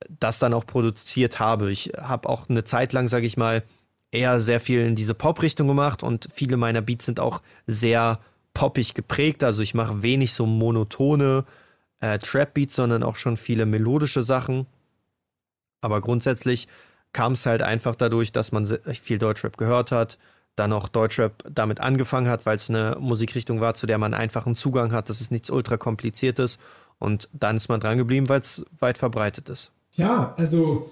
das 0.08 0.38
dann 0.38 0.54
auch 0.54 0.66
produziert 0.66 1.40
habe. 1.40 1.70
Ich 1.70 1.92
habe 1.98 2.28
auch 2.28 2.48
eine 2.48 2.64
Zeit 2.64 2.92
lang, 2.92 3.08
sage 3.08 3.26
ich 3.26 3.36
mal, 3.36 3.62
eher 4.12 4.40
sehr 4.40 4.60
viel 4.60 4.80
in 4.80 4.94
diese 4.94 5.14
Pop-Richtung 5.14 5.68
gemacht 5.68 6.02
und 6.02 6.28
viele 6.32 6.56
meiner 6.56 6.80
Beats 6.80 7.06
sind 7.06 7.20
auch 7.20 7.42
sehr 7.66 8.20
poppig 8.56 8.94
geprägt. 8.94 9.44
Also 9.44 9.60
ich 9.60 9.74
mache 9.74 10.02
wenig 10.02 10.32
so 10.32 10.46
monotone 10.46 11.44
äh, 12.00 12.18
Trap-Beats, 12.18 12.74
sondern 12.74 13.02
auch 13.02 13.16
schon 13.16 13.36
viele 13.36 13.66
melodische 13.66 14.22
Sachen. 14.22 14.66
Aber 15.82 16.00
grundsätzlich 16.00 16.66
kam 17.12 17.32
es 17.32 17.44
halt 17.44 17.60
einfach 17.60 17.96
dadurch, 17.96 18.32
dass 18.32 18.52
man 18.52 18.66
viel 18.66 19.18
Deutschrap 19.18 19.58
gehört 19.58 19.92
hat, 19.92 20.16
dann 20.56 20.72
auch 20.72 20.88
Deutschrap 20.88 21.44
damit 21.50 21.80
angefangen 21.80 22.28
hat, 22.28 22.46
weil 22.46 22.56
es 22.56 22.70
eine 22.70 22.96
Musikrichtung 22.98 23.60
war, 23.60 23.74
zu 23.74 23.86
der 23.86 23.98
man 23.98 24.14
einfachen 24.14 24.54
Zugang 24.54 24.92
hat, 24.92 25.10
das 25.10 25.20
ist 25.20 25.30
nichts 25.30 25.50
ultra 25.50 25.76
kompliziertes 25.76 26.58
und 26.98 27.28
dann 27.34 27.58
ist 27.58 27.68
man 27.68 27.78
dran 27.78 27.98
geblieben, 27.98 28.30
weil 28.30 28.40
es 28.40 28.64
weit 28.78 28.96
verbreitet 28.96 29.50
ist. 29.50 29.70
Ja, 29.96 30.34
also 30.38 30.90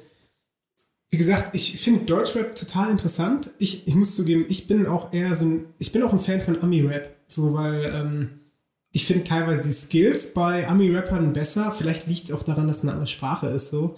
wie 1.14 1.18
gesagt, 1.18 1.54
ich 1.54 1.80
finde 1.80 2.06
Deutschrap 2.06 2.56
total 2.56 2.90
interessant. 2.90 3.52
Ich, 3.60 3.86
ich 3.86 3.94
muss 3.94 4.16
zugeben, 4.16 4.46
ich 4.48 4.66
bin 4.66 4.84
auch 4.84 5.12
eher 5.12 5.32
so 5.36 5.44
ein, 5.44 5.66
ich 5.78 5.92
bin 5.92 6.02
auch 6.02 6.12
ein 6.12 6.18
Fan 6.18 6.40
von 6.40 6.60
Ami-Rap, 6.60 7.08
so 7.28 7.54
weil 7.54 7.84
ähm, 7.94 8.30
ich 8.90 9.06
finde 9.06 9.22
teilweise 9.22 9.62
die 9.62 9.70
Skills 9.70 10.34
bei 10.34 10.66
Ami-Rappern 10.66 11.32
besser. 11.32 11.70
Vielleicht 11.70 12.08
liegt 12.08 12.24
es 12.24 12.32
auch 12.32 12.42
daran, 12.42 12.66
dass 12.66 12.78
es 12.78 12.82
eine 12.82 12.94
andere 12.94 13.06
Sprache 13.06 13.46
ist, 13.46 13.68
so. 13.68 13.94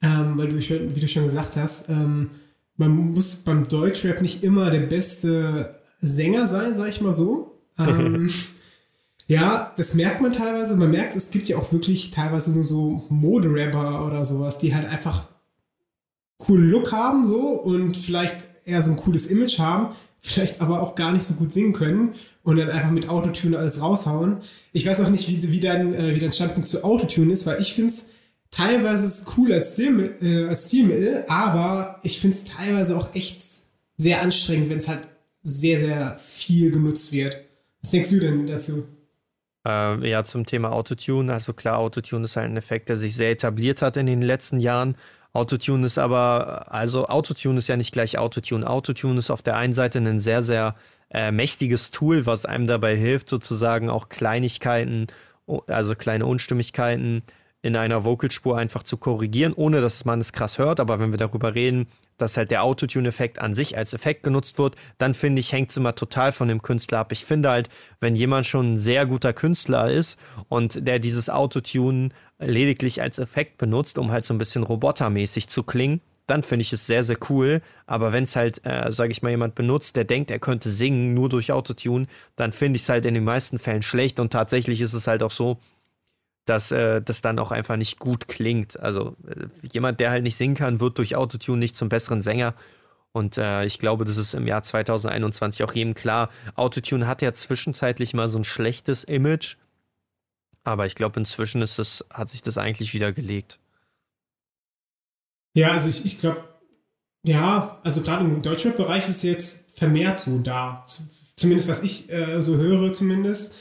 Ähm, 0.00 0.38
weil 0.38 0.46
du, 0.46 0.60
wie 0.60 1.00
du 1.00 1.08
schon 1.08 1.24
gesagt 1.24 1.56
hast, 1.56 1.88
ähm, 1.88 2.30
man 2.76 2.92
muss 2.92 3.34
beim 3.34 3.64
Deutschrap 3.64 4.22
nicht 4.22 4.44
immer 4.44 4.70
der 4.70 4.86
beste 4.86 5.76
Sänger 5.98 6.46
sein, 6.46 6.76
sag 6.76 6.88
ich 6.88 7.00
mal 7.00 7.12
so. 7.12 7.64
Ähm, 7.78 8.30
ja, 9.26 9.74
das 9.76 9.94
merkt 9.94 10.20
man 10.20 10.30
teilweise. 10.30 10.76
Man 10.76 10.90
merkt, 10.90 11.16
es 11.16 11.32
gibt 11.32 11.48
ja 11.48 11.56
auch 11.56 11.72
wirklich 11.72 12.12
teilweise 12.12 12.52
nur 12.52 12.62
so 12.62 13.02
Moderapper 13.08 14.06
oder 14.06 14.24
sowas, 14.24 14.58
die 14.58 14.72
halt 14.72 14.86
einfach 14.86 15.26
coolen 16.40 16.68
Look 16.68 16.90
haben 16.90 17.24
so 17.24 17.40
und 17.40 17.96
vielleicht 17.96 18.36
eher 18.64 18.82
so 18.82 18.90
ein 18.90 18.96
cooles 18.96 19.26
Image 19.26 19.60
haben, 19.60 19.94
vielleicht 20.18 20.60
aber 20.60 20.82
auch 20.82 20.96
gar 20.96 21.12
nicht 21.12 21.22
so 21.22 21.34
gut 21.34 21.52
singen 21.52 21.72
können 21.72 22.14
und 22.42 22.56
dann 22.56 22.68
einfach 22.68 22.90
mit 22.90 23.08
Autotune 23.08 23.56
alles 23.56 23.80
raushauen. 23.80 24.38
Ich 24.72 24.86
weiß 24.86 25.00
auch 25.02 25.10
nicht, 25.10 25.28
wie, 25.28 25.52
wie, 25.52 25.60
dein, 25.60 25.94
äh, 25.94 26.14
wie 26.14 26.18
dein 26.18 26.32
Standpunkt 26.32 26.68
zu 26.68 26.82
Autotune 26.82 27.32
ist, 27.32 27.46
weil 27.46 27.60
ich 27.60 27.72
finde 27.72 27.92
es 27.92 28.06
teilweise 28.50 29.24
cool 29.36 29.52
als 29.52 29.78
äh, 29.78 30.54
Stilmittel 30.54 31.24
aber 31.28 31.98
ich 32.02 32.18
finde 32.18 32.36
es 32.36 32.44
teilweise 32.44 32.96
auch 32.96 33.14
echt 33.14 33.40
sehr 33.96 34.22
anstrengend, 34.22 34.70
wenn 34.70 34.78
es 34.78 34.88
halt 34.88 35.06
sehr, 35.42 35.78
sehr 35.78 36.18
viel 36.18 36.70
genutzt 36.70 37.12
wird. 37.12 37.38
Was 37.82 37.92
denkst 37.92 38.10
du 38.10 38.20
denn 38.20 38.46
dazu? 38.46 38.84
Äh, 39.66 40.08
ja, 40.08 40.24
zum 40.24 40.46
Thema 40.46 40.72
Autotune. 40.72 41.32
Also 41.32 41.52
klar, 41.52 41.78
Autotune 41.78 42.24
ist 42.24 42.36
halt 42.36 42.50
ein 42.50 42.56
Effekt, 42.56 42.88
der 42.88 42.96
sich 42.96 43.14
sehr 43.14 43.30
etabliert 43.30 43.82
hat 43.82 43.96
in 43.96 44.06
den 44.06 44.22
letzten 44.22 44.58
Jahren. 44.58 44.96
Autotune 45.32 45.86
ist 45.86 45.98
aber, 45.98 46.72
also 46.72 47.06
Autotune 47.06 47.58
ist 47.58 47.68
ja 47.68 47.76
nicht 47.76 47.92
gleich 47.92 48.18
Autotune. 48.18 48.68
Autotune 48.68 49.18
ist 49.18 49.30
auf 49.30 49.42
der 49.42 49.56
einen 49.56 49.74
Seite 49.74 49.98
ein 49.98 50.20
sehr, 50.20 50.42
sehr 50.42 50.74
äh, 51.10 51.30
mächtiges 51.30 51.90
Tool, 51.90 52.26
was 52.26 52.46
einem 52.46 52.66
dabei 52.66 52.96
hilft, 52.96 53.28
sozusagen 53.28 53.90
auch 53.90 54.08
Kleinigkeiten, 54.08 55.06
also 55.66 55.94
kleine 55.94 56.26
Unstimmigkeiten 56.26 57.22
in 57.62 57.76
einer 57.76 58.04
Vocalspur 58.04 58.56
einfach 58.56 58.82
zu 58.82 58.96
korrigieren, 58.96 59.52
ohne 59.52 59.80
dass 59.80 60.04
man 60.04 60.20
es 60.20 60.32
krass 60.32 60.58
hört. 60.58 60.80
Aber 60.80 60.98
wenn 60.98 61.12
wir 61.12 61.18
darüber 61.18 61.54
reden, 61.54 61.86
dass 62.16 62.36
halt 62.36 62.50
der 62.50 62.62
Autotune-Effekt 62.62 63.38
an 63.38 63.54
sich 63.54 63.76
als 63.76 63.94
Effekt 63.94 64.22
genutzt 64.22 64.58
wird, 64.58 64.76
dann 64.98 65.14
finde 65.14 65.40
ich, 65.40 65.52
hängt 65.52 65.70
es 65.70 65.76
immer 65.76 65.94
total 65.94 66.32
von 66.32 66.48
dem 66.48 66.62
Künstler 66.62 67.00
ab. 67.00 67.12
Ich 67.12 67.24
finde 67.24 67.50
halt, 67.50 67.68
wenn 68.00 68.16
jemand 68.16 68.46
schon 68.46 68.74
ein 68.74 68.78
sehr 68.78 69.06
guter 69.06 69.32
Künstler 69.32 69.90
ist 69.90 70.18
und 70.48 70.86
der 70.86 70.98
dieses 70.98 71.28
Autotune 71.28 72.10
lediglich 72.40 73.02
als 73.02 73.18
Effekt 73.18 73.58
benutzt, 73.58 73.98
um 73.98 74.10
halt 74.10 74.24
so 74.24 74.34
ein 74.34 74.38
bisschen 74.38 74.62
robotermäßig 74.62 75.48
zu 75.48 75.62
klingen, 75.62 76.00
dann 76.26 76.42
finde 76.42 76.62
ich 76.62 76.72
es 76.72 76.86
sehr, 76.86 77.02
sehr 77.02 77.18
cool. 77.28 77.60
Aber 77.86 78.12
wenn 78.12 78.24
es 78.24 78.36
halt, 78.36 78.64
äh, 78.64 78.90
sage 78.92 79.10
ich 79.10 79.22
mal, 79.22 79.30
jemand 79.30 79.54
benutzt, 79.54 79.96
der 79.96 80.04
denkt, 80.04 80.30
er 80.30 80.38
könnte 80.38 80.70
singen 80.70 81.12
nur 81.12 81.28
durch 81.28 81.52
Autotune, 81.52 82.06
dann 82.36 82.52
finde 82.52 82.76
ich 82.76 82.82
es 82.82 82.88
halt 82.88 83.04
in 83.04 83.14
den 83.14 83.24
meisten 83.24 83.58
Fällen 83.58 83.82
schlecht. 83.82 84.20
Und 84.20 84.32
tatsächlich 84.32 84.80
ist 84.80 84.94
es 84.94 85.06
halt 85.06 85.22
auch 85.22 85.30
so, 85.30 85.58
dass 86.46 86.72
äh, 86.72 87.02
das 87.02 87.20
dann 87.20 87.38
auch 87.38 87.50
einfach 87.50 87.76
nicht 87.76 87.98
gut 87.98 88.28
klingt. 88.28 88.78
Also 88.78 89.16
äh, 89.26 89.46
jemand, 89.72 90.00
der 90.00 90.10
halt 90.10 90.22
nicht 90.22 90.36
singen 90.36 90.54
kann, 90.54 90.80
wird 90.80 90.98
durch 90.98 91.16
Autotune 91.16 91.58
nicht 91.58 91.76
zum 91.76 91.88
besseren 91.88 92.22
Sänger. 92.22 92.54
Und 93.12 93.36
äh, 93.38 93.64
ich 93.64 93.78
glaube, 93.80 94.04
das 94.04 94.16
ist 94.16 94.34
im 94.34 94.46
Jahr 94.46 94.62
2021 94.62 95.64
auch 95.64 95.72
jedem 95.74 95.94
klar. 95.94 96.30
Autotune 96.54 97.08
hat 97.08 97.22
ja 97.22 97.32
zwischenzeitlich 97.34 98.14
mal 98.14 98.28
so 98.28 98.38
ein 98.38 98.44
schlechtes 98.44 99.02
Image. 99.04 99.56
Aber 100.64 100.86
ich 100.86 100.94
glaube, 100.94 101.18
inzwischen 101.18 101.62
ist 101.62 101.78
das, 101.78 102.04
hat 102.12 102.28
sich 102.28 102.42
das 102.42 102.58
eigentlich 102.58 102.94
wieder 102.94 103.12
gelegt. 103.12 103.58
Ja, 105.54 105.72
also 105.72 105.88
ich, 105.88 106.04
ich 106.04 106.18
glaube, 106.18 106.44
ja, 107.24 107.80
also 107.82 108.02
gerade 108.02 108.24
im 108.24 108.42
Deutschrap-Bereich 108.42 109.08
ist 109.08 109.22
jetzt 109.22 109.78
vermehrt 109.78 110.20
so 110.20 110.38
da. 110.38 110.84
Zumindest 111.36 111.68
was 111.68 111.82
ich 111.82 112.10
äh, 112.12 112.40
so 112.42 112.56
höre, 112.56 112.92
zumindest. 112.92 113.54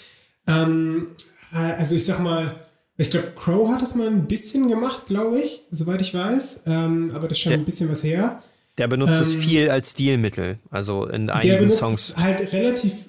Ähm, 0.48 1.08
also 1.52 1.96
ich 1.96 2.06
sag 2.06 2.20
mal, 2.20 2.68
ich 2.98 3.10
glaube, 3.10 3.32
Crow 3.32 3.70
hat 3.70 3.82
das 3.82 3.96
mal 3.96 4.08
ein 4.08 4.28
bisschen 4.28 4.68
gemacht, 4.68 5.08
glaube 5.08 5.40
ich, 5.40 5.62
soweit 5.72 6.02
ich 6.02 6.14
weiß. 6.14 6.64
Ähm, 6.68 7.12
aber 7.14 7.28
das 7.28 7.38
ist 7.38 7.44
schon 7.44 7.52
der, 7.52 7.60
ein 7.60 7.66
bisschen 7.66 7.90
was 7.90 8.04
her. 8.04 8.44
Der 8.78 8.88
benutzt 8.88 9.16
ähm, 9.16 9.22
es 9.22 9.36
viel 9.36 9.70
als 9.70 9.92
Stilmittel. 9.92 10.60
Also 10.70 11.06
in 11.06 11.30
einigen 11.30 11.50
der 11.50 11.60
benutzt 11.60 11.80
Songs. 11.80 12.18
halt 12.18 12.52
relativ, 12.54 13.08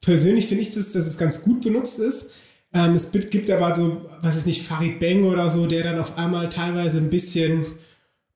persönlich 0.00 0.46
finde 0.46 0.62
ich 0.62 0.74
das, 0.74 0.92
dass 0.92 1.06
es 1.06 1.18
ganz 1.18 1.42
gut 1.42 1.62
benutzt 1.62 1.98
ist. 1.98 2.30
Ähm, 2.76 2.92
es 2.92 3.10
gibt 3.10 3.50
aber 3.50 3.74
so, 3.74 4.02
was 4.22 4.36
ist 4.36 4.46
nicht, 4.46 4.62
Farid 4.62 5.00
Bang 5.00 5.24
oder 5.24 5.50
so, 5.50 5.66
der 5.66 5.82
dann 5.82 5.98
auf 5.98 6.18
einmal 6.18 6.48
teilweise 6.48 6.98
ein 6.98 7.10
bisschen 7.10 7.64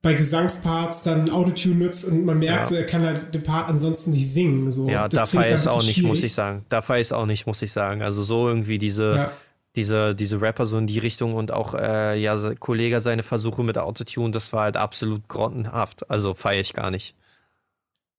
bei 0.03 0.15
Gesangsparts 0.15 1.03
dann 1.05 1.29
Autotune 1.29 1.85
nutzt 1.85 2.07
und 2.07 2.25
man 2.25 2.39
merkt, 2.39 2.61
ja. 2.61 2.65
so, 2.65 2.75
er 2.75 2.87
kann 2.87 3.03
halt 3.03 3.35
den 3.35 3.43
Part 3.43 3.69
ansonsten 3.69 4.13
nicht 4.13 4.33
singen. 4.33 4.73
So. 4.73 4.89
Ja, 4.89 5.09
das 5.09 5.31
da 5.31 5.39
feiere 5.39 5.49
ich 5.49 5.55
es 5.55 5.67
auch 5.67 5.83
nicht, 5.83 5.97
schwierig. 5.97 6.09
muss 6.09 6.23
ich 6.23 6.33
sagen. 6.33 6.65
Da 6.71 6.81
feiere 6.81 7.01
ich 7.01 7.09
es 7.09 7.13
auch 7.13 7.27
nicht, 7.27 7.47
muss 7.47 7.61
ich 7.61 7.71
sagen. 7.71 8.01
Also 8.01 8.23
so 8.23 8.49
irgendwie 8.49 8.79
diese, 8.79 9.15
ja 9.15 9.33
diese, 9.77 10.15
diese 10.15 10.41
Rapper 10.41 10.67
so 10.67 10.79
in 10.79 10.87
die 10.87 10.99
Richtung 10.99 11.35
und 11.35 11.53
auch 11.53 11.75
äh, 11.75 12.21
ja, 12.21 12.37
Kollege 12.59 13.01
seine 13.01 13.23
Versuche 13.23 13.63
mit 13.63 13.79
Autotune, 13.79 14.33
das 14.33 14.53
war 14.53 14.65
halt 14.65 14.77
absolut 14.77 15.29
grottenhaft. 15.29 16.11
Also 16.11 16.35
feiere 16.35 16.61
ich 16.61 16.73
gar 16.73 16.91
nicht. 16.91 17.15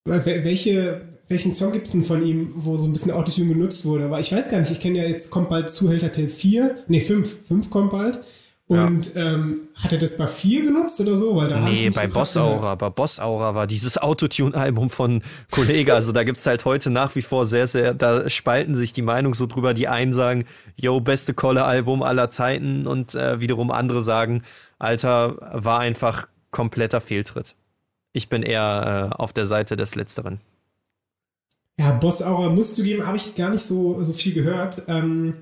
Welche, 0.05 1.01
welchen 1.27 1.53
Song 1.53 1.71
gibt 1.73 1.85
es 1.85 1.91
denn 1.91 2.03
von 2.03 2.23
ihm, 2.23 2.51
wo 2.55 2.75
so 2.75 2.87
ein 2.87 2.91
bisschen 2.91 3.11
Autotune 3.11 3.53
genutzt 3.53 3.85
wurde? 3.85 4.05
Aber 4.05 4.19
ich 4.19 4.31
weiß 4.31 4.49
gar 4.49 4.59
nicht, 4.59 4.71
ich 4.71 4.79
kenne 4.79 4.97
ja 4.97 5.03
jetzt 5.05 5.29
kommt 5.29 5.49
bald 5.49 5.69
Zuhälter 5.69 6.11
Tape 6.11 6.29
4, 6.29 6.75
nee 6.87 7.01
5, 7.01 7.47
5 7.47 7.69
kommt 7.69 7.91
bald. 7.91 8.19
Und 8.71 9.15
ja. 9.15 9.33
ähm, 9.33 9.67
hat 9.75 9.91
er 9.91 9.97
das 9.97 10.15
bei 10.15 10.25
4 10.25 10.63
genutzt 10.63 10.99
oder 11.01 11.17
so? 11.17 11.35
Weil 11.35 11.49
da 11.49 11.59
nee, 11.59 11.89
bei 11.89 12.07
so 12.07 12.13
Boss 12.13 12.37
Aura. 12.37 12.75
Bei 12.75 12.89
Boss 12.89 13.19
Aura 13.19 13.53
war 13.53 13.67
dieses 13.67 13.97
Autotune-Album 14.01 14.89
von 14.89 15.21
Kollege. 15.51 15.93
Also 15.93 16.13
da 16.13 16.23
gibt 16.23 16.37
es 16.37 16.45
halt 16.45 16.63
heute 16.63 16.89
nach 16.89 17.13
wie 17.15 17.21
vor 17.21 17.45
sehr, 17.45 17.67
sehr, 17.67 17.93
da 17.93 18.29
spalten 18.29 18.73
sich 18.73 18.93
die 18.93 19.01
Meinungen 19.01 19.33
so 19.33 19.45
drüber. 19.45 19.73
Die 19.73 19.89
einen 19.89 20.13
sagen, 20.13 20.45
yo, 20.77 21.01
beste 21.01 21.33
Kolle-Album 21.33 22.01
aller 22.01 22.29
Zeiten 22.29 22.87
und 22.87 23.13
äh, 23.13 23.41
wiederum 23.41 23.71
andere 23.71 24.03
sagen, 24.03 24.41
Alter, 24.79 25.35
war 25.51 25.79
einfach 25.79 26.29
kompletter 26.51 27.01
Fehltritt. 27.01 27.55
Ich 28.13 28.29
bin 28.29 28.43
eher 28.43 29.11
äh, 29.11 29.15
auf 29.15 29.33
der 29.33 29.45
Seite 29.45 29.75
des 29.75 29.95
Letzteren. 29.95 30.39
Ja, 31.79 31.91
Boss 31.91 32.21
Aura 32.21 32.49
musst 32.49 32.77
du 32.77 32.83
geben, 32.83 33.07
habe 33.07 33.17
ich 33.17 33.33
gar 33.35 33.49
nicht 33.49 33.61
so, 33.61 34.03
so 34.03 34.13
viel 34.13 34.33
gehört. 34.33 34.83
Ähm 34.87 35.33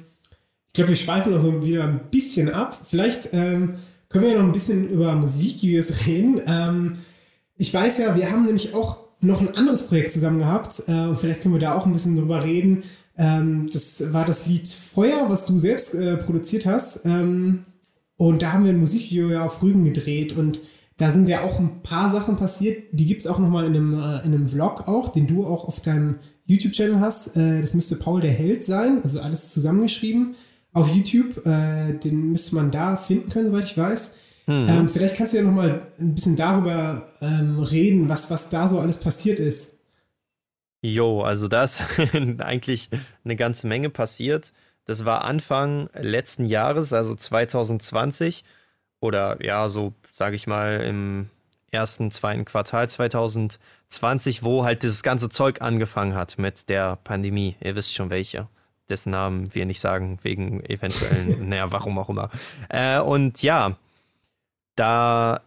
ich 0.70 0.74
glaube, 0.74 0.90
wir 0.90 0.96
schweifen 0.96 1.32
noch 1.32 1.42
so 1.42 1.64
wieder 1.64 1.84
ein 1.84 2.12
bisschen 2.12 2.54
ab. 2.54 2.80
Vielleicht 2.88 3.34
ähm, 3.34 3.74
können 4.08 4.24
wir 4.24 4.32
ja 4.32 4.38
noch 4.38 4.46
ein 4.46 4.52
bisschen 4.52 4.88
über 4.88 5.16
Musikvideos 5.16 6.06
reden. 6.08 6.40
Ähm, 6.46 6.94
ich 7.58 7.74
weiß 7.74 7.98
ja, 7.98 8.16
wir 8.16 8.32
haben 8.32 8.46
nämlich 8.46 8.74
auch 8.76 9.00
noch 9.20 9.42
ein 9.42 9.54
anderes 9.56 9.88
Projekt 9.88 10.12
zusammen 10.12 10.40
gehabt. 10.40 10.84
Äh, 10.88 11.16
vielleicht 11.16 11.42
können 11.42 11.56
wir 11.56 11.60
da 11.60 11.76
auch 11.76 11.88
ein 11.88 11.92
bisschen 11.92 12.16
drüber 12.16 12.44
reden. 12.44 12.84
Ähm, 13.18 13.66
das 13.74 14.14
war 14.14 14.26
das 14.26 14.46
Lied 14.46 14.68
Feuer, 14.70 15.30
was 15.30 15.48
du 15.48 15.58
selbst 15.58 15.96
äh, 15.96 16.18
produziert 16.18 16.68
hast. 16.68 17.04
Ähm, 17.06 17.66
und 18.16 18.42
da 18.44 18.54
haben 18.54 18.64
wir 18.64 18.72
ein 18.72 18.80
Musikvideo 18.80 19.30
ja 19.30 19.46
auf 19.46 19.64
Rügen 19.64 19.84
gedreht 19.84 20.38
und 20.38 20.60
da 21.00 21.12
sind 21.12 21.30
ja 21.30 21.44
auch 21.44 21.60
ein 21.60 21.82
paar 21.82 22.10
Sachen 22.10 22.36
passiert. 22.36 22.84
Die 22.92 23.06
gibt 23.06 23.22
es 23.22 23.28
auch 23.28 23.40
nochmal 23.40 23.66
in 23.66 23.76
einem, 23.76 23.94
äh, 23.94 24.18
in 24.26 24.34
einem 24.34 24.48
Vlog 24.48 24.88
auch, 24.90 25.08
den 25.08 25.28
du 25.28 25.46
auch 25.46 25.64
auf 25.64 25.80
deinem 25.80 26.18
YouTube-Channel 26.44 27.00
hast. 27.00 27.38
Äh, 27.38 27.62
das 27.62 27.74
müsste 27.74 27.96
Paul 27.96 28.20
der 28.20 28.34
Held 28.34 28.66
sein, 28.66 29.02
also 29.02 29.22
alles 29.22 29.54
zusammengeschrieben 29.54 30.36
auf 30.74 30.94
YouTube. 30.94 31.46
Äh, 31.46 31.94
den 31.94 32.32
müsste 32.32 32.56
man 32.56 32.70
da 32.70 32.98
finden 32.98 33.30
können, 33.30 33.48
soweit 33.48 33.64
ich 33.64 33.78
weiß. 33.78 34.12
Mhm. 34.48 34.66
Ähm, 34.68 34.88
vielleicht 34.90 35.16
kannst 35.16 35.32
du 35.32 35.38
ja 35.38 35.44
noch 35.44 35.54
mal 35.54 35.88
ein 36.00 36.14
bisschen 36.14 36.36
darüber 36.36 37.02
ähm, 37.22 37.60
reden, 37.60 38.10
was, 38.10 38.30
was 38.30 38.50
da 38.50 38.68
so 38.68 38.80
alles 38.80 38.98
passiert 38.98 39.40
ist. 39.40 39.76
Jo, 40.82 41.22
also 41.22 41.48
da 41.48 41.64
ist 41.64 41.82
eigentlich 42.40 42.90
eine 43.24 43.38
ganze 43.38 43.68
Menge 43.68 43.90
passiert. 43.90 44.52
Das 44.84 45.06
war 45.06 45.24
Anfang 45.24 45.90
letzten 45.94 46.44
Jahres, 46.44 46.92
also 46.92 47.16
2020 47.16 48.44
oder 49.00 49.38
ja, 49.42 49.70
so 49.70 49.94
sage 50.20 50.36
ich 50.36 50.48
mal 50.48 50.82
im 50.82 51.30
ersten, 51.72 52.12
zweiten 52.12 52.44
Quartal 52.44 52.90
2020, 52.90 54.44
wo 54.44 54.66
halt 54.66 54.84
dieses 54.84 55.02
ganze 55.02 55.30
Zeug 55.30 55.62
angefangen 55.62 56.14
hat 56.14 56.38
mit 56.38 56.68
der 56.68 56.98
Pandemie. 56.98 57.56
Ihr 57.62 57.76
wisst 57.78 57.96
schon 57.96 58.10
welche 58.10 58.50
dessen 58.90 59.12
Namen 59.12 59.54
wir 59.54 59.66
nicht 59.66 59.80
sagen, 59.80 60.18
wegen 60.24 60.62
eventuellen, 60.66 61.48
naja, 61.50 61.72
warum 61.72 61.98
auch 62.00 62.10
immer. 62.10 62.30
Äh, 62.68 63.00
und 63.00 63.42
ja, 63.44 63.78
da 64.76 65.42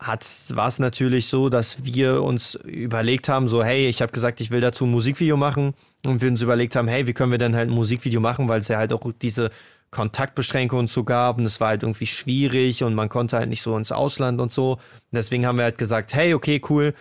war 0.00 0.68
es 0.68 0.78
natürlich 0.78 1.26
so, 1.26 1.48
dass 1.48 1.84
wir 1.84 2.22
uns 2.22 2.56
überlegt 2.56 3.28
haben, 3.28 3.46
so 3.46 3.62
hey, 3.62 3.86
ich 3.86 4.02
habe 4.02 4.10
gesagt, 4.10 4.40
ich 4.40 4.50
will 4.50 4.60
dazu 4.60 4.84
ein 4.84 4.90
Musikvideo 4.90 5.36
machen 5.36 5.74
und 6.04 6.22
wir 6.22 6.28
uns 6.28 6.42
überlegt 6.42 6.74
haben, 6.74 6.88
hey, 6.88 7.06
wie 7.06 7.12
können 7.12 7.30
wir 7.30 7.38
denn 7.38 7.54
halt 7.54 7.68
ein 7.68 7.74
Musikvideo 7.74 8.20
machen, 8.20 8.48
weil 8.48 8.60
es 8.60 8.68
ja 8.68 8.78
halt 8.78 8.92
auch 8.92 9.12
diese 9.20 9.50
Kontaktbeschränkungen 9.90 10.88
zu 10.88 11.04
gab 11.04 11.38
und 11.38 11.46
es 11.46 11.60
war 11.60 11.68
halt 11.68 11.82
irgendwie 11.82 12.06
schwierig 12.06 12.84
und 12.84 12.94
man 12.94 13.08
konnte 13.08 13.36
halt 13.36 13.48
nicht 13.48 13.62
so 13.62 13.76
ins 13.76 13.92
Ausland 13.92 14.40
und 14.40 14.52
so. 14.52 14.72
Und 14.72 14.80
deswegen 15.12 15.46
haben 15.46 15.56
wir 15.56 15.64
halt 15.64 15.78
gesagt, 15.78 16.14
hey, 16.14 16.34
okay, 16.34 16.60
cool, 16.68 16.94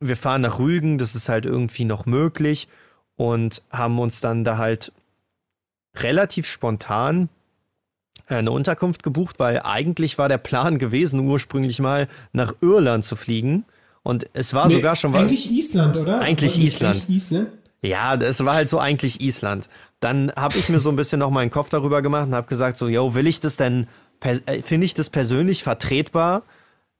wir 0.00 0.16
fahren 0.16 0.42
nach 0.42 0.58
Rügen, 0.58 0.98
das 0.98 1.14
ist 1.14 1.28
halt 1.28 1.46
irgendwie 1.46 1.84
noch 1.84 2.06
möglich 2.06 2.68
und 3.16 3.62
haben 3.70 3.98
uns 3.98 4.20
dann 4.20 4.44
da 4.44 4.56
halt 4.56 4.92
relativ 5.96 6.46
spontan 6.46 7.28
eine 8.26 8.50
Unterkunft 8.50 9.02
gebucht, 9.02 9.38
weil 9.38 9.60
eigentlich 9.62 10.18
war 10.18 10.28
der 10.28 10.38
Plan 10.38 10.78
gewesen, 10.78 11.20
ursprünglich 11.20 11.80
mal 11.80 12.08
nach 12.32 12.54
Irland 12.60 13.04
zu 13.04 13.16
fliegen. 13.16 13.64
Und 14.02 14.26
es 14.32 14.54
war 14.54 14.68
nee, 14.68 14.74
sogar 14.74 14.96
schon 14.96 15.12
mal. 15.12 15.20
Eigentlich 15.20 15.50
Island, 15.50 15.96
oder? 15.96 16.20
Eigentlich 16.20 16.58
Island. 16.58 16.96
Eigentlich 16.96 17.16
Island. 17.16 17.52
Ja, 17.84 18.14
es 18.14 18.44
war 18.44 18.54
halt 18.54 18.68
so 18.68 18.78
eigentlich 18.78 19.20
Island. 19.20 19.68
Dann 19.98 20.32
habe 20.36 20.56
ich 20.56 20.68
mir 20.68 20.78
so 20.78 20.88
ein 20.88 20.96
bisschen 20.96 21.18
noch 21.18 21.30
meinen 21.30 21.50
Kopf 21.50 21.68
darüber 21.68 22.00
gemacht 22.00 22.28
und 22.28 22.34
habe 22.34 22.46
gesagt, 22.46 22.78
so, 22.78 22.88
yo, 22.88 23.14
will 23.14 23.26
ich 23.26 23.40
das 23.40 23.56
denn, 23.56 23.88
äh, 24.20 24.62
finde 24.62 24.84
ich 24.84 24.94
das 24.94 25.10
persönlich 25.10 25.64
vertretbar, 25.64 26.44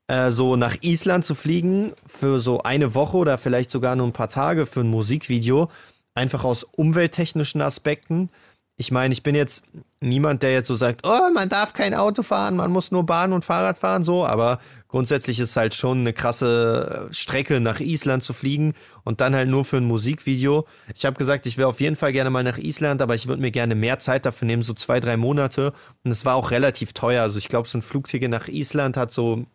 äh, 0.09 0.33
so 0.33 0.57
nach 0.57 0.76
Island 0.83 1.24
zu 1.24 1.37
fliegen 1.37 1.93
für 2.05 2.41
so 2.41 2.62
eine 2.64 2.97
Woche 2.97 3.16
oder 3.16 3.39
vielleicht 3.39 3.70
sogar 3.70 3.95
nur 3.95 4.09
ein 4.09 4.12
paar 4.12 4.28
Tage 4.28 4.66
für 4.66 4.80
ein 4.80 4.91
Musikvideo, 4.91 5.70
einfach 6.14 6.43
aus 6.43 6.64
umwelttechnischen 6.64 7.62
Aspekten 7.62 8.30
ich 8.76 8.90
meine, 8.90 9.12
ich 9.12 9.22
bin 9.22 9.34
jetzt 9.34 9.64
niemand, 10.00 10.42
der 10.42 10.52
jetzt 10.52 10.66
so 10.66 10.74
sagt, 10.74 11.02
oh, 11.04 11.30
man 11.32 11.48
darf 11.48 11.72
kein 11.72 11.94
Auto 11.94 12.22
fahren, 12.22 12.56
man 12.56 12.70
muss 12.70 12.90
nur 12.90 13.04
Bahn 13.04 13.32
und 13.32 13.44
Fahrrad 13.44 13.78
fahren, 13.78 14.02
so, 14.02 14.26
aber 14.26 14.58
grundsätzlich 14.88 15.38
ist 15.38 15.50
es 15.50 15.56
halt 15.56 15.74
schon 15.74 16.00
eine 16.00 16.12
krasse 16.12 17.08
Strecke 17.12 17.60
nach 17.60 17.80
Island 17.80 18.22
zu 18.22 18.32
fliegen 18.32 18.74
und 19.04 19.20
dann 19.20 19.34
halt 19.34 19.48
nur 19.48 19.64
für 19.64 19.76
ein 19.76 19.84
Musikvideo. 19.84 20.66
Ich 20.94 21.04
habe 21.04 21.16
gesagt, 21.16 21.46
ich 21.46 21.58
wäre 21.58 21.68
auf 21.68 21.80
jeden 21.80 21.96
Fall 21.96 22.12
gerne 22.12 22.30
mal 22.30 22.42
nach 22.42 22.58
Island, 22.58 23.02
aber 23.02 23.14
ich 23.14 23.28
würde 23.28 23.42
mir 23.42 23.50
gerne 23.50 23.74
mehr 23.74 23.98
Zeit 23.98 24.26
dafür 24.26 24.46
nehmen, 24.46 24.62
so 24.62 24.72
zwei, 24.72 25.00
drei 25.00 25.16
Monate. 25.16 25.72
Und 26.04 26.10
es 26.10 26.24
war 26.24 26.34
auch 26.34 26.50
relativ 26.50 26.92
teuer. 26.92 27.22
Also 27.22 27.38
ich 27.38 27.48
glaube, 27.48 27.68
so 27.68 27.78
ein 27.78 27.82
Flugticket 27.82 28.30
nach 28.30 28.48
Island 28.48 28.96
hat 28.96 29.12
so 29.12 29.46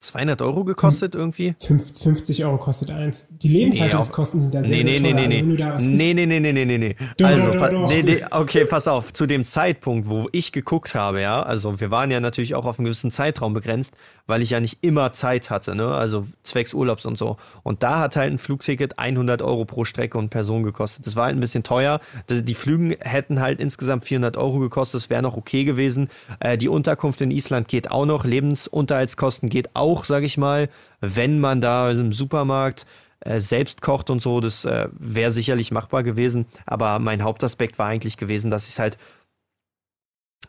200 0.00 0.42
Euro 0.42 0.64
gekostet 0.64 1.16
irgendwie? 1.16 1.56
50 1.58 2.44
Euro 2.44 2.56
kostet 2.58 2.92
eins. 2.92 3.26
Die 3.30 3.48
Lebenshaltungskosten 3.48 4.38
nee, 4.38 4.44
sind 4.44 4.54
da 4.54 4.62
sehr, 4.62 4.84
nee, 4.84 4.98
sehr 4.98 5.12
nee, 5.12 5.28
teuer. 5.28 5.42
Nee, 5.42 5.62
also, 5.64 5.90
nee. 5.90 6.14
nee, 6.14 6.26
nee, 6.26 6.38
nee, 6.38 6.52
nee, 6.52 6.64
nee, 6.64 6.78
nee. 6.78 6.96
Doch, 7.16 7.26
also, 7.26 7.50
doch, 7.50 7.68
doch, 7.68 7.88
nee, 7.88 8.02
nee, 8.02 8.16
okay, 8.30 8.64
pass 8.64 8.86
auf. 8.86 9.12
Zu 9.12 9.26
dem 9.26 9.42
Zeitpunkt, 9.42 10.08
wo 10.08 10.28
ich 10.30 10.52
geguckt 10.52 10.94
habe, 10.94 11.20
ja, 11.20 11.42
also 11.42 11.80
wir 11.80 11.90
waren 11.90 12.12
ja 12.12 12.20
natürlich 12.20 12.54
auch 12.54 12.64
auf 12.64 12.78
einen 12.78 12.84
gewissen 12.84 13.10
Zeitraum 13.10 13.54
begrenzt, 13.54 13.96
weil 14.28 14.40
ich 14.40 14.50
ja 14.50 14.60
nicht 14.60 14.84
immer 14.84 15.12
Zeit 15.12 15.50
hatte, 15.50 15.74
ne, 15.74 15.88
also 15.88 16.24
zwecks 16.44 16.74
Urlaubs 16.74 17.04
und 17.04 17.18
so. 17.18 17.36
Und 17.64 17.82
da 17.82 17.98
hat 17.98 18.14
halt 18.14 18.32
ein 18.32 18.38
Flugticket 18.38 19.00
100 19.00 19.42
Euro 19.42 19.64
pro 19.64 19.84
Strecke 19.84 20.16
und 20.16 20.30
Person 20.30 20.62
gekostet. 20.62 21.08
Das 21.08 21.16
war 21.16 21.24
halt 21.24 21.36
ein 21.36 21.40
bisschen 21.40 21.64
teuer. 21.64 21.98
Die 22.30 22.54
Flügen 22.54 22.94
hätten 23.00 23.40
halt 23.40 23.58
insgesamt 23.58 24.04
400 24.04 24.36
Euro 24.36 24.60
gekostet. 24.60 25.00
Das 25.00 25.10
wäre 25.10 25.22
noch 25.22 25.36
okay 25.36 25.64
gewesen. 25.64 26.08
Äh, 26.38 26.56
die 26.56 26.68
Unterkunft 26.68 27.20
in 27.20 27.32
Island 27.32 27.66
geht 27.66 27.90
auch 27.90 28.06
noch. 28.06 28.24
Lebensunterhaltskosten 28.24 29.48
geht 29.48 29.74
auch 29.74 29.87
auch, 29.88 30.04
sage 30.04 30.26
ich 30.26 30.36
mal, 30.36 30.68
wenn 31.00 31.40
man 31.40 31.60
da 31.60 31.90
im 31.90 32.12
Supermarkt 32.12 32.86
äh, 33.20 33.40
selbst 33.40 33.80
kocht 33.80 34.10
und 34.10 34.22
so, 34.22 34.40
das 34.40 34.64
äh, 34.64 34.88
wäre 34.92 35.30
sicherlich 35.30 35.70
machbar 35.70 36.02
gewesen. 36.02 36.46
Aber 36.66 36.98
mein 36.98 37.22
Hauptaspekt 37.22 37.78
war 37.78 37.86
eigentlich 37.86 38.16
gewesen, 38.16 38.50
dass 38.50 38.64
ich 38.64 38.74
es 38.74 38.78
halt 38.78 38.98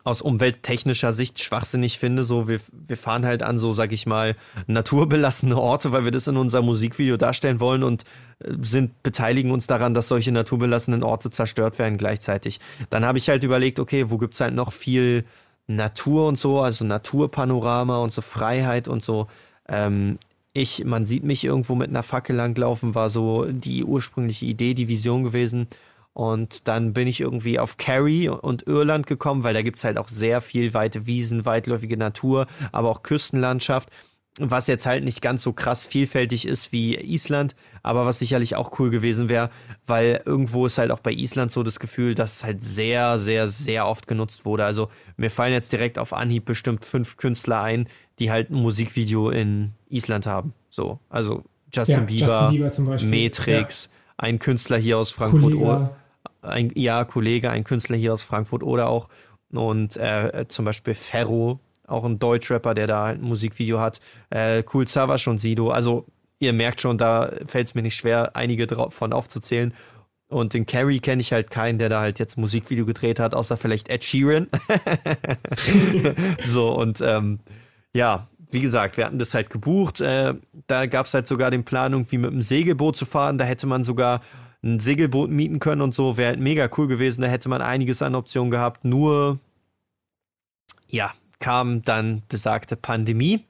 aus 0.03 0.21
umwelttechnischer 0.21 1.11
Sicht 1.11 1.41
schwachsinnig 1.41 1.99
finde. 1.99 2.23
So, 2.23 2.47
wir, 2.47 2.59
wir 2.71 2.97
fahren 2.97 3.25
halt 3.25 3.43
an 3.43 3.57
so, 3.57 3.73
sag 3.73 3.91
ich 3.91 4.05
mal, 4.05 4.35
naturbelassene 4.67 5.57
Orte, 5.57 5.91
weil 5.91 6.03
wir 6.03 6.11
das 6.11 6.27
in 6.27 6.37
unserem 6.37 6.65
Musikvideo 6.65 7.17
darstellen 7.17 7.59
wollen 7.59 7.83
und 7.83 8.03
äh, 8.39 8.53
sind, 8.61 9.03
beteiligen 9.03 9.51
uns 9.51 9.67
daran, 9.67 9.93
dass 9.93 10.07
solche 10.07 10.31
naturbelassenen 10.31 11.03
Orte 11.03 11.29
zerstört 11.29 11.79
werden 11.79 11.97
gleichzeitig. 11.97 12.59
Dann 12.89 13.05
habe 13.05 13.17
ich 13.17 13.29
halt 13.29 13.43
überlegt, 13.43 13.79
okay, 13.79 14.09
wo 14.09 14.17
gibt 14.17 14.35
es 14.35 14.41
halt 14.41 14.53
noch 14.53 14.73
viel 14.73 15.25
Natur 15.69 16.27
und 16.27 16.39
so, 16.39 16.61
also 16.61 16.83
Naturpanorama 16.83 17.99
und 17.99 18.11
so 18.11 18.21
Freiheit 18.21 18.87
und 18.87 19.03
so. 19.03 19.27
Ähm, 19.67 20.17
ich, 20.53 20.83
man 20.83 21.05
sieht 21.05 21.23
mich 21.23 21.45
irgendwo 21.45 21.75
mit 21.75 21.89
einer 21.89 22.03
Fackel 22.03 22.35
langlaufen, 22.35 22.95
war 22.95 23.09
so 23.09 23.45
die 23.45 23.83
ursprüngliche 23.83 24.45
Idee, 24.45 24.73
die 24.73 24.87
Vision 24.87 25.23
gewesen. 25.23 25.67
Und 26.13 26.67
dann 26.67 26.93
bin 26.93 27.07
ich 27.07 27.21
irgendwie 27.21 27.59
auf 27.59 27.77
Kerry 27.77 28.29
und 28.29 28.67
Irland 28.67 29.05
gekommen, 29.05 29.43
weil 29.43 29.53
da 29.53 29.61
gibt 29.61 29.77
es 29.77 29.83
halt 29.83 29.99
auch 29.99 30.07
sehr 30.07 30.41
viel 30.41 30.73
weite 30.73 31.05
Wiesen, 31.05 31.45
weitläufige 31.45 31.97
Natur, 31.97 32.47
aber 32.71 32.89
auch 32.89 33.03
Küstenlandschaft 33.03 33.89
was 34.39 34.67
jetzt 34.67 34.85
halt 34.85 35.03
nicht 35.03 35.21
ganz 35.21 35.43
so 35.43 35.53
krass 35.53 35.85
vielfältig 35.85 36.47
ist 36.47 36.71
wie 36.71 36.95
Island, 36.95 37.55
aber 37.83 38.05
was 38.05 38.19
sicherlich 38.19 38.55
auch 38.55 38.79
cool 38.79 38.89
gewesen 38.89 39.29
wäre, 39.29 39.49
weil 39.85 40.21
irgendwo 40.25 40.65
ist 40.65 40.77
halt 40.77 40.91
auch 40.91 40.99
bei 40.99 41.11
Island 41.11 41.51
so 41.51 41.63
das 41.63 41.79
Gefühl, 41.79 42.15
dass 42.15 42.37
es 42.37 42.43
halt 42.43 42.63
sehr, 42.63 43.19
sehr, 43.19 43.47
sehr 43.47 43.85
oft 43.85 44.07
genutzt 44.07 44.45
wurde. 44.45 44.65
Also 44.65 44.89
mir 45.17 45.29
fallen 45.29 45.53
jetzt 45.53 45.73
direkt 45.73 45.99
auf 45.99 46.13
Anhieb 46.13 46.45
bestimmt 46.45 46.85
fünf 46.85 47.17
Künstler 47.17 47.61
ein, 47.61 47.87
die 48.19 48.31
halt 48.31 48.49
ein 48.49 48.55
Musikvideo 48.55 49.29
in 49.29 49.73
Island 49.89 50.25
haben. 50.25 50.53
So, 50.69 50.99
also 51.09 51.43
Justin, 51.73 51.95
ja, 51.95 52.03
Bieber, 52.05 52.25
Justin 52.25 52.49
Bieber 52.49 52.71
zum 52.71 52.85
Beispiel. 52.85 53.23
Matrix, 53.23 53.85
ja. 53.85 54.13
ein 54.17 54.39
Künstler 54.39 54.77
hier 54.77 54.97
aus 54.97 55.11
Frankfurt, 55.11 55.53
Kollege. 55.53 55.89
ein 56.41 56.71
ja 56.75 57.05
Kollege, 57.05 57.49
ein 57.49 57.63
Künstler 57.63 57.97
hier 57.97 58.13
aus 58.13 58.23
Frankfurt 58.23 58.63
oder 58.63 58.89
auch 58.89 59.09
und 59.51 59.97
äh, 59.97 60.45
zum 60.47 60.65
Beispiel 60.65 60.93
Ferro 60.93 61.59
auch 61.89 62.05
ein 62.05 62.19
Deutschrapper, 62.19 62.73
der 62.73 62.87
da 62.87 63.05
halt 63.05 63.21
ein 63.21 63.27
Musikvideo 63.27 63.79
hat. 63.79 63.99
Äh, 64.29 64.63
cool 64.73 64.87
Savage 64.87 65.29
und 65.29 65.39
Sido. 65.39 65.69
Also 65.69 66.05
ihr 66.39 66.53
merkt 66.53 66.81
schon, 66.81 66.97
da 66.97 67.31
fällt 67.45 67.67
es 67.67 67.75
mir 67.75 67.81
nicht 67.81 67.95
schwer, 67.95 68.35
einige 68.35 68.67
davon 68.67 69.13
aufzuzählen. 69.13 69.73
Und 70.29 70.53
den 70.53 70.67
Carrie 70.67 70.99
kenne 70.99 71.21
ich 71.21 71.33
halt 71.33 71.49
keinen, 71.49 71.79
der 71.79 71.89
da 71.89 72.01
halt 72.01 72.19
jetzt 72.19 72.37
ein 72.37 72.41
Musikvideo 72.41 72.85
gedreht 72.85 73.19
hat, 73.19 73.33
außer 73.33 73.57
vielleicht 73.57 73.89
Ed 73.89 74.03
Sheeran. 74.03 74.47
so, 76.43 76.71
und 76.71 77.01
ähm, 77.01 77.39
ja, 77.95 78.27
wie 78.51 78.59
gesagt, 78.59 78.97
wir 78.97 79.05
hatten 79.05 79.17
das 79.17 79.33
halt 79.33 79.49
gebucht. 79.49 80.01
Äh, 80.01 80.35
da 80.67 80.85
gab 80.85 81.07
es 81.07 81.13
halt 81.13 81.25
sogar 81.25 81.49
den 81.49 81.63
Plan, 81.63 81.93
irgendwie 81.93 82.19
mit 82.19 82.31
einem 82.31 82.43
Segelboot 82.43 82.95
zu 82.95 83.05
fahren. 83.05 83.39
Da 83.39 83.45
hätte 83.45 83.65
man 83.65 83.83
sogar 83.83 84.21
ein 84.63 84.79
Segelboot 84.79 85.31
mieten 85.31 85.59
können 85.59 85.81
und 85.81 85.95
so. 85.95 86.17
Wäre 86.17 86.29
halt 86.29 86.39
mega 86.39 86.69
cool 86.77 86.87
gewesen. 86.87 87.21
Da 87.21 87.27
hätte 87.27 87.49
man 87.49 87.61
einiges 87.61 88.01
an 88.03 88.13
Optionen 88.15 88.51
gehabt. 88.51 88.85
Nur, 88.85 89.39
ja, 90.87 91.11
kam 91.39 91.81
dann 91.83 92.21
besagte 92.29 92.75
Pandemie. 92.75 93.45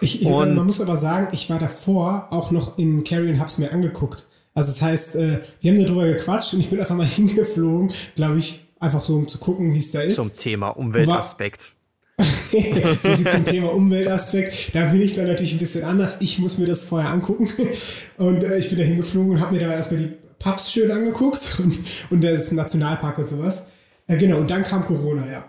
Ich, 0.00 0.22
ich, 0.22 0.28
man 0.28 0.54
muss 0.56 0.80
aber 0.80 0.96
sagen, 0.96 1.28
ich 1.32 1.48
war 1.48 1.58
davor 1.58 2.28
auch 2.30 2.50
noch 2.50 2.78
in 2.78 3.04
Carrie 3.04 3.30
und 3.30 3.40
hab's 3.40 3.58
mir 3.58 3.72
angeguckt. 3.72 4.26
Also 4.54 4.70
das 4.70 4.82
heißt, 4.82 5.16
äh, 5.16 5.40
wir 5.60 5.72
haben 5.72 5.84
darüber 5.84 6.06
gequatscht 6.06 6.54
und 6.54 6.60
ich 6.60 6.68
bin 6.68 6.80
einfach 6.80 6.96
mal 6.96 7.06
hingeflogen, 7.06 7.90
glaube 8.14 8.38
ich, 8.38 8.60
einfach 8.78 9.00
so, 9.00 9.16
um 9.16 9.28
zu 9.28 9.38
gucken, 9.38 9.72
wie 9.72 9.78
es 9.78 9.90
da 9.90 10.00
ist. 10.00 10.16
Zum 10.16 10.36
Thema 10.36 10.68
Umweltaspekt. 10.70 11.72
so 12.18 12.60
viel 12.60 13.28
zum 13.28 13.44
Thema 13.44 13.72
Umweltaspekt. 13.72 14.74
Da 14.74 14.84
bin 14.84 15.00
ich 15.00 15.14
dann 15.14 15.26
natürlich 15.26 15.52
ein 15.52 15.58
bisschen 15.58 15.84
anders. 15.84 16.18
Ich 16.20 16.38
muss 16.38 16.58
mir 16.58 16.66
das 16.66 16.84
vorher 16.84 17.10
angucken. 17.10 17.48
Und 18.18 18.44
äh, 18.44 18.58
ich 18.58 18.68
bin 18.68 18.78
da 18.78 18.84
hingeflogen 18.84 19.32
und 19.32 19.40
habe 19.40 19.54
mir 19.54 19.60
da 19.60 19.72
erstmal 19.72 20.00
die 20.00 20.12
Pubs 20.38 20.70
schön 20.70 20.90
angeguckt 20.90 21.60
und, 21.62 21.78
und 22.10 22.22
das 22.22 22.52
Nationalpark 22.52 23.18
und 23.18 23.28
sowas. 23.28 23.66
Äh, 24.06 24.18
genau, 24.18 24.38
und 24.38 24.50
dann 24.50 24.62
kam 24.62 24.84
Corona, 24.84 25.26
ja. 25.26 25.44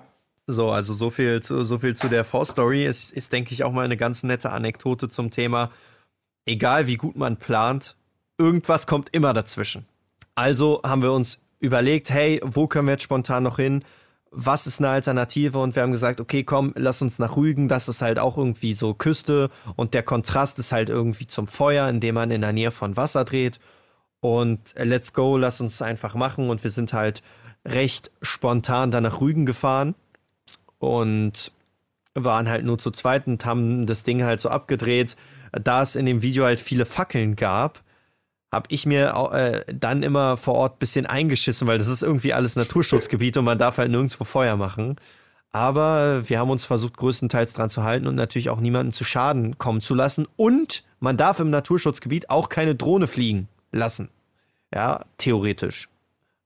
So, 0.47 0.71
also 0.71 0.93
so 0.93 1.09
viel 1.09 1.41
zu, 1.41 1.63
so 1.63 1.79
viel 1.79 1.95
zu 1.95 2.07
der 2.07 2.23
Vorstory. 2.23 2.85
Es 2.85 3.09
ist, 3.09 3.33
denke 3.33 3.53
ich, 3.53 3.63
auch 3.63 3.71
mal 3.71 3.85
eine 3.85 3.97
ganz 3.97 4.23
nette 4.23 4.51
Anekdote 4.51 5.09
zum 5.09 5.31
Thema. 5.31 5.69
Egal 6.45 6.85
wie 6.85 6.97
gut 6.97 7.15
man 7.15 7.37
plant, 7.37 7.95
irgendwas 8.37 8.85
kommt 8.85 9.09
immer 9.11 9.33
dazwischen. 9.33 9.87
Also 10.35 10.81
haben 10.83 11.01
wir 11.01 11.13
uns 11.13 11.39
überlegt, 11.59 12.11
hey, 12.11 12.39
wo 12.43 12.67
können 12.67 12.87
wir 12.87 12.93
jetzt 12.93 13.03
spontan 13.03 13.41
noch 13.41 13.55
hin? 13.55 13.83
Was 14.29 14.67
ist 14.67 14.79
eine 14.79 14.89
Alternative? 14.89 15.57
Und 15.57 15.75
wir 15.75 15.81
haben 15.81 15.93
gesagt, 15.93 16.21
okay, 16.21 16.43
komm, 16.43 16.73
lass 16.75 17.01
uns 17.01 17.17
nach 17.17 17.37
Rügen. 17.37 17.67
Das 17.67 17.87
ist 17.87 18.03
halt 18.03 18.19
auch 18.19 18.37
irgendwie 18.37 18.73
so 18.73 18.93
Küste 18.93 19.49
und 19.75 19.95
der 19.95 20.03
Kontrast 20.03 20.59
ist 20.59 20.71
halt 20.71 20.89
irgendwie 20.89 21.25
zum 21.25 21.47
Feuer, 21.47 21.89
indem 21.89 22.15
man 22.15 22.29
in 22.29 22.41
der 22.41 22.53
Nähe 22.53 22.71
von 22.71 22.97
Wasser 22.97 23.25
dreht. 23.25 23.59
Und 24.19 24.75
let's 24.77 25.13
go, 25.13 25.37
lass 25.37 25.61
uns 25.61 25.81
einfach 25.81 26.13
machen. 26.13 26.49
Und 26.49 26.63
wir 26.63 26.71
sind 26.71 26.93
halt 26.93 27.23
recht 27.65 28.11
spontan 28.21 28.91
dann 28.91 29.03
nach 29.03 29.21
Rügen 29.21 29.47
gefahren 29.47 29.95
und 30.79 31.51
waren 32.13 32.49
halt 32.49 32.65
nur 32.65 32.79
zu 32.79 32.91
zweit 32.91 33.27
und 33.27 33.45
haben 33.45 33.85
das 33.85 34.03
Ding 34.03 34.23
halt 34.23 34.39
so 34.41 34.49
abgedreht. 34.49 35.15
Da 35.51 35.81
es 35.81 35.95
in 35.95 36.05
dem 36.05 36.21
Video 36.21 36.45
halt 36.45 36.59
viele 36.59 36.85
Fackeln 36.85 37.35
gab, 37.35 37.83
habe 38.53 38.67
ich 38.69 38.85
mir 38.85 39.13
äh, 39.33 39.73
dann 39.73 40.01
immer 40.01 40.37
vor 40.37 40.55
Ort 40.55 40.75
ein 40.75 40.79
bisschen 40.79 41.05
eingeschissen, 41.05 41.67
weil 41.67 41.77
das 41.77 41.87
ist 41.87 42.03
irgendwie 42.03 42.33
alles 42.33 42.55
Naturschutzgebiet 42.55 43.37
und 43.37 43.45
man 43.45 43.57
darf 43.57 43.77
halt 43.77 43.91
nirgendwo 43.91 44.23
Feuer 44.23 44.55
machen. 44.55 44.95
Aber 45.51 46.27
wir 46.27 46.39
haben 46.39 46.49
uns 46.49 46.65
versucht, 46.65 46.97
größtenteils 46.97 47.53
dran 47.53 47.69
zu 47.69 47.83
halten 47.83 48.07
und 48.07 48.15
natürlich 48.15 48.49
auch 48.49 48.59
niemanden 48.59 48.91
zu 48.91 49.05
Schaden 49.05 49.57
kommen 49.57 49.81
zu 49.81 49.93
lassen. 49.93 50.27
Und 50.35 50.83
man 50.99 51.15
darf 51.15 51.39
im 51.39 51.49
Naturschutzgebiet 51.49 52.29
auch 52.29 52.49
keine 52.49 52.75
Drohne 52.75 53.07
fliegen 53.07 53.47
lassen. 53.71 54.09
Ja, 54.73 55.05
theoretisch. 55.17 55.87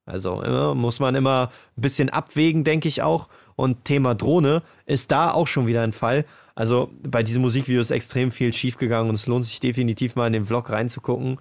Also 0.10 0.41
äh, 0.41 0.74
muss 0.74 0.99
man 0.99 1.16
immer 1.16 1.49
ein 1.78 1.82
bisschen 1.82 2.10
abwägen, 2.10 2.64
denke 2.64 2.88
ich 2.88 3.01
auch. 3.01 3.30
Und 3.55 3.86
Thema 3.86 4.16
Drohne 4.16 4.64
ist 4.86 5.12
da 5.12 5.32
auch 5.32 5.47
schon 5.47 5.68
wieder 5.68 5.82
ein 5.84 5.93
Fall. 5.93 6.26
Also 6.55 6.91
bei 7.07 7.24
diesem 7.24 7.41
Musikvideo 7.41 7.82
ist 7.82 7.91
extrem 7.91 8.32
viel 8.32 8.53
schiefgegangen 8.53 9.10
und 9.10 9.16
es 9.16 9.28
lohnt 9.28 9.45
sich 9.45 9.60
definitiv 9.60 10.16
mal 10.16 10.28
in 10.28 10.34
den 10.34 10.45
Vlog 10.45 10.70
reinzugucken. 10.70 11.38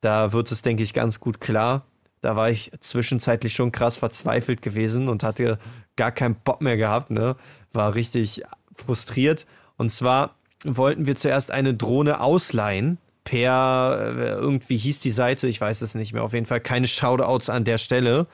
Da 0.00 0.32
wird 0.32 0.50
es, 0.52 0.62
denke 0.62 0.82
ich, 0.82 0.92
ganz 0.92 1.20
gut 1.20 1.40
klar. 1.40 1.84
Da 2.20 2.36
war 2.36 2.50
ich 2.50 2.70
zwischenzeitlich 2.80 3.54
schon 3.54 3.72
krass 3.72 3.98
verzweifelt 3.98 4.62
gewesen 4.62 5.08
und 5.08 5.22
hatte 5.22 5.58
gar 5.96 6.12
keinen 6.12 6.34
Bock 6.34 6.60
mehr 6.60 6.76
gehabt. 6.76 7.10
Ne? 7.10 7.36
War 7.72 7.94
richtig 7.94 8.42
frustriert. 8.74 9.46
Und 9.76 9.90
zwar 9.90 10.34
wollten 10.64 11.06
wir 11.06 11.16
zuerst 11.16 11.50
eine 11.50 11.74
Drohne 11.74 12.20
ausleihen 12.20 12.98
per, 13.30 14.14
äh, 14.16 14.30
irgendwie 14.32 14.76
hieß 14.76 14.98
die 14.98 15.12
Seite, 15.12 15.46
ich 15.46 15.60
weiß 15.60 15.82
es 15.82 15.94
nicht 15.94 16.12
mehr, 16.12 16.24
auf 16.24 16.32
jeden 16.32 16.46
Fall 16.46 16.60
keine 16.60 16.88
Shoutouts 16.88 17.48
an 17.48 17.62
der 17.62 17.78
Stelle. 17.78 18.26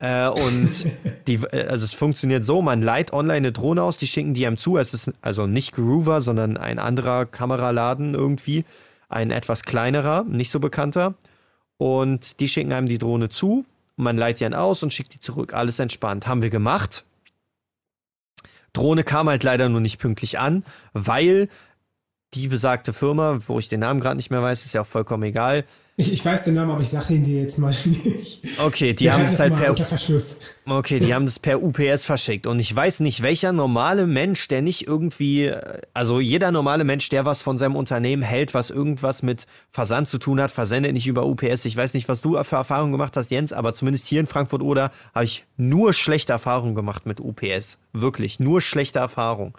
Äh, 0.00 0.26
und 0.26 0.86
die, 1.28 1.34
äh, 1.34 1.68
also 1.68 1.84
es 1.84 1.94
funktioniert 1.94 2.44
so, 2.44 2.60
man 2.60 2.82
leiht 2.82 3.12
online 3.12 3.34
eine 3.34 3.52
Drohne 3.52 3.84
aus, 3.84 3.96
die 3.96 4.08
schicken 4.08 4.34
die 4.34 4.44
einem 4.48 4.56
zu. 4.56 4.76
Es 4.76 4.92
ist 4.92 5.12
also 5.22 5.46
nicht 5.46 5.70
Groover, 5.70 6.20
sondern 6.20 6.56
ein 6.56 6.80
anderer 6.80 7.26
Kameraladen 7.26 8.14
irgendwie, 8.14 8.64
ein 9.08 9.30
etwas 9.30 9.62
kleinerer, 9.62 10.24
nicht 10.24 10.50
so 10.50 10.58
bekannter. 10.58 11.14
Und 11.76 12.40
die 12.40 12.48
schicken 12.48 12.72
einem 12.72 12.88
die 12.88 12.98
Drohne 12.98 13.28
zu, 13.28 13.64
man 13.94 14.18
leiht 14.18 14.40
die 14.40 14.44
dann 14.44 14.54
aus 14.54 14.82
und 14.82 14.92
schickt 14.92 15.14
die 15.14 15.20
zurück. 15.20 15.54
Alles 15.54 15.78
entspannt. 15.78 16.26
Haben 16.26 16.42
wir 16.42 16.50
gemacht. 16.50 17.04
Drohne 18.72 19.04
kam 19.04 19.28
halt 19.28 19.44
leider 19.44 19.68
nur 19.68 19.80
nicht 19.80 19.98
pünktlich 19.98 20.40
an, 20.40 20.64
weil 20.92 21.48
die 22.34 22.48
besagte 22.48 22.92
Firma, 22.92 23.40
wo 23.46 23.58
ich 23.58 23.68
den 23.68 23.80
Namen 23.80 24.00
gerade 24.00 24.16
nicht 24.16 24.30
mehr 24.30 24.42
weiß, 24.42 24.64
ist 24.64 24.74
ja 24.74 24.82
auch 24.82 24.86
vollkommen 24.86 25.24
egal. 25.24 25.64
Ich, 25.96 26.10
ich 26.10 26.24
weiß 26.24 26.44
den 26.44 26.54
Namen, 26.54 26.70
aber 26.70 26.80
ich 26.80 26.88
sage 26.88 27.14
ihn 27.14 27.22
dir 27.22 27.42
jetzt 27.42 27.58
mal 27.58 27.74
nicht. 27.84 28.40
Okay, 28.64 28.94
die 28.94 29.04
Wir 29.04 29.12
haben 29.12 29.24
es 29.24 29.38
halt 29.38 29.54
per 29.54 29.70
unter 29.70 29.84
Verschluss. 29.84 30.38
Okay, 30.64 31.00
die 31.00 31.12
haben 31.12 31.26
das 31.26 31.38
per 31.38 31.62
UPS 31.62 32.04
verschickt 32.04 32.46
und 32.46 32.58
ich 32.58 32.74
weiß 32.74 33.00
nicht, 33.00 33.22
welcher 33.22 33.52
normale 33.52 34.06
Mensch, 34.06 34.48
der 34.48 34.62
nicht 34.62 34.86
irgendwie, 34.86 35.52
also 35.92 36.20
jeder 36.20 36.52
normale 36.52 36.84
Mensch, 36.84 37.08
der 37.10 37.26
was 37.26 37.42
von 37.42 37.58
seinem 37.58 37.76
Unternehmen 37.76 38.22
hält, 38.22 38.54
was 38.54 38.70
irgendwas 38.70 39.22
mit 39.22 39.46
Versand 39.70 40.08
zu 40.08 40.18
tun 40.18 40.40
hat, 40.40 40.50
versendet 40.50 40.94
nicht 40.94 41.06
über 41.06 41.26
UPS. 41.26 41.64
Ich 41.64 41.76
weiß 41.76 41.92
nicht, 41.92 42.08
was 42.08 42.22
du 42.22 42.42
für 42.44 42.56
Erfahrungen 42.56 42.92
gemacht 42.92 43.16
hast, 43.16 43.30
Jens, 43.30 43.52
aber 43.52 43.74
zumindest 43.74 44.06
hier 44.06 44.20
in 44.20 44.26
Frankfurt 44.26 44.62
oder 44.62 44.92
habe 45.14 45.24
ich 45.24 45.44
nur 45.56 45.92
schlechte 45.92 46.32
Erfahrungen 46.32 46.74
gemacht 46.74 47.04
mit 47.04 47.20
UPS. 47.20 47.78
Wirklich, 47.92 48.40
nur 48.40 48.62
schlechte 48.62 49.00
Erfahrungen. 49.00 49.52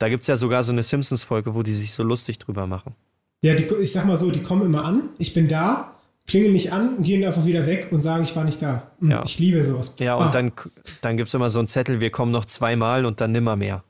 Da 0.00 0.08
gibt 0.08 0.22
es 0.22 0.28
ja 0.28 0.38
sogar 0.38 0.62
so 0.62 0.72
eine 0.72 0.82
Simpsons-Folge, 0.82 1.54
wo 1.54 1.62
die 1.62 1.74
sich 1.74 1.92
so 1.92 2.02
lustig 2.02 2.38
drüber 2.38 2.66
machen. 2.66 2.94
Ja, 3.42 3.54
die, 3.54 3.66
ich 3.82 3.92
sag 3.92 4.06
mal 4.06 4.16
so, 4.16 4.30
die 4.30 4.42
kommen 4.42 4.62
immer 4.62 4.84
an, 4.84 5.10
ich 5.18 5.34
bin 5.34 5.46
da, 5.46 5.94
klingeln 6.26 6.54
mich 6.54 6.72
an 6.72 6.96
und 6.96 7.02
gehen 7.02 7.22
einfach 7.22 7.44
wieder 7.44 7.66
weg 7.66 7.88
und 7.90 8.00
sagen, 8.00 8.22
ich 8.22 8.34
war 8.34 8.44
nicht 8.44 8.62
da. 8.62 8.90
Hm, 9.00 9.10
ja. 9.10 9.22
Ich 9.24 9.38
liebe 9.38 9.62
sowas. 9.62 9.94
Ja, 10.00 10.14
und 10.14 10.28
ah. 10.28 10.30
dann, 10.30 10.52
dann 11.02 11.18
gibt 11.18 11.28
es 11.28 11.34
immer 11.34 11.50
so 11.50 11.58
einen 11.58 11.68
Zettel, 11.68 12.00
wir 12.00 12.10
kommen 12.10 12.32
noch 12.32 12.46
zweimal 12.46 13.04
und 13.04 13.20
dann 13.20 13.32
nimmer 13.32 13.56
mehr. 13.56 13.84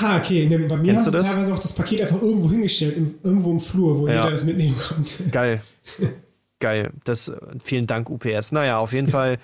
Ah, 0.00 0.18
okay. 0.18 0.46
Ne, 0.46 0.60
bei 0.60 0.76
mir 0.76 0.94
hast 0.94 1.08
du 1.08 1.18
teilweise 1.18 1.52
auch 1.52 1.58
das 1.58 1.72
Paket 1.72 2.00
einfach 2.00 2.22
irgendwo 2.22 2.48
hingestellt, 2.48 2.96
im, 2.96 3.16
irgendwo 3.24 3.50
im 3.50 3.60
Flur, 3.60 3.98
wo 3.98 4.06
ja. 4.06 4.14
jeder 4.14 4.30
das 4.30 4.44
mitnehmen 4.44 4.76
konnte. 4.78 5.24
Geil. 5.30 5.60
Geil. 6.60 6.92
Das, 7.02 7.32
vielen 7.60 7.88
Dank, 7.88 8.08
UPS. 8.08 8.52
Naja, 8.52 8.78
auf 8.78 8.92
jeden 8.92 9.08
Fall 9.08 9.38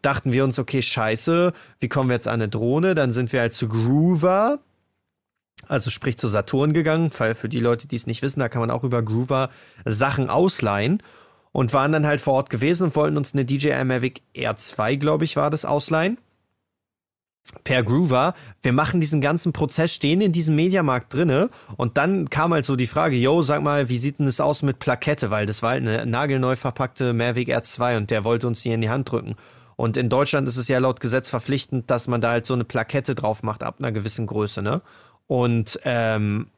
dachten 0.00 0.32
wir 0.32 0.42
uns, 0.42 0.58
okay, 0.58 0.80
scheiße, 0.80 1.52
wie 1.80 1.88
kommen 1.88 2.08
wir 2.08 2.14
jetzt 2.14 2.28
an 2.28 2.34
eine 2.34 2.48
Drohne? 2.48 2.94
Dann 2.94 3.12
sind 3.12 3.34
wir 3.34 3.40
halt 3.40 3.52
zu 3.52 3.68
Groover 3.68 4.58
also 5.68 5.90
sprich 5.90 6.18
zu 6.18 6.28
Saturn 6.28 6.72
gegangen, 6.72 7.10
weil 7.18 7.34
für 7.34 7.48
die 7.48 7.60
Leute, 7.60 7.88
die 7.88 7.96
es 7.96 8.06
nicht 8.06 8.22
wissen, 8.22 8.40
da 8.40 8.48
kann 8.48 8.60
man 8.60 8.70
auch 8.70 8.84
über 8.84 9.02
Groover 9.02 9.50
Sachen 9.84 10.30
ausleihen 10.30 11.02
und 11.52 11.72
waren 11.72 11.92
dann 11.92 12.06
halt 12.06 12.20
vor 12.20 12.34
Ort 12.34 12.50
gewesen 12.50 12.84
und 12.84 12.96
wollten 12.96 13.16
uns 13.16 13.34
eine 13.34 13.44
DJI 13.44 13.84
Mavic 13.84 14.22
R2, 14.34 14.96
glaube 14.96 15.24
ich, 15.24 15.36
war 15.36 15.50
das 15.50 15.64
ausleihen. 15.64 16.18
Per 17.64 17.82
Groover. 17.82 18.34
Wir 18.62 18.72
machen 18.72 19.00
diesen 19.00 19.20
ganzen 19.20 19.52
Prozess, 19.52 19.92
stehen 19.92 20.20
in 20.20 20.32
diesem 20.32 20.56
Mediamarkt 20.56 21.12
drinne 21.12 21.48
und 21.76 21.98
dann 21.98 22.30
kam 22.30 22.54
halt 22.54 22.64
so 22.64 22.76
die 22.76 22.86
Frage, 22.86 23.16
yo, 23.16 23.42
sag 23.42 23.62
mal, 23.62 23.88
wie 23.88 23.98
sieht 23.98 24.18
denn 24.18 24.26
das 24.26 24.40
aus 24.40 24.62
mit 24.62 24.78
Plakette? 24.78 25.30
Weil 25.30 25.44
das 25.44 25.62
war 25.62 25.70
halt 25.70 25.86
eine 25.86 26.06
nagelneu 26.06 26.56
verpackte 26.56 27.12
Mavic 27.12 27.48
R2 27.48 27.98
und 27.98 28.10
der 28.10 28.24
wollte 28.24 28.46
uns 28.46 28.62
die 28.62 28.72
in 28.72 28.80
die 28.80 28.88
Hand 28.90 29.10
drücken. 29.10 29.36
Und 29.76 29.96
in 29.96 30.08
Deutschland 30.08 30.48
ist 30.48 30.56
es 30.56 30.68
ja 30.68 30.78
laut 30.78 31.00
Gesetz 31.00 31.28
verpflichtend, 31.28 31.90
dass 31.90 32.08
man 32.08 32.20
da 32.20 32.30
halt 32.30 32.46
so 32.46 32.54
eine 32.54 32.64
Plakette 32.64 33.14
drauf 33.14 33.42
macht 33.42 33.62
ab 33.62 33.76
einer 33.78 33.92
gewissen 33.92 34.26
Größe, 34.26 34.62
ne? 34.62 34.80
Und 35.26 35.78
ähm, 35.84 36.48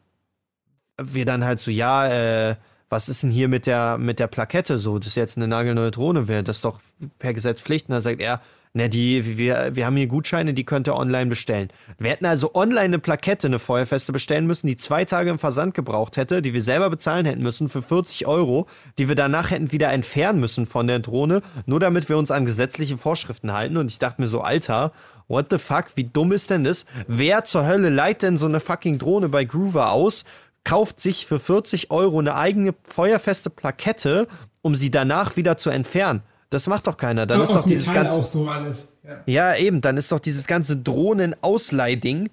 wir 1.01 1.25
dann 1.25 1.45
halt 1.45 1.61
so, 1.61 1.71
ja, 1.71 2.09
äh, 2.51 2.57
was 2.89 3.09
ist 3.09 3.23
denn 3.23 3.31
hier 3.31 3.49
mit 3.49 3.67
der, 3.67 3.99
mit 3.99 4.21
der 4.21 4.27
Plakette 4.27 4.79
so? 4.79 4.99
Das 4.99 5.09
ist 5.09 5.15
jetzt 5.17 5.37
eine 5.37 5.49
nagelneue 5.49 5.91
Drohne, 5.91 6.29
wäre 6.29 6.43
das 6.43 6.61
doch 6.61 6.81
per 7.19 7.35
Gesetz 7.35 7.63
Pflicht. 7.63 7.89
Und 7.89 7.95
dann 7.95 8.03
sagt 8.03 8.21
er, 8.21 8.41
na, 8.77 8.89
die, 8.89 9.39
wir, 9.39 9.77
wir 9.77 9.87
haben 9.87 9.97
hier 9.97 10.09
Gutscheine, 10.09 10.53
die 10.53 10.65
könnt 10.65 10.89
ihr 10.89 10.97
online 10.97 11.27
bestellen. 11.27 11.69
Wir 11.97 12.11
hätten 12.11 12.27
also 12.27 12.57
online 12.57 12.81
eine 12.81 12.99
Plakette, 12.99 13.47
eine 13.47 13.61
Feuerfeste 13.61 14.13
bestellen 14.13 14.49
müssen, 14.49 14.67
die 14.67 14.77
zwei 14.77 15.05
Tage 15.05 15.31
im 15.31 15.39
Versand 15.39 15.75
gebraucht 15.75 16.17
hätte, 16.17 16.43
die 16.43 16.55
wir 16.55 16.63
selber 16.63 16.91
bezahlen 16.91 17.25
hätten 17.25 17.43
müssen 17.43 17.69
für 17.69 17.83
40 17.83 18.27
Euro, 18.27 18.67
die 18.99 19.09
wir 19.09 19.15
danach 19.15 19.53
hätten 19.53 19.71
wieder 19.71 19.93
entfernen 19.93 20.41
müssen 20.41 20.67
von 20.67 20.89
der 20.89 20.99
Drohne, 20.99 21.41
nur 21.67 21.79
damit 21.79 22.09
wir 22.09 22.19
uns 22.19 22.33
an 22.33 22.47
gesetzliche 22.47 22.99
Vorschriften 22.99 23.53
halten. 23.53 23.77
Und 23.77 23.93
ich 23.93 24.01
dachte 24.01 24.21
mir 24.21 24.27
so, 24.27 24.41
Alter, 24.41 24.91
what 25.29 25.47
the 25.51 25.59
fuck, 25.59 25.85
wie 25.95 26.05
dumm 26.05 26.33
ist 26.33 26.51
denn 26.51 26.65
das? 26.65 26.85
Wer 27.07 27.45
zur 27.45 27.65
Hölle 27.65 27.91
leiht 27.91 28.23
denn 28.23 28.39
so 28.39 28.47
eine 28.47 28.59
fucking 28.59 28.99
Drohne 28.99 29.29
bei 29.29 29.45
Groover 29.45 29.93
aus? 29.93 30.25
kauft 30.65 30.99
sich 30.99 31.27
für 31.27 31.39
40 31.39 31.91
Euro 31.91 32.19
eine 32.19 32.35
eigene 32.35 32.75
feuerfeste 32.85 33.51
Plakette, 33.51 34.27
um 34.63 34.75
sie 34.75 34.91
danach 34.91 35.37
wieder 35.37 35.59
zu 35.59 35.69
entfernen. 35.69 36.23
Das 36.55 36.69
macht 36.69 36.87
doch 36.87 36.97
keiner. 36.97 37.27
Dann 37.27 37.41
Aber 37.41 37.45
ist 37.45 37.53
doch 37.53 37.67
dieses 37.67 37.89
Metall 37.89 38.05
ganze, 38.05 38.21
auch 38.21 38.25
so 38.25 38.49
alles. 38.49 38.93
Ja. 39.03 39.23
ja, 39.27 39.57
eben. 39.57 39.81
Dann 39.81 39.97
ist 39.97 40.13
doch 40.13 40.21
dieses 40.21 40.47
ganze 40.47 40.77
Drohnen-Ausleihding 40.77 42.31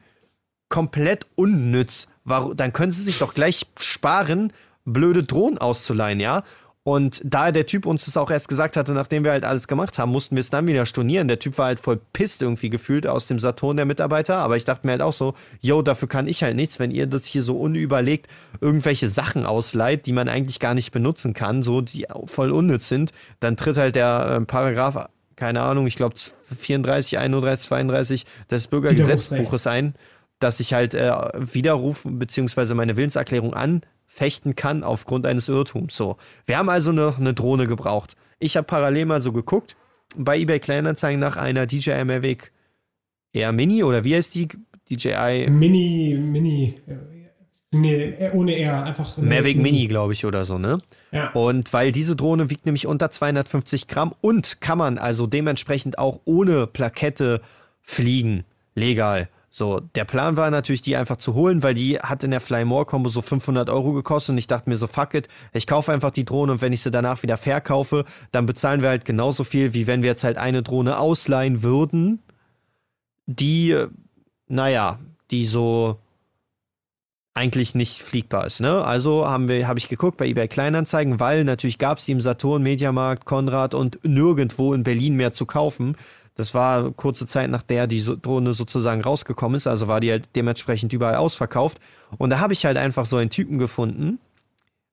komplett 0.70 1.26
unnütz. 1.36 2.08
Warum, 2.24 2.56
dann 2.56 2.72
können 2.72 2.92
sie 2.92 3.02
sich 3.02 3.18
doch 3.18 3.34
gleich 3.34 3.66
sparen, 3.80 4.54
blöde 4.86 5.24
Drohnen 5.24 5.58
auszuleihen, 5.58 6.20
ja? 6.20 6.44
Und 6.84 7.22
da 7.24 7.52
der 7.52 7.68
Typ 7.68 7.86
uns 7.86 8.06
das 8.06 8.18
auch 8.18 8.32
erst 8.32 8.48
gesagt 8.48 8.76
hatte, 8.76 8.94
nachdem 8.94 9.24
wir 9.24 9.32
halt 9.32 9.46
alles 9.46 9.68
gemacht 9.68 10.00
haben, 10.00 10.12
mussten 10.12 10.36
wir 10.36 10.42
es 10.42 10.50
dann 10.50 10.66
wieder 10.66 10.88
stornieren. 10.88 11.28
Der 11.28 11.38
Typ 11.38 11.60
war 11.60 11.68
halt 11.68 11.80
voll 11.80 12.00
pisst 12.12 12.42
irgendwie 12.42 12.72
gefühlt 12.72 13.06
aus 13.06 13.28
dem 13.28 13.38
Saturn, 13.38 13.78
der 13.78 13.86
Mitarbeiter. 13.86 14.38
Aber 14.38 14.58
ich 14.58 14.66
dachte 14.66 14.88
mir 14.88 14.94
halt 14.94 15.04
auch 15.04 15.14
so, 15.14 15.36
yo, 15.60 15.84
dafür 15.84 16.08
kann 16.08 16.28
ich 16.28 16.42
halt 16.42 16.56
nichts, 16.56 16.80
wenn 16.80 16.90
ihr 16.90 17.06
das 17.06 17.26
hier 17.26 17.44
so 17.44 17.60
unüberlegt 17.60 18.28
irgendwelche 18.62 19.10
Sachen 19.10 19.46
ausleiht, 19.46 20.08
die 20.08 20.12
man 20.12 20.28
eigentlich 20.28 20.60
gar 20.60 20.74
nicht 20.74 20.92
benutzen 20.92 21.36
kann, 21.36 21.62
so 21.62 21.82
die 21.82 22.08
voll 22.26 22.50
unnütz 22.50 22.88
sind. 22.88 23.12
Dann 23.40 23.58
tritt 23.58 23.78
halt 23.78 23.96
der 23.96 24.40
äh, 24.42 24.46
Paragraph, 24.46 25.08
keine 25.36 25.62
Ahnung, 25.62 25.86
ich 25.86 25.96
glaube 25.96 26.16
34, 26.16 27.20
31, 27.20 27.68
32 27.68 28.26
des 28.50 28.68
Bürgergesetzbuches 28.68 29.68
ein, 29.68 29.94
dass 30.40 30.60
ich 30.60 30.74
halt 30.74 30.96
äh, 30.96 31.14
widerrufen 31.36 32.18
bzw. 32.18 32.74
meine 32.74 32.98
Willenserklärung 32.98 33.54
an 33.54 33.82
fechten 34.14 34.56
kann 34.56 34.84
aufgrund 34.84 35.26
eines 35.26 35.48
Irrtums. 35.48 35.96
So, 35.96 36.18
wir 36.46 36.58
haben 36.58 36.70
also 36.70 36.92
noch 36.92 37.18
eine 37.18 37.34
Drohne 37.34 37.66
gebraucht. 37.66 38.16
Ich 38.40 38.58
habe 38.58 38.68
parallel 38.68 39.06
mal 39.06 39.22
so 39.22 39.32
geguckt 39.32 39.78
bei 40.18 40.38
eBay 40.38 40.60
Kleinanzeigen 40.60 41.20
nach 41.20 41.38
einer 41.38 41.66
DJI 41.66 42.04
Mavic 42.04 42.52
Air 43.32 43.54
Mini 43.54 43.84
oder 43.84 44.04
wie 44.04 44.16
heißt 44.16 44.36
die 44.36 44.50
DJI 44.90 45.48
Mini 45.50 46.18
Mini 46.20 46.76
Nee, 47.74 48.14
ohne 48.34 48.60
R, 48.60 48.84
einfach. 48.84 49.18
Mavic 49.18 49.56
Mini, 49.56 49.72
Mini 49.72 49.88
glaube 49.88 50.12
ich, 50.12 50.26
oder 50.26 50.44
so, 50.44 50.58
ne? 50.58 50.78
Ja. 51.14 51.32
Und 51.32 51.72
weil 51.72 51.94
diese 51.94 52.18
Drohne 52.18 52.50
wiegt 52.50 52.66
nämlich 52.66 52.86
unter 52.86 53.12
250 53.12 53.88
Gramm 53.88 54.14
und 54.20 54.60
kann 54.60 54.78
man 54.78 54.98
also 54.98 55.26
dementsprechend 55.26 55.98
auch 55.98 56.20
ohne 56.26 56.68
Plakette 56.68 57.40
fliegen. 57.82 58.44
Legal. 58.76 59.30
So, 59.54 59.82
der 59.82 60.06
Plan 60.06 60.38
war 60.38 60.50
natürlich, 60.50 60.82
die 60.82 60.96
einfach 60.96 61.18
zu 61.18 61.34
holen, 61.34 61.62
weil 61.62 61.74
die 61.74 62.00
hat 62.00 62.24
in 62.24 62.32
der 62.32 62.40
Fly 62.40 62.64
More 62.64 62.86
Combo 62.86 63.10
so 63.10 63.22
500 63.22 63.70
Euro 63.70 63.92
gekostet 63.92 64.32
und 64.32 64.38
ich 64.38 64.48
dachte 64.48 64.70
mir 64.70 64.78
so, 64.78 64.88
fuck 64.88 65.14
it, 65.14 65.28
ich 65.52 65.68
kaufe 65.68 65.92
einfach 65.92 66.12
die 66.12 66.24
Drohne 66.24 66.54
und 66.54 66.62
wenn 66.62 66.72
ich 66.72 66.82
sie 66.82 66.90
danach 66.90 67.22
wieder 67.22 67.36
verkaufe, 67.36 68.06
dann 68.32 68.46
bezahlen 68.46 68.82
wir 68.82 68.88
halt 68.88 69.04
genauso 69.04 69.44
viel, 69.44 69.74
wie 69.74 69.88
wenn 69.88 70.04
wir 70.04 70.10
jetzt 70.12 70.24
halt 70.24 70.38
eine 70.38 70.64
Drohne 70.64 70.98
ausleihen 70.98 71.64
würden, 71.64 72.20
die, 73.26 73.76
naja, 74.48 75.00
die 75.32 75.46
so 75.46 76.00
eigentlich 77.34 77.76
nicht 77.76 78.02
fliegbar 78.02 78.46
ist. 78.46 78.62
Ne? 78.62 78.84
Also 78.84 79.26
haben 79.26 79.50
wir, 79.50 79.68
habe 79.68 79.80
ich 79.80 79.90
geguckt 79.90 80.18
bei 80.18 80.28
eBay 80.28 80.48
Kleinanzeigen, 80.48 81.20
weil 81.20 81.44
natürlich 81.44 81.78
gab 81.78 81.98
es 81.98 82.06
die 82.06 82.14
im 82.14 82.22
Saturn, 82.22 82.64
Mediamarkt, 82.64 83.26
Konrad 83.26 83.74
und 83.74 84.00
nirgendwo 84.04 84.74
in 84.74 84.84
Berlin 84.84 85.16
mehr 85.16 85.32
zu 85.34 85.46
kaufen. 85.46 85.96
Das 86.36 86.54
war 86.54 86.92
kurze 86.92 87.26
Zeit, 87.26 87.50
nach 87.50 87.62
der 87.62 87.88
die 87.88 88.04
Drohne 88.04 88.54
sozusagen 88.54 89.02
rausgekommen 89.02 89.58
ist, 89.58 89.68
also 89.68 89.88
war 89.88 90.00
die 90.00 90.12
halt 90.12 90.30
dementsprechend 90.36 90.94
überall 90.94 91.16
ausverkauft. 91.16 91.80
Und 92.18 92.30
da 92.30 92.40
habe 92.40 92.54
ich 92.54 92.66
halt 92.66 92.78
einfach 92.78 93.06
so 93.06 93.18
einen 93.18 93.30
Typen 93.30 93.58
gefunden 93.58 94.20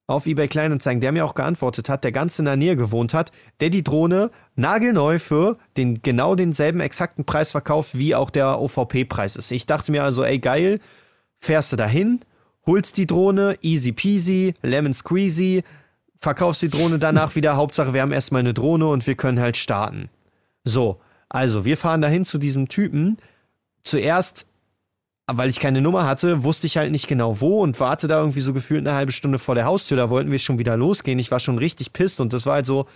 auf 0.09 0.27
eBay 0.27 0.49
Kleinanzeigen, 0.49 1.03
der 1.03 1.13
mir 1.13 1.25
auch 1.25 1.35
geantwortet 1.35 1.91
hat, 1.91 2.03
der 2.03 2.13
ganz 2.13 2.39
in 2.39 2.47
der 2.47 2.57
Nähe 2.57 2.77
gewohnt 2.77 3.13
hat, 3.13 3.31
der 3.61 3.69
die 3.69 3.85
Drohne 3.85 4.31
nagelneu 4.57 5.19
für 5.19 5.59
den 5.77 6.01
genau 6.01 6.35
denselben 6.35 6.81
exakten 6.81 7.27
Preis 7.27 7.53
verkauft, 7.53 7.97
wie 7.97 8.15
auch 8.15 8.31
der 8.31 8.59
OVP-Preis 8.59 9.37
ist. 9.37 9.53
Ich 9.53 9.67
dachte 9.67 9.93
mir 9.93 10.03
also, 10.03 10.25
ey 10.25 10.39
geil, 10.39 10.81
fährst 11.39 11.73
du 11.73 11.77
dahin, 11.77 12.21
holst 12.65 12.97
die 12.97 13.07
Drohne, 13.07 13.57
easy 13.61 13.93
peasy, 13.93 14.55
lemon 14.63 14.95
squeezy, 14.95 15.63
verkaufst 16.17 16.63
die 16.63 16.71
Drohne 16.71 16.99
danach 16.99 17.37
wieder. 17.37 17.57
Hauptsache, 17.57 17.93
wir 17.93 18.01
haben 18.01 18.13
erstmal 18.13 18.41
eine 18.41 18.55
Drohne 18.55 18.89
und 18.89 19.07
wir 19.07 19.15
können 19.15 19.39
halt 19.39 19.59
starten. 19.59 20.09
So, 20.65 21.01
also 21.29 21.65
wir 21.65 21.77
fahren 21.77 22.01
dahin 22.01 22.25
zu 22.25 22.39
diesem 22.39 22.69
Typen. 22.69 23.19
Zuerst, 23.85 24.47
weil 25.27 25.51
ich 25.51 25.61
keine 25.61 25.81
Nummer 25.81 26.07
hatte, 26.07 26.45
wusste 26.45 26.67
ich 26.67 26.77
halt 26.77 26.91
nicht 26.91 27.09
genau 27.09 27.41
wo 27.41 27.63
und 27.63 27.79
warte 27.81 28.09
da 28.09 28.21
irgendwie 28.21 28.41
so 28.41 28.53
gefühlt 28.53 28.87
eine 28.87 28.97
halbe 28.97 29.13
Stunde 29.13 29.39
vor 29.39 29.55
der 29.55 29.67
Haustür. 29.67 29.97
Da 29.97 30.11
wollten 30.11 30.31
wir 30.31 30.39
schon 30.39 30.59
wieder 30.59 30.77
losgehen. 30.77 31.19
Ich 31.19 31.31
war 31.31 31.41
schon 31.41 31.59
richtig 31.59 31.93
pisst 31.93 32.21
und 32.21 32.33
das 32.33 32.47
war 32.47 32.55
halt 32.55 32.67
so, 32.67 32.87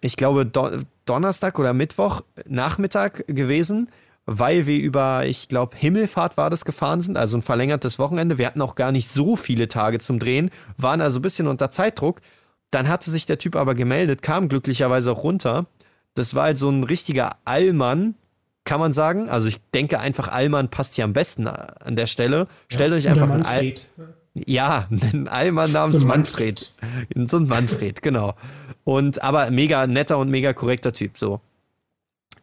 ich 0.00 0.16
glaube, 0.16 0.44
Don 0.46 0.84
Donnerstag 1.06 1.58
oder 1.58 1.74
Mittwoch 1.74 2.22
Nachmittag 2.46 3.26
gewesen, 3.26 3.90
weil 4.26 4.66
wir 4.66 4.78
über, 4.78 5.26
ich 5.26 5.48
glaube, 5.48 5.76
Himmelfahrt 5.76 6.38
war 6.38 6.48
das 6.48 6.64
gefahren 6.64 7.02
sind, 7.02 7.18
also 7.18 7.36
ein 7.36 7.42
verlängertes 7.42 7.98
Wochenende. 7.98 8.38
Wir 8.38 8.46
hatten 8.46 8.62
auch 8.62 8.74
gar 8.74 8.90
nicht 8.90 9.08
so 9.08 9.36
viele 9.36 9.68
Tage 9.68 9.98
zum 9.98 10.18
Drehen, 10.18 10.50
waren 10.78 11.02
also 11.02 11.18
ein 11.18 11.22
bisschen 11.22 11.46
unter 11.46 11.70
Zeitdruck. 11.70 12.20
Dann 12.70 12.88
hatte 12.88 13.10
sich 13.10 13.26
der 13.26 13.38
Typ 13.38 13.54
aber 13.54 13.74
gemeldet, 13.74 14.22
kam 14.22 14.48
glücklicherweise 14.48 15.12
auch 15.12 15.22
runter. 15.22 15.66
Das 16.14 16.34
war 16.34 16.44
halt 16.44 16.58
so 16.58 16.70
ein 16.70 16.84
richtiger 16.84 17.36
Allmann, 17.44 18.14
kann 18.64 18.80
man 18.80 18.92
sagen. 18.92 19.28
Also 19.28 19.48
ich 19.48 19.58
denke 19.72 20.00
einfach, 20.00 20.28
Allmann 20.28 20.70
passt 20.70 20.94
hier 20.94 21.04
am 21.04 21.12
besten 21.12 21.46
an 21.46 21.96
der 21.96 22.06
Stelle. 22.06 22.46
Stellt 22.68 22.90
ja, 22.92 22.96
euch 22.96 23.08
einfach 23.08 23.30
einen 23.30 23.44
All 23.44 23.74
ja, 24.34 24.88
ein 24.90 25.28
Allmann 25.28 25.70
namens 25.72 26.00
so 26.00 26.06
Manfred. 26.06 26.72
Manfred. 26.80 27.30
So 27.30 27.36
ein 27.36 27.46
Manfred, 27.46 28.02
genau. 28.02 28.34
Und 28.82 29.22
aber 29.22 29.50
mega 29.50 29.86
netter 29.86 30.18
und 30.18 30.28
mega 30.28 30.52
korrekter 30.52 30.92
Typ, 30.92 31.18
so. 31.18 31.40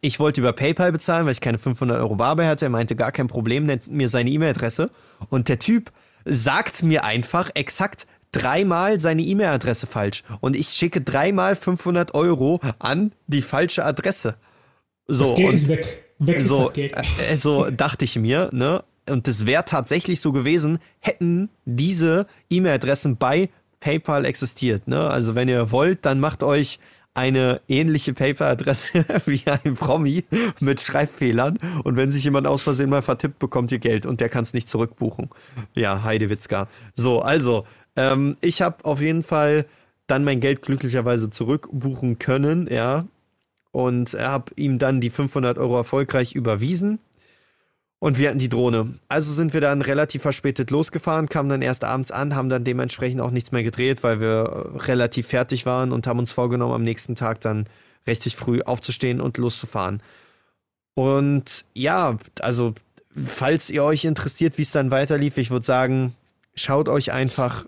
Ich 0.00 0.18
wollte 0.18 0.40
über 0.40 0.52
PayPal 0.52 0.90
bezahlen, 0.90 1.26
weil 1.26 1.32
ich 1.32 1.40
keine 1.40 1.58
500 1.58 2.00
Euro 2.00 2.16
Barbe 2.16 2.46
hatte. 2.46 2.66
Er 2.66 2.70
meinte, 2.70 2.96
gar 2.96 3.12
kein 3.12 3.28
Problem, 3.28 3.66
nennt 3.66 3.88
mir 3.92 4.08
seine 4.08 4.30
E-Mail-Adresse. 4.30 4.90
Und 5.28 5.48
der 5.48 5.60
Typ 5.60 5.92
sagt 6.24 6.82
mir 6.82 7.04
einfach 7.04 7.50
exakt 7.54 8.06
dreimal 8.32 8.98
seine 8.98 9.22
E-Mail-Adresse 9.22 9.86
falsch. 9.86 10.24
Und 10.40 10.56
ich 10.56 10.68
schicke 10.68 11.00
dreimal 11.00 11.54
500 11.54 12.14
Euro 12.14 12.60
an 12.78 13.12
die 13.26 13.42
falsche 13.42 13.84
Adresse. 13.84 14.36
So, 15.06 15.30
das 15.30 15.36
Geld 15.36 15.52
ist 15.52 15.68
weg. 15.68 16.04
Weg 16.18 16.40
so, 16.42 16.56
ist 16.56 16.64
das 16.64 16.72
Geld. 16.72 17.04
So 17.40 17.70
dachte 17.70 18.04
ich 18.04 18.16
mir, 18.16 18.48
ne? 18.52 18.82
Und 19.08 19.26
das 19.26 19.46
wäre 19.46 19.64
tatsächlich 19.64 20.20
so 20.20 20.32
gewesen, 20.32 20.78
hätten 21.00 21.50
diese 21.64 22.26
E-Mail-Adressen 22.50 23.16
bei 23.16 23.50
PayPal 23.80 24.24
existiert. 24.24 24.86
Ne? 24.86 25.00
Also 25.00 25.34
wenn 25.34 25.48
ihr 25.48 25.72
wollt, 25.72 26.06
dann 26.06 26.20
macht 26.20 26.44
euch 26.44 26.78
eine 27.14 27.60
ähnliche 27.68 28.14
PayPal-Adresse 28.14 29.04
wie 29.26 29.42
ein 29.46 29.74
Promi 29.74 30.24
mit 30.60 30.80
Schreibfehlern 30.80 31.58
und 31.84 31.96
wenn 31.96 32.10
sich 32.10 32.24
jemand 32.24 32.46
aus 32.46 32.62
Versehen 32.62 32.88
mal 32.88 33.02
vertippt, 33.02 33.38
bekommt 33.38 33.70
ihr 33.70 33.80
Geld 33.80 34.06
und 34.06 34.20
der 34.20 34.28
kann 34.28 34.44
es 34.44 34.54
nicht 34.54 34.68
zurückbuchen. 34.68 35.28
Ja, 35.74 36.04
Heidewitzka. 36.04 36.68
So, 36.94 37.20
also, 37.20 37.66
ähm, 37.96 38.36
ich 38.40 38.62
habe 38.62 38.84
auf 38.84 39.00
jeden 39.00 39.22
Fall 39.22 39.66
dann 40.06 40.24
mein 40.24 40.40
Geld 40.40 40.62
glücklicherweise 40.62 41.30
zurückbuchen 41.30 42.18
können, 42.18 42.68
ja, 42.70 43.06
und 43.70 44.14
habe 44.14 44.52
ihm 44.56 44.78
dann 44.78 45.00
die 45.00 45.10
500 45.10 45.58
Euro 45.58 45.76
erfolgreich 45.78 46.34
überwiesen. 46.34 46.98
Und 47.98 48.18
wir 48.18 48.28
hatten 48.28 48.40
die 48.40 48.48
Drohne. 48.48 48.98
Also 49.08 49.32
sind 49.32 49.54
wir 49.54 49.60
dann 49.60 49.80
relativ 49.80 50.22
verspätet 50.22 50.72
losgefahren, 50.72 51.28
kamen 51.28 51.48
dann 51.48 51.62
erst 51.62 51.84
abends 51.84 52.10
an, 52.10 52.34
haben 52.34 52.48
dann 52.48 52.64
dementsprechend 52.64 53.20
auch 53.20 53.30
nichts 53.30 53.52
mehr 53.52 53.62
gedreht, 53.62 54.02
weil 54.02 54.20
wir 54.20 54.72
relativ 54.74 55.28
fertig 55.28 55.66
waren 55.66 55.92
und 55.92 56.08
haben 56.08 56.18
uns 56.18 56.32
vorgenommen, 56.32 56.74
am 56.74 56.82
nächsten 56.82 57.14
Tag 57.14 57.40
dann 57.42 57.64
richtig 58.06 58.34
früh 58.34 58.60
aufzustehen 58.62 59.20
und 59.20 59.38
loszufahren. 59.38 60.02
Und 60.94 61.64
ja, 61.74 62.18
also 62.40 62.74
falls 63.24 63.70
ihr 63.70 63.84
euch 63.84 64.04
interessiert, 64.04 64.58
wie 64.58 64.62
es 64.62 64.72
dann 64.72 64.90
weiterlief, 64.90 65.38
ich 65.38 65.52
würde 65.52 65.64
sagen, 65.64 66.14
schaut 66.54 66.88
euch 66.88 67.12
einfach 67.12 67.66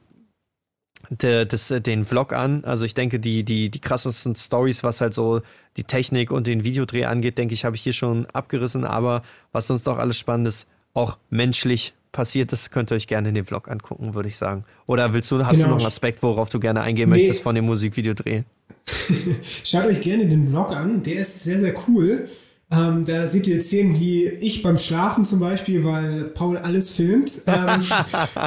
der, 1.10 1.44
das, 1.44 1.70
äh, 1.70 1.80
den 1.80 2.04
Vlog 2.04 2.32
an. 2.32 2.64
Also 2.64 2.84
ich 2.84 2.94
denke, 2.94 3.20
die, 3.20 3.44
die, 3.44 3.70
die 3.70 3.80
krassesten 3.80 4.34
Stories, 4.34 4.82
was 4.82 5.00
halt 5.00 5.14
so 5.14 5.40
die 5.76 5.84
Technik 5.84 6.30
und 6.30 6.46
den 6.46 6.64
Videodreh 6.64 7.04
angeht, 7.04 7.38
denke 7.38 7.54
ich, 7.54 7.64
habe 7.64 7.76
ich 7.76 7.82
hier 7.82 7.92
schon 7.92 8.26
abgerissen. 8.26 8.84
Aber 8.84 9.22
was 9.52 9.66
sonst 9.66 9.86
noch 9.86 9.98
alles 9.98 10.18
Spannendes, 10.18 10.66
auch 10.94 11.18
menschlich 11.28 11.92
passiert 12.12 12.52
ist, 12.52 12.70
könnt 12.70 12.92
ihr 12.92 12.94
euch 12.94 13.06
gerne 13.06 13.28
in 13.28 13.34
den 13.34 13.44
Vlog 13.44 13.68
angucken, 13.68 14.14
würde 14.14 14.28
ich 14.28 14.36
sagen. 14.36 14.62
Oder 14.86 15.12
willst 15.12 15.30
du, 15.30 15.44
hast 15.44 15.52
genau. 15.52 15.64
du 15.64 15.70
noch 15.70 15.78
einen 15.78 15.86
Aspekt, 15.86 16.22
worauf 16.22 16.48
du 16.48 16.60
gerne 16.60 16.80
eingehen 16.80 17.10
nee. 17.10 17.18
möchtest 17.18 17.42
von 17.42 17.54
dem 17.54 17.66
Musikvideodreh? 17.66 18.44
Schaut 19.42 19.86
euch 19.86 20.00
gerne 20.00 20.26
den 20.26 20.48
Vlog 20.48 20.70
an, 20.70 21.02
der 21.02 21.16
ist 21.16 21.42
sehr, 21.42 21.58
sehr 21.58 21.74
cool. 21.88 22.26
Ähm, 22.70 23.04
da 23.04 23.26
seht 23.26 23.46
ihr 23.46 23.60
Szenen 23.60 23.98
wie 23.98 24.24
ich 24.24 24.62
beim 24.62 24.76
Schlafen 24.76 25.24
zum 25.24 25.40
Beispiel, 25.40 25.84
weil 25.84 26.24
Paul 26.34 26.56
alles 26.56 26.90
filmt. 26.90 27.42
Ähm, 27.46 27.80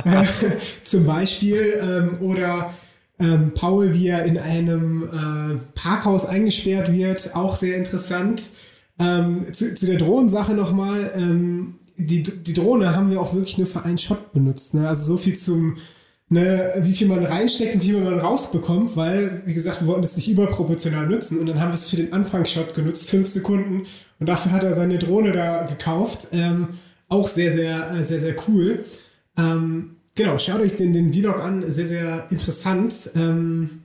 äh, 0.06 0.24
zum 0.82 1.06
Beispiel. 1.06 1.80
Ähm, 1.82 2.22
oder 2.22 2.74
ähm, 3.20 3.54
Paul, 3.54 3.94
wie 3.94 4.08
er 4.08 4.26
in 4.26 4.38
einem 4.38 5.04
äh, 5.04 5.58
Parkhaus 5.76 6.26
eingesperrt 6.26 6.92
wird. 6.92 7.36
Auch 7.36 7.56
sehr 7.56 7.78
interessant. 7.78 8.50
Ähm, 9.00 9.42
zu, 9.42 9.74
zu, 9.76 9.86
der 9.86 9.98
Drohnensache 9.98 10.54
nochmal. 10.54 11.12
Ähm, 11.16 11.76
die, 11.98 12.22
die 12.22 12.54
Drohne 12.54 12.96
haben 12.96 13.10
wir 13.10 13.20
auch 13.20 13.34
wirklich 13.34 13.58
nur 13.58 13.68
für 13.68 13.84
einen 13.84 13.98
Shot 13.98 14.34
benutzt. 14.34 14.76
Ne? 14.76 14.88
Also 14.88 15.04
so 15.04 15.18
viel 15.18 15.36
zum 15.36 15.76
ne, 16.30 16.72
wie 16.82 16.94
viel 16.94 17.08
man 17.08 17.24
reinsteckt 17.24 17.76
und 17.76 17.84
wie 17.84 17.92
viel 17.92 18.02
man 18.02 18.20
rausbekommt, 18.20 18.96
weil, 18.96 19.42
wie 19.46 19.54
gesagt, 19.54 19.82
wir 19.82 19.88
wollten 19.88 20.04
es 20.04 20.18
nicht 20.18 20.30
überproportional 20.30 21.08
nutzen 21.08 21.40
und 21.40 21.46
dann 21.48 21.60
haben 21.60 21.70
wir 21.70 21.76
es 21.76 21.86
für 21.86 21.96
den 21.96 22.14
Anfangsshot 22.14 22.74
genutzt, 22.74 23.10
fünf 23.10 23.28
Sekunden 23.28 23.84
und 24.20 24.30
dafür 24.30 24.52
hat 24.52 24.64
er 24.64 24.76
seine 24.76 24.98
Drohne 24.98 25.32
da 25.32 25.64
gekauft. 25.64 26.30
Ähm, 26.34 26.70
auch 27.10 27.28
sehr, 27.28 27.52
sehr, 27.54 27.92
äh, 27.92 28.04
sehr, 28.04 28.20
sehr 28.20 28.36
cool. 28.48 28.84
Ähm, 29.38 29.98
genau, 30.16 30.38
schaut 30.38 30.60
euch 30.60 30.76
den, 30.76 30.92
den 30.92 31.14
Vlog 31.14 31.40
an, 31.40 31.64
sehr, 31.72 31.86
sehr 31.86 32.28
interessant. 32.30 33.12
Ähm, 33.16 33.84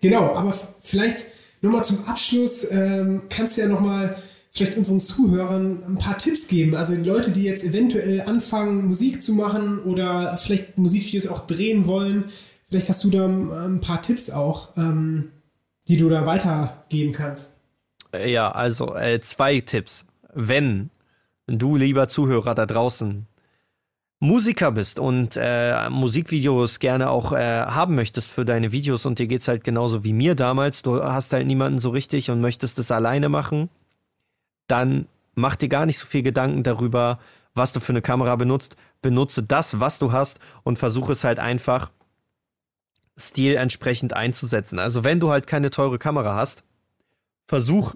genau, 0.00 0.34
aber 0.34 0.54
vielleicht 0.80 1.26
nochmal 1.60 1.84
zum 1.84 2.04
Abschluss, 2.06 2.70
ähm, 2.70 3.22
kannst 3.28 3.56
du 3.56 3.62
ja 3.62 3.68
nochmal 3.68 4.16
vielleicht 4.50 4.76
unseren 4.76 5.00
Zuhörern 5.00 5.82
ein 5.84 5.98
paar 5.98 6.18
Tipps 6.18 6.48
geben? 6.48 6.74
Also 6.74 6.94
Leute, 6.94 7.30
die 7.30 7.44
jetzt 7.44 7.64
eventuell 7.64 8.22
anfangen, 8.22 8.86
Musik 8.86 9.22
zu 9.22 9.32
machen 9.34 9.80
oder 9.80 10.36
vielleicht 10.36 10.78
Musikvideos 10.78 11.26
auch 11.26 11.46
drehen 11.46 11.86
wollen. 11.86 12.24
Vielleicht 12.68 12.88
hast 12.88 13.04
du 13.04 13.10
da 13.10 13.26
ein 13.26 13.80
paar 13.80 14.02
Tipps 14.02 14.30
auch, 14.30 14.76
ähm, 14.76 15.30
die 15.88 15.96
du 15.96 16.08
da 16.08 16.26
weitergeben 16.26 17.12
kannst. 17.12 17.58
Äh, 18.12 18.30
ja, 18.32 18.50
also 18.50 18.94
äh, 18.94 19.20
zwei 19.20 19.60
Tipps. 19.60 20.04
Wenn 20.34 20.90
du, 21.46 21.76
lieber 21.76 22.08
Zuhörer 22.08 22.54
da 22.54 22.66
draußen, 22.66 23.26
Musiker 24.20 24.72
bist 24.72 24.98
und 24.98 25.38
äh, 25.40 25.88
Musikvideos 25.90 26.80
gerne 26.80 27.08
auch 27.10 27.32
äh, 27.32 27.36
haben 27.36 27.94
möchtest 27.94 28.32
für 28.32 28.44
deine 28.44 28.72
Videos 28.72 29.06
und 29.06 29.20
dir 29.20 29.28
geht 29.28 29.42
es 29.42 29.48
halt 29.48 29.62
genauso 29.62 30.02
wie 30.02 30.12
mir 30.12 30.34
damals, 30.34 30.82
du 30.82 31.00
hast 31.02 31.32
halt 31.32 31.46
niemanden 31.46 31.78
so 31.78 31.90
richtig 31.90 32.30
und 32.30 32.40
möchtest 32.40 32.80
es 32.80 32.90
alleine 32.90 33.28
machen, 33.28 33.68
dann 34.68 35.06
mach 35.34 35.56
dir 35.56 35.68
gar 35.68 35.86
nicht 35.86 35.98
so 35.98 36.06
viel 36.06 36.22
Gedanken 36.22 36.62
darüber, 36.62 37.18
was 37.54 37.72
du 37.72 37.80
für 37.80 37.92
eine 37.92 38.02
Kamera 38.02 38.36
benutzt. 38.36 38.76
Benutze 39.02 39.42
das, 39.42 39.80
was 39.80 39.98
du 39.98 40.12
hast 40.12 40.38
und 40.62 40.78
versuche 40.78 41.12
es 41.12 41.24
halt 41.24 41.38
einfach 41.38 41.90
Stil 43.18 43.56
entsprechend 43.56 44.12
einzusetzen. 44.12 44.78
Also 44.78 45.02
wenn 45.04 45.20
du 45.20 45.30
halt 45.30 45.46
keine 45.46 45.70
teure 45.70 45.98
Kamera 45.98 46.36
hast, 46.36 46.62
versuch 47.46 47.94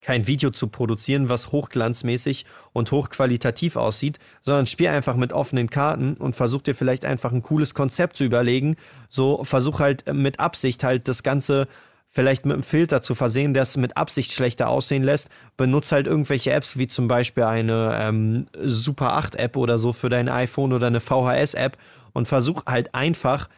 kein 0.00 0.26
Video 0.26 0.50
zu 0.50 0.68
produzieren, 0.68 1.28
was 1.28 1.50
hochglanzmäßig 1.50 2.46
und 2.72 2.92
hochqualitativ 2.92 3.76
aussieht, 3.76 4.18
sondern 4.42 4.66
spiel 4.66 4.88
einfach 4.88 5.16
mit 5.16 5.32
offenen 5.32 5.70
Karten 5.70 6.14
und 6.14 6.36
versuch 6.36 6.62
dir 6.62 6.74
vielleicht 6.74 7.04
einfach 7.04 7.32
ein 7.32 7.42
cooles 7.42 7.74
Konzept 7.74 8.16
zu 8.16 8.24
überlegen. 8.24 8.76
So 9.10 9.42
versuch 9.44 9.80
halt 9.80 10.12
mit 10.12 10.38
Absicht 10.38 10.84
halt 10.84 11.08
das 11.08 11.22
Ganze 11.22 11.66
vielleicht 12.08 12.46
mit 12.46 12.54
einem 12.54 12.62
Filter 12.62 13.02
zu 13.02 13.14
versehen, 13.14 13.54
der 13.54 13.62
es 13.64 13.76
mit 13.76 13.96
Absicht 13.96 14.32
schlechter 14.32 14.68
aussehen 14.68 15.04
lässt. 15.04 15.28
Benutze 15.56 15.94
halt 15.94 16.06
irgendwelche 16.06 16.52
Apps, 16.52 16.78
wie 16.78 16.88
zum 16.88 17.06
Beispiel 17.06 17.44
eine 17.44 17.98
ähm, 18.00 18.46
Super 18.60 19.14
8 19.14 19.36
App 19.36 19.56
oder 19.56 19.78
so 19.78 19.92
für 19.92 20.08
dein 20.08 20.28
iPhone 20.28 20.72
oder 20.72 20.86
eine 20.86 21.00
VHS 21.00 21.54
App 21.54 21.76
und 22.12 22.26
versuch 22.26 22.64
halt 22.66 22.94
einfach 22.94 23.48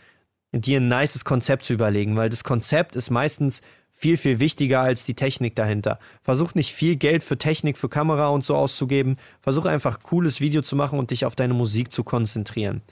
dir 0.53 0.81
ein 0.81 0.89
nices 0.89 1.25
Konzept 1.25 1.65
zu 1.65 1.73
überlegen, 1.73 2.17
weil 2.17 2.29
das 2.29 2.43
Konzept 2.43 2.97
ist 2.97 3.11
meistens 3.11 3.63
viel, 3.91 4.17
viel 4.17 4.41
wichtiger 4.41 4.81
als 4.81 5.05
die 5.05 5.15
Technik 5.15 5.55
dahinter. 5.55 5.99
Versuch 6.23 6.55
nicht 6.55 6.73
viel 6.73 6.97
Geld 6.97 7.23
für 7.23 7.39
Technik, 7.39 7.77
für 7.77 7.89
Kamera 7.89 8.29
und 8.29 8.45
so 8.45 8.57
auszugeben. 8.57 9.17
Versuch 9.43 9.67
einfach 9.67 10.03
cooles 10.03 10.41
Video 10.41 10.63
zu 10.63 10.75
machen 10.75 10.99
und 10.99 11.11
dich 11.11 11.25
auf 11.25 11.37
deine 11.37 11.55
Musik 11.55 11.93
zu 11.93 12.03
konzentrieren. 12.03 12.83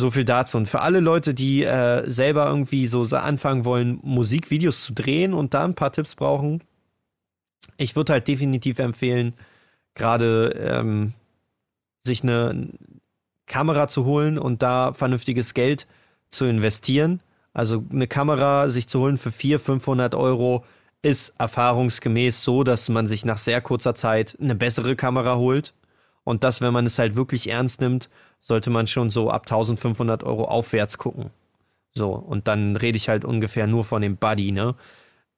So 0.00 0.12
viel 0.12 0.24
dazu. 0.24 0.56
Und 0.56 0.68
für 0.68 0.80
alle 0.80 1.00
Leute, 1.00 1.34
die 1.34 1.64
äh, 1.64 2.08
selber 2.08 2.46
irgendwie 2.46 2.86
so 2.86 3.02
anfangen 3.16 3.64
wollen, 3.64 3.98
Musikvideos 4.02 4.84
zu 4.84 4.94
drehen 4.94 5.34
und 5.34 5.54
da 5.54 5.64
ein 5.64 5.74
paar 5.74 5.92
Tipps 5.92 6.14
brauchen, 6.14 6.62
ich 7.76 7.96
würde 7.96 8.12
halt 8.12 8.28
definitiv 8.28 8.78
empfehlen, 8.78 9.34
gerade 9.94 10.50
ähm, 10.56 11.14
sich 12.04 12.22
eine 12.22 12.68
Kamera 13.46 13.88
zu 13.88 14.04
holen 14.04 14.38
und 14.38 14.62
da 14.62 14.92
vernünftiges 14.92 15.52
Geld 15.52 15.88
zu 16.30 16.44
investieren. 16.44 17.20
Also 17.52 17.84
eine 17.90 18.06
Kamera 18.06 18.68
sich 18.68 18.88
zu 18.88 19.00
holen 19.00 19.18
für 19.18 19.32
400, 19.32 19.66
500 19.66 20.14
Euro 20.14 20.64
ist 21.02 21.32
erfahrungsgemäß 21.40 22.44
so, 22.44 22.62
dass 22.62 22.88
man 22.88 23.08
sich 23.08 23.24
nach 23.24 23.38
sehr 23.38 23.60
kurzer 23.60 23.96
Zeit 23.96 24.36
eine 24.40 24.54
bessere 24.54 24.94
Kamera 24.94 25.36
holt. 25.36 25.74
Und 26.22 26.44
das, 26.44 26.60
wenn 26.60 26.72
man 26.72 26.86
es 26.86 26.98
halt 26.98 27.16
wirklich 27.16 27.48
ernst 27.50 27.80
nimmt 27.80 28.08
sollte 28.40 28.70
man 28.70 28.86
schon 28.86 29.10
so 29.10 29.30
ab 29.30 29.42
1500 29.42 30.24
Euro 30.24 30.44
aufwärts 30.44 30.98
gucken. 30.98 31.30
So, 31.94 32.12
und 32.12 32.48
dann 32.48 32.76
rede 32.76 32.96
ich 32.96 33.08
halt 33.08 33.24
ungefähr 33.24 33.66
nur 33.66 33.84
von 33.84 34.02
dem 34.02 34.16
Buddy, 34.16 34.52
ne? 34.52 34.74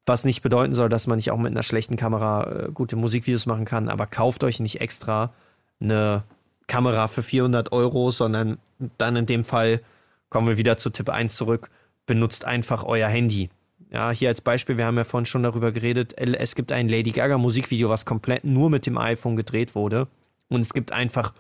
Was 0.07 0.25
nicht 0.25 0.43
bedeuten 0.43 0.75
soll, 0.75 0.89
dass 0.89 1.07
man 1.07 1.17
nicht 1.17 1.31
auch 1.31 1.39
mit 1.39 1.53
einer 1.53 1.63
schlechten 1.63 1.97
Kamera 1.97 2.51
äh, 2.51 2.73
gute 2.73 2.97
Musikvideos 2.97 3.47
machen 3.47 3.65
kann, 3.65 3.89
aber 3.89 4.07
kauft 4.07 4.45
euch 4.45 4.59
nicht 4.59 4.81
extra 4.81 5.33
eine 5.81 6.25
Kamera 6.67 7.09
für 7.09 7.23
400 7.23 7.73
Euro, 7.73 8.11
sondern 8.11 8.59
dann 8.99 9.17
in 9.17 9.27
dem 9.27 9.45
Fall 9.45 9.81
kommen 10.29 10.49
wir 10.49 10.57
wieder 10.57 10.77
zu 10.77 10.91
Tipp 10.91 11.09
1 11.09 11.35
zurück, 11.35 11.71
benutzt 12.07 12.45
einfach 12.45 12.85
euer 12.85 13.09
Handy. 13.09 13.51
Ja, 13.93 14.11
hier 14.11 14.29
als 14.29 14.41
Beispiel, 14.41 14.79
wir 14.79 14.87
haben 14.87 14.97
ja 14.97 15.05
vorhin 15.05 15.27
schon 15.27 15.43
darüber 15.43 15.73
geredet, 15.73 16.15
es 16.17 16.55
gibt 16.55 16.71
ein 16.71 16.89
Lady 16.89 17.11
Gaga 17.11 17.39
Musikvideo, 17.39 17.89
was 17.89 18.05
komplett 18.05 18.45
nur 18.45 18.71
mit 18.71 18.87
dem 18.87 18.97
iPhone 18.97 19.35
gedreht 19.35 19.75
wurde. 19.75 20.07
Und 20.49 20.61
es 20.61 20.73
gibt 20.73 20.93
einfach 20.93 21.35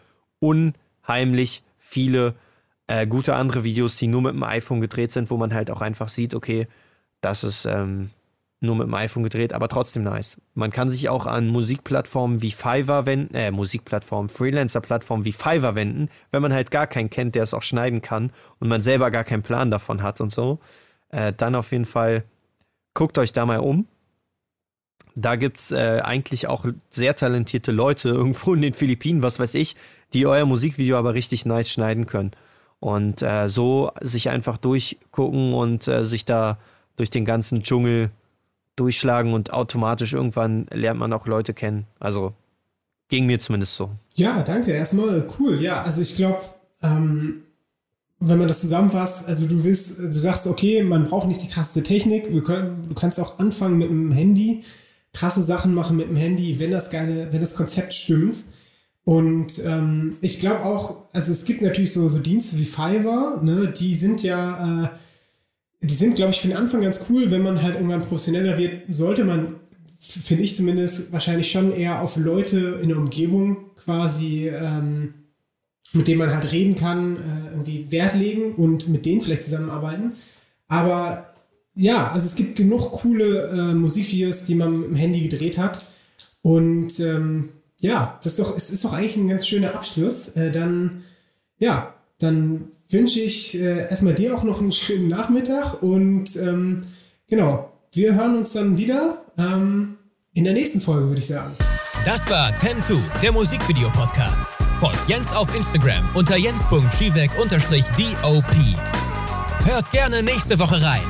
unheimlich 1.10 1.62
viele 1.78 2.34
äh, 2.86 3.06
gute 3.06 3.34
andere 3.34 3.64
Videos, 3.64 3.96
die 3.96 4.06
nur 4.06 4.22
mit 4.22 4.34
dem 4.34 4.44
iPhone 4.44 4.80
gedreht 4.80 5.10
sind, 5.10 5.30
wo 5.30 5.36
man 5.36 5.52
halt 5.52 5.70
auch 5.70 5.80
einfach 5.80 6.08
sieht, 6.08 6.34
okay, 6.34 6.68
das 7.20 7.42
ist 7.42 7.64
ähm, 7.64 8.10
nur 8.60 8.76
mit 8.76 8.86
dem 8.86 8.94
iPhone 8.94 9.24
gedreht, 9.24 9.52
aber 9.52 9.68
trotzdem 9.68 10.04
nice. 10.04 10.40
Man 10.54 10.70
kann 10.70 10.88
sich 10.88 11.08
auch 11.08 11.26
an 11.26 11.48
Musikplattformen 11.48 12.42
wie 12.42 12.52
Fiverr 12.52 13.06
wenden, 13.06 13.34
äh, 13.34 13.50
Musikplattformen, 13.50 14.28
Freelancer-Plattformen 14.28 15.24
wie 15.24 15.32
Fiverr 15.32 15.74
wenden, 15.74 16.08
wenn 16.30 16.42
man 16.42 16.52
halt 16.52 16.70
gar 16.70 16.86
keinen 16.86 17.10
kennt, 17.10 17.34
der 17.34 17.42
es 17.42 17.54
auch 17.54 17.62
schneiden 17.62 18.02
kann 18.02 18.30
und 18.60 18.68
man 18.68 18.80
selber 18.80 19.10
gar 19.10 19.24
keinen 19.24 19.42
Plan 19.42 19.70
davon 19.70 20.02
hat 20.02 20.20
und 20.20 20.30
so. 20.30 20.60
Äh, 21.08 21.32
dann 21.36 21.56
auf 21.56 21.72
jeden 21.72 21.86
Fall 21.86 22.22
guckt 22.94 23.18
euch 23.18 23.32
da 23.32 23.46
mal 23.46 23.58
um. 23.58 23.88
Da 25.14 25.36
gibt 25.36 25.58
es 25.58 25.72
äh, 25.72 26.00
eigentlich 26.02 26.46
auch 26.46 26.64
sehr 26.90 27.14
talentierte 27.14 27.72
Leute 27.72 28.08
irgendwo 28.10 28.54
in 28.54 28.62
den 28.62 28.74
Philippinen, 28.74 29.22
was 29.22 29.38
weiß 29.38 29.54
ich, 29.54 29.76
die 30.12 30.26
euer 30.26 30.46
Musikvideo 30.46 30.96
aber 30.96 31.14
richtig 31.14 31.46
nice 31.46 31.70
schneiden 31.70 32.06
können. 32.06 32.32
Und 32.78 33.22
äh, 33.22 33.48
so 33.48 33.92
sich 34.00 34.30
einfach 34.30 34.56
durchgucken 34.56 35.52
und 35.52 35.86
äh, 35.86 36.06
sich 36.06 36.24
da 36.24 36.58
durch 36.96 37.10
den 37.10 37.24
ganzen 37.24 37.62
Dschungel 37.62 38.10
durchschlagen 38.76 39.34
und 39.34 39.52
automatisch 39.52 40.14
irgendwann 40.14 40.66
lernt 40.70 40.98
man 40.98 41.12
auch 41.12 41.26
Leute 41.26 41.52
kennen. 41.52 41.86
Also 41.98 42.32
ging 43.08 43.26
mir 43.26 43.38
zumindest 43.38 43.76
so. 43.76 43.90
Ja, 44.14 44.42
danke. 44.42 44.72
Erstmal 44.72 45.26
cool. 45.38 45.60
Ja, 45.60 45.82
also 45.82 46.00
ich 46.00 46.16
glaube, 46.16 46.40
ähm, 46.82 47.42
wenn 48.20 48.38
man 48.38 48.48
das 48.48 48.60
zusammenfasst, 48.60 49.26
also 49.28 49.46
du 49.46 49.64
willst, 49.64 49.98
du 49.98 50.12
sagst, 50.12 50.46
okay, 50.46 50.82
man 50.82 51.04
braucht 51.04 51.28
nicht 51.28 51.42
die 51.42 51.48
krasseste 51.48 51.82
Technik. 51.82 52.24
Können, 52.44 52.82
du 52.86 52.94
kannst 52.94 53.18
auch 53.20 53.38
anfangen 53.38 53.78
mit 53.78 53.90
einem 53.90 54.12
Handy, 54.12 54.62
krasse 55.12 55.42
Sachen 55.42 55.74
machen 55.74 55.96
mit 55.96 56.08
dem 56.08 56.16
Handy, 56.16 56.60
wenn 56.60 56.70
das 56.70 56.90
geile, 56.90 57.32
wenn 57.32 57.40
das 57.40 57.54
Konzept 57.54 57.94
stimmt. 57.94 58.44
Und 59.04 59.60
ähm, 59.64 60.18
ich 60.20 60.40
glaube 60.40 60.64
auch, 60.64 61.02
also 61.12 61.32
es 61.32 61.44
gibt 61.44 61.62
natürlich 61.62 61.92
so, 61.92 62.08
so 62.08 62.18
Dienste 62.18 62.58
wie 62.58 62.64
Fiverr, 62.64 63.40
ne, 63.42 63.72
die 63.76 63.94
sind 63.94 64.22
ja, 64.22 64.84
äh, 64.84 64.88
die 65.82 65.94
sind, 65.94 66.16
glaube 66.16 66.32
ich, 66.32 66.40
für 66.40 66.48
den 66.48 66.56
Anfang 66.56 66.82
ganz 66.82 67.00
cool, 67.08 67.30
wenn 67.30 67.42
man 67.42 67.62
halt 67.62 67.76
irgendwann 67.76 68.02
professioneller 68.02 68.58
wird, 68.58 68.82
sollte 68.94 69.24
man, 69.24 69.54
finde 69.98 70.44
ich 70.44 70.54
zumindest, 70.54 71.12
wahrscheinlich 71.12 71.50
schon 71.50 71.72
eher 71.72 72.02
auf 72.02 72.16
Leute 72.16 72.78
in 72.82 72.88
der 72.88 72.98
Umgebung 72.98 73.74
quasi, 73.76 74.48
ähm, 74.48 75.14
mit 75.92 76.06
denen 76.06 76.18
man 76.18 76.32
halt 76.32 76.52
reden 76.52 76.74
kann, 76.74 77.16
äh, 77.16 77.50
irgendwie 77.52 77.90
Wert 77.90 78.14
legen 78.14 78.54
und 78.54 78.88
mit 78.88 79.06
denen 79.06 79.22
vielleicht 79.22 79.42
zusammenarbeiten. 79.42 80.12
Aber 80.68 81.26
ja, 81.74 82.10
also 82.10 82.26
es 82.26 82.34
gibt 82.34 82.56
genug 82.56 82.92
coole 82.92 83.48
äh, 83.48 83.74
Musikvideos, 83.74 84.42
die 84.42 84.54
man 84.54 84.74
im 84.74 84.94
Handy 84.94 85.20
gedreht 85.20 85.58
hat. 85.58 85.84
Und 86.42 86.98
ähm, 87.00 87.50
ja, 87.80 88.18
das 88.22 88.38
ist 88.38 88.40
doch, 88.40 88.56
es 88.56 88.70
ist 88.70 88.84
doch 88.84 88.92
eigentlich 88.92 89.16
ein 89.16 89.28
ganz 89.28 89.46
schöner 89.46 89.74
Abschluss. 89.74 90.28
Äh, 90.30 90.50
dann, 90.50 91.02
ja, 91.58 91.94
dann 92.18 92.66
wünsche 92.88 93.20
ich 93.20 93.54
äh, 93.54 93.88
erstmal 93.88 94.14
dir 94.14 94.34
auch 94.34 94.42
noch 94.42 94.60
einen 94.60 94.72
schönen 94.72 95.08
Nachmittag 95.08 95.82
und 95.82 96.36
ähm, 96.36 96.82
genau, 97.28 97.72
wir 97.94 98.14
hören 98.14 98.36
uns 98.36 98.52
dann 98.52 98.76
wieder 98.76 99.22
ähm, 99.38 99.96
in 100.34 100.44
der 100.44 100.52
nächsten 100.52 100.80
Folge, 100.80 101.08
würde 101.08 101.20
ich 101.20 101.26
sagen. 101.26 101.54
Das 102.04 102.28
war 102.28 102.54
10 102.56 102.76
der 103.22 103.32
Musikvideo-Podcast. 103.32 104.36
Folgt 104.80 105.08
Jens 105.08 105.30
auf 105.32 105.54
Instagram 105.54 106.08
unter 106.14 106.36
jens.schiewek-dop. 106.36 108.44
Hört 109.64 109.90
gerne 109.90 110.22
nächste 110.22 110.58
Woche 110.58 110.80
rein. 110.80 111.04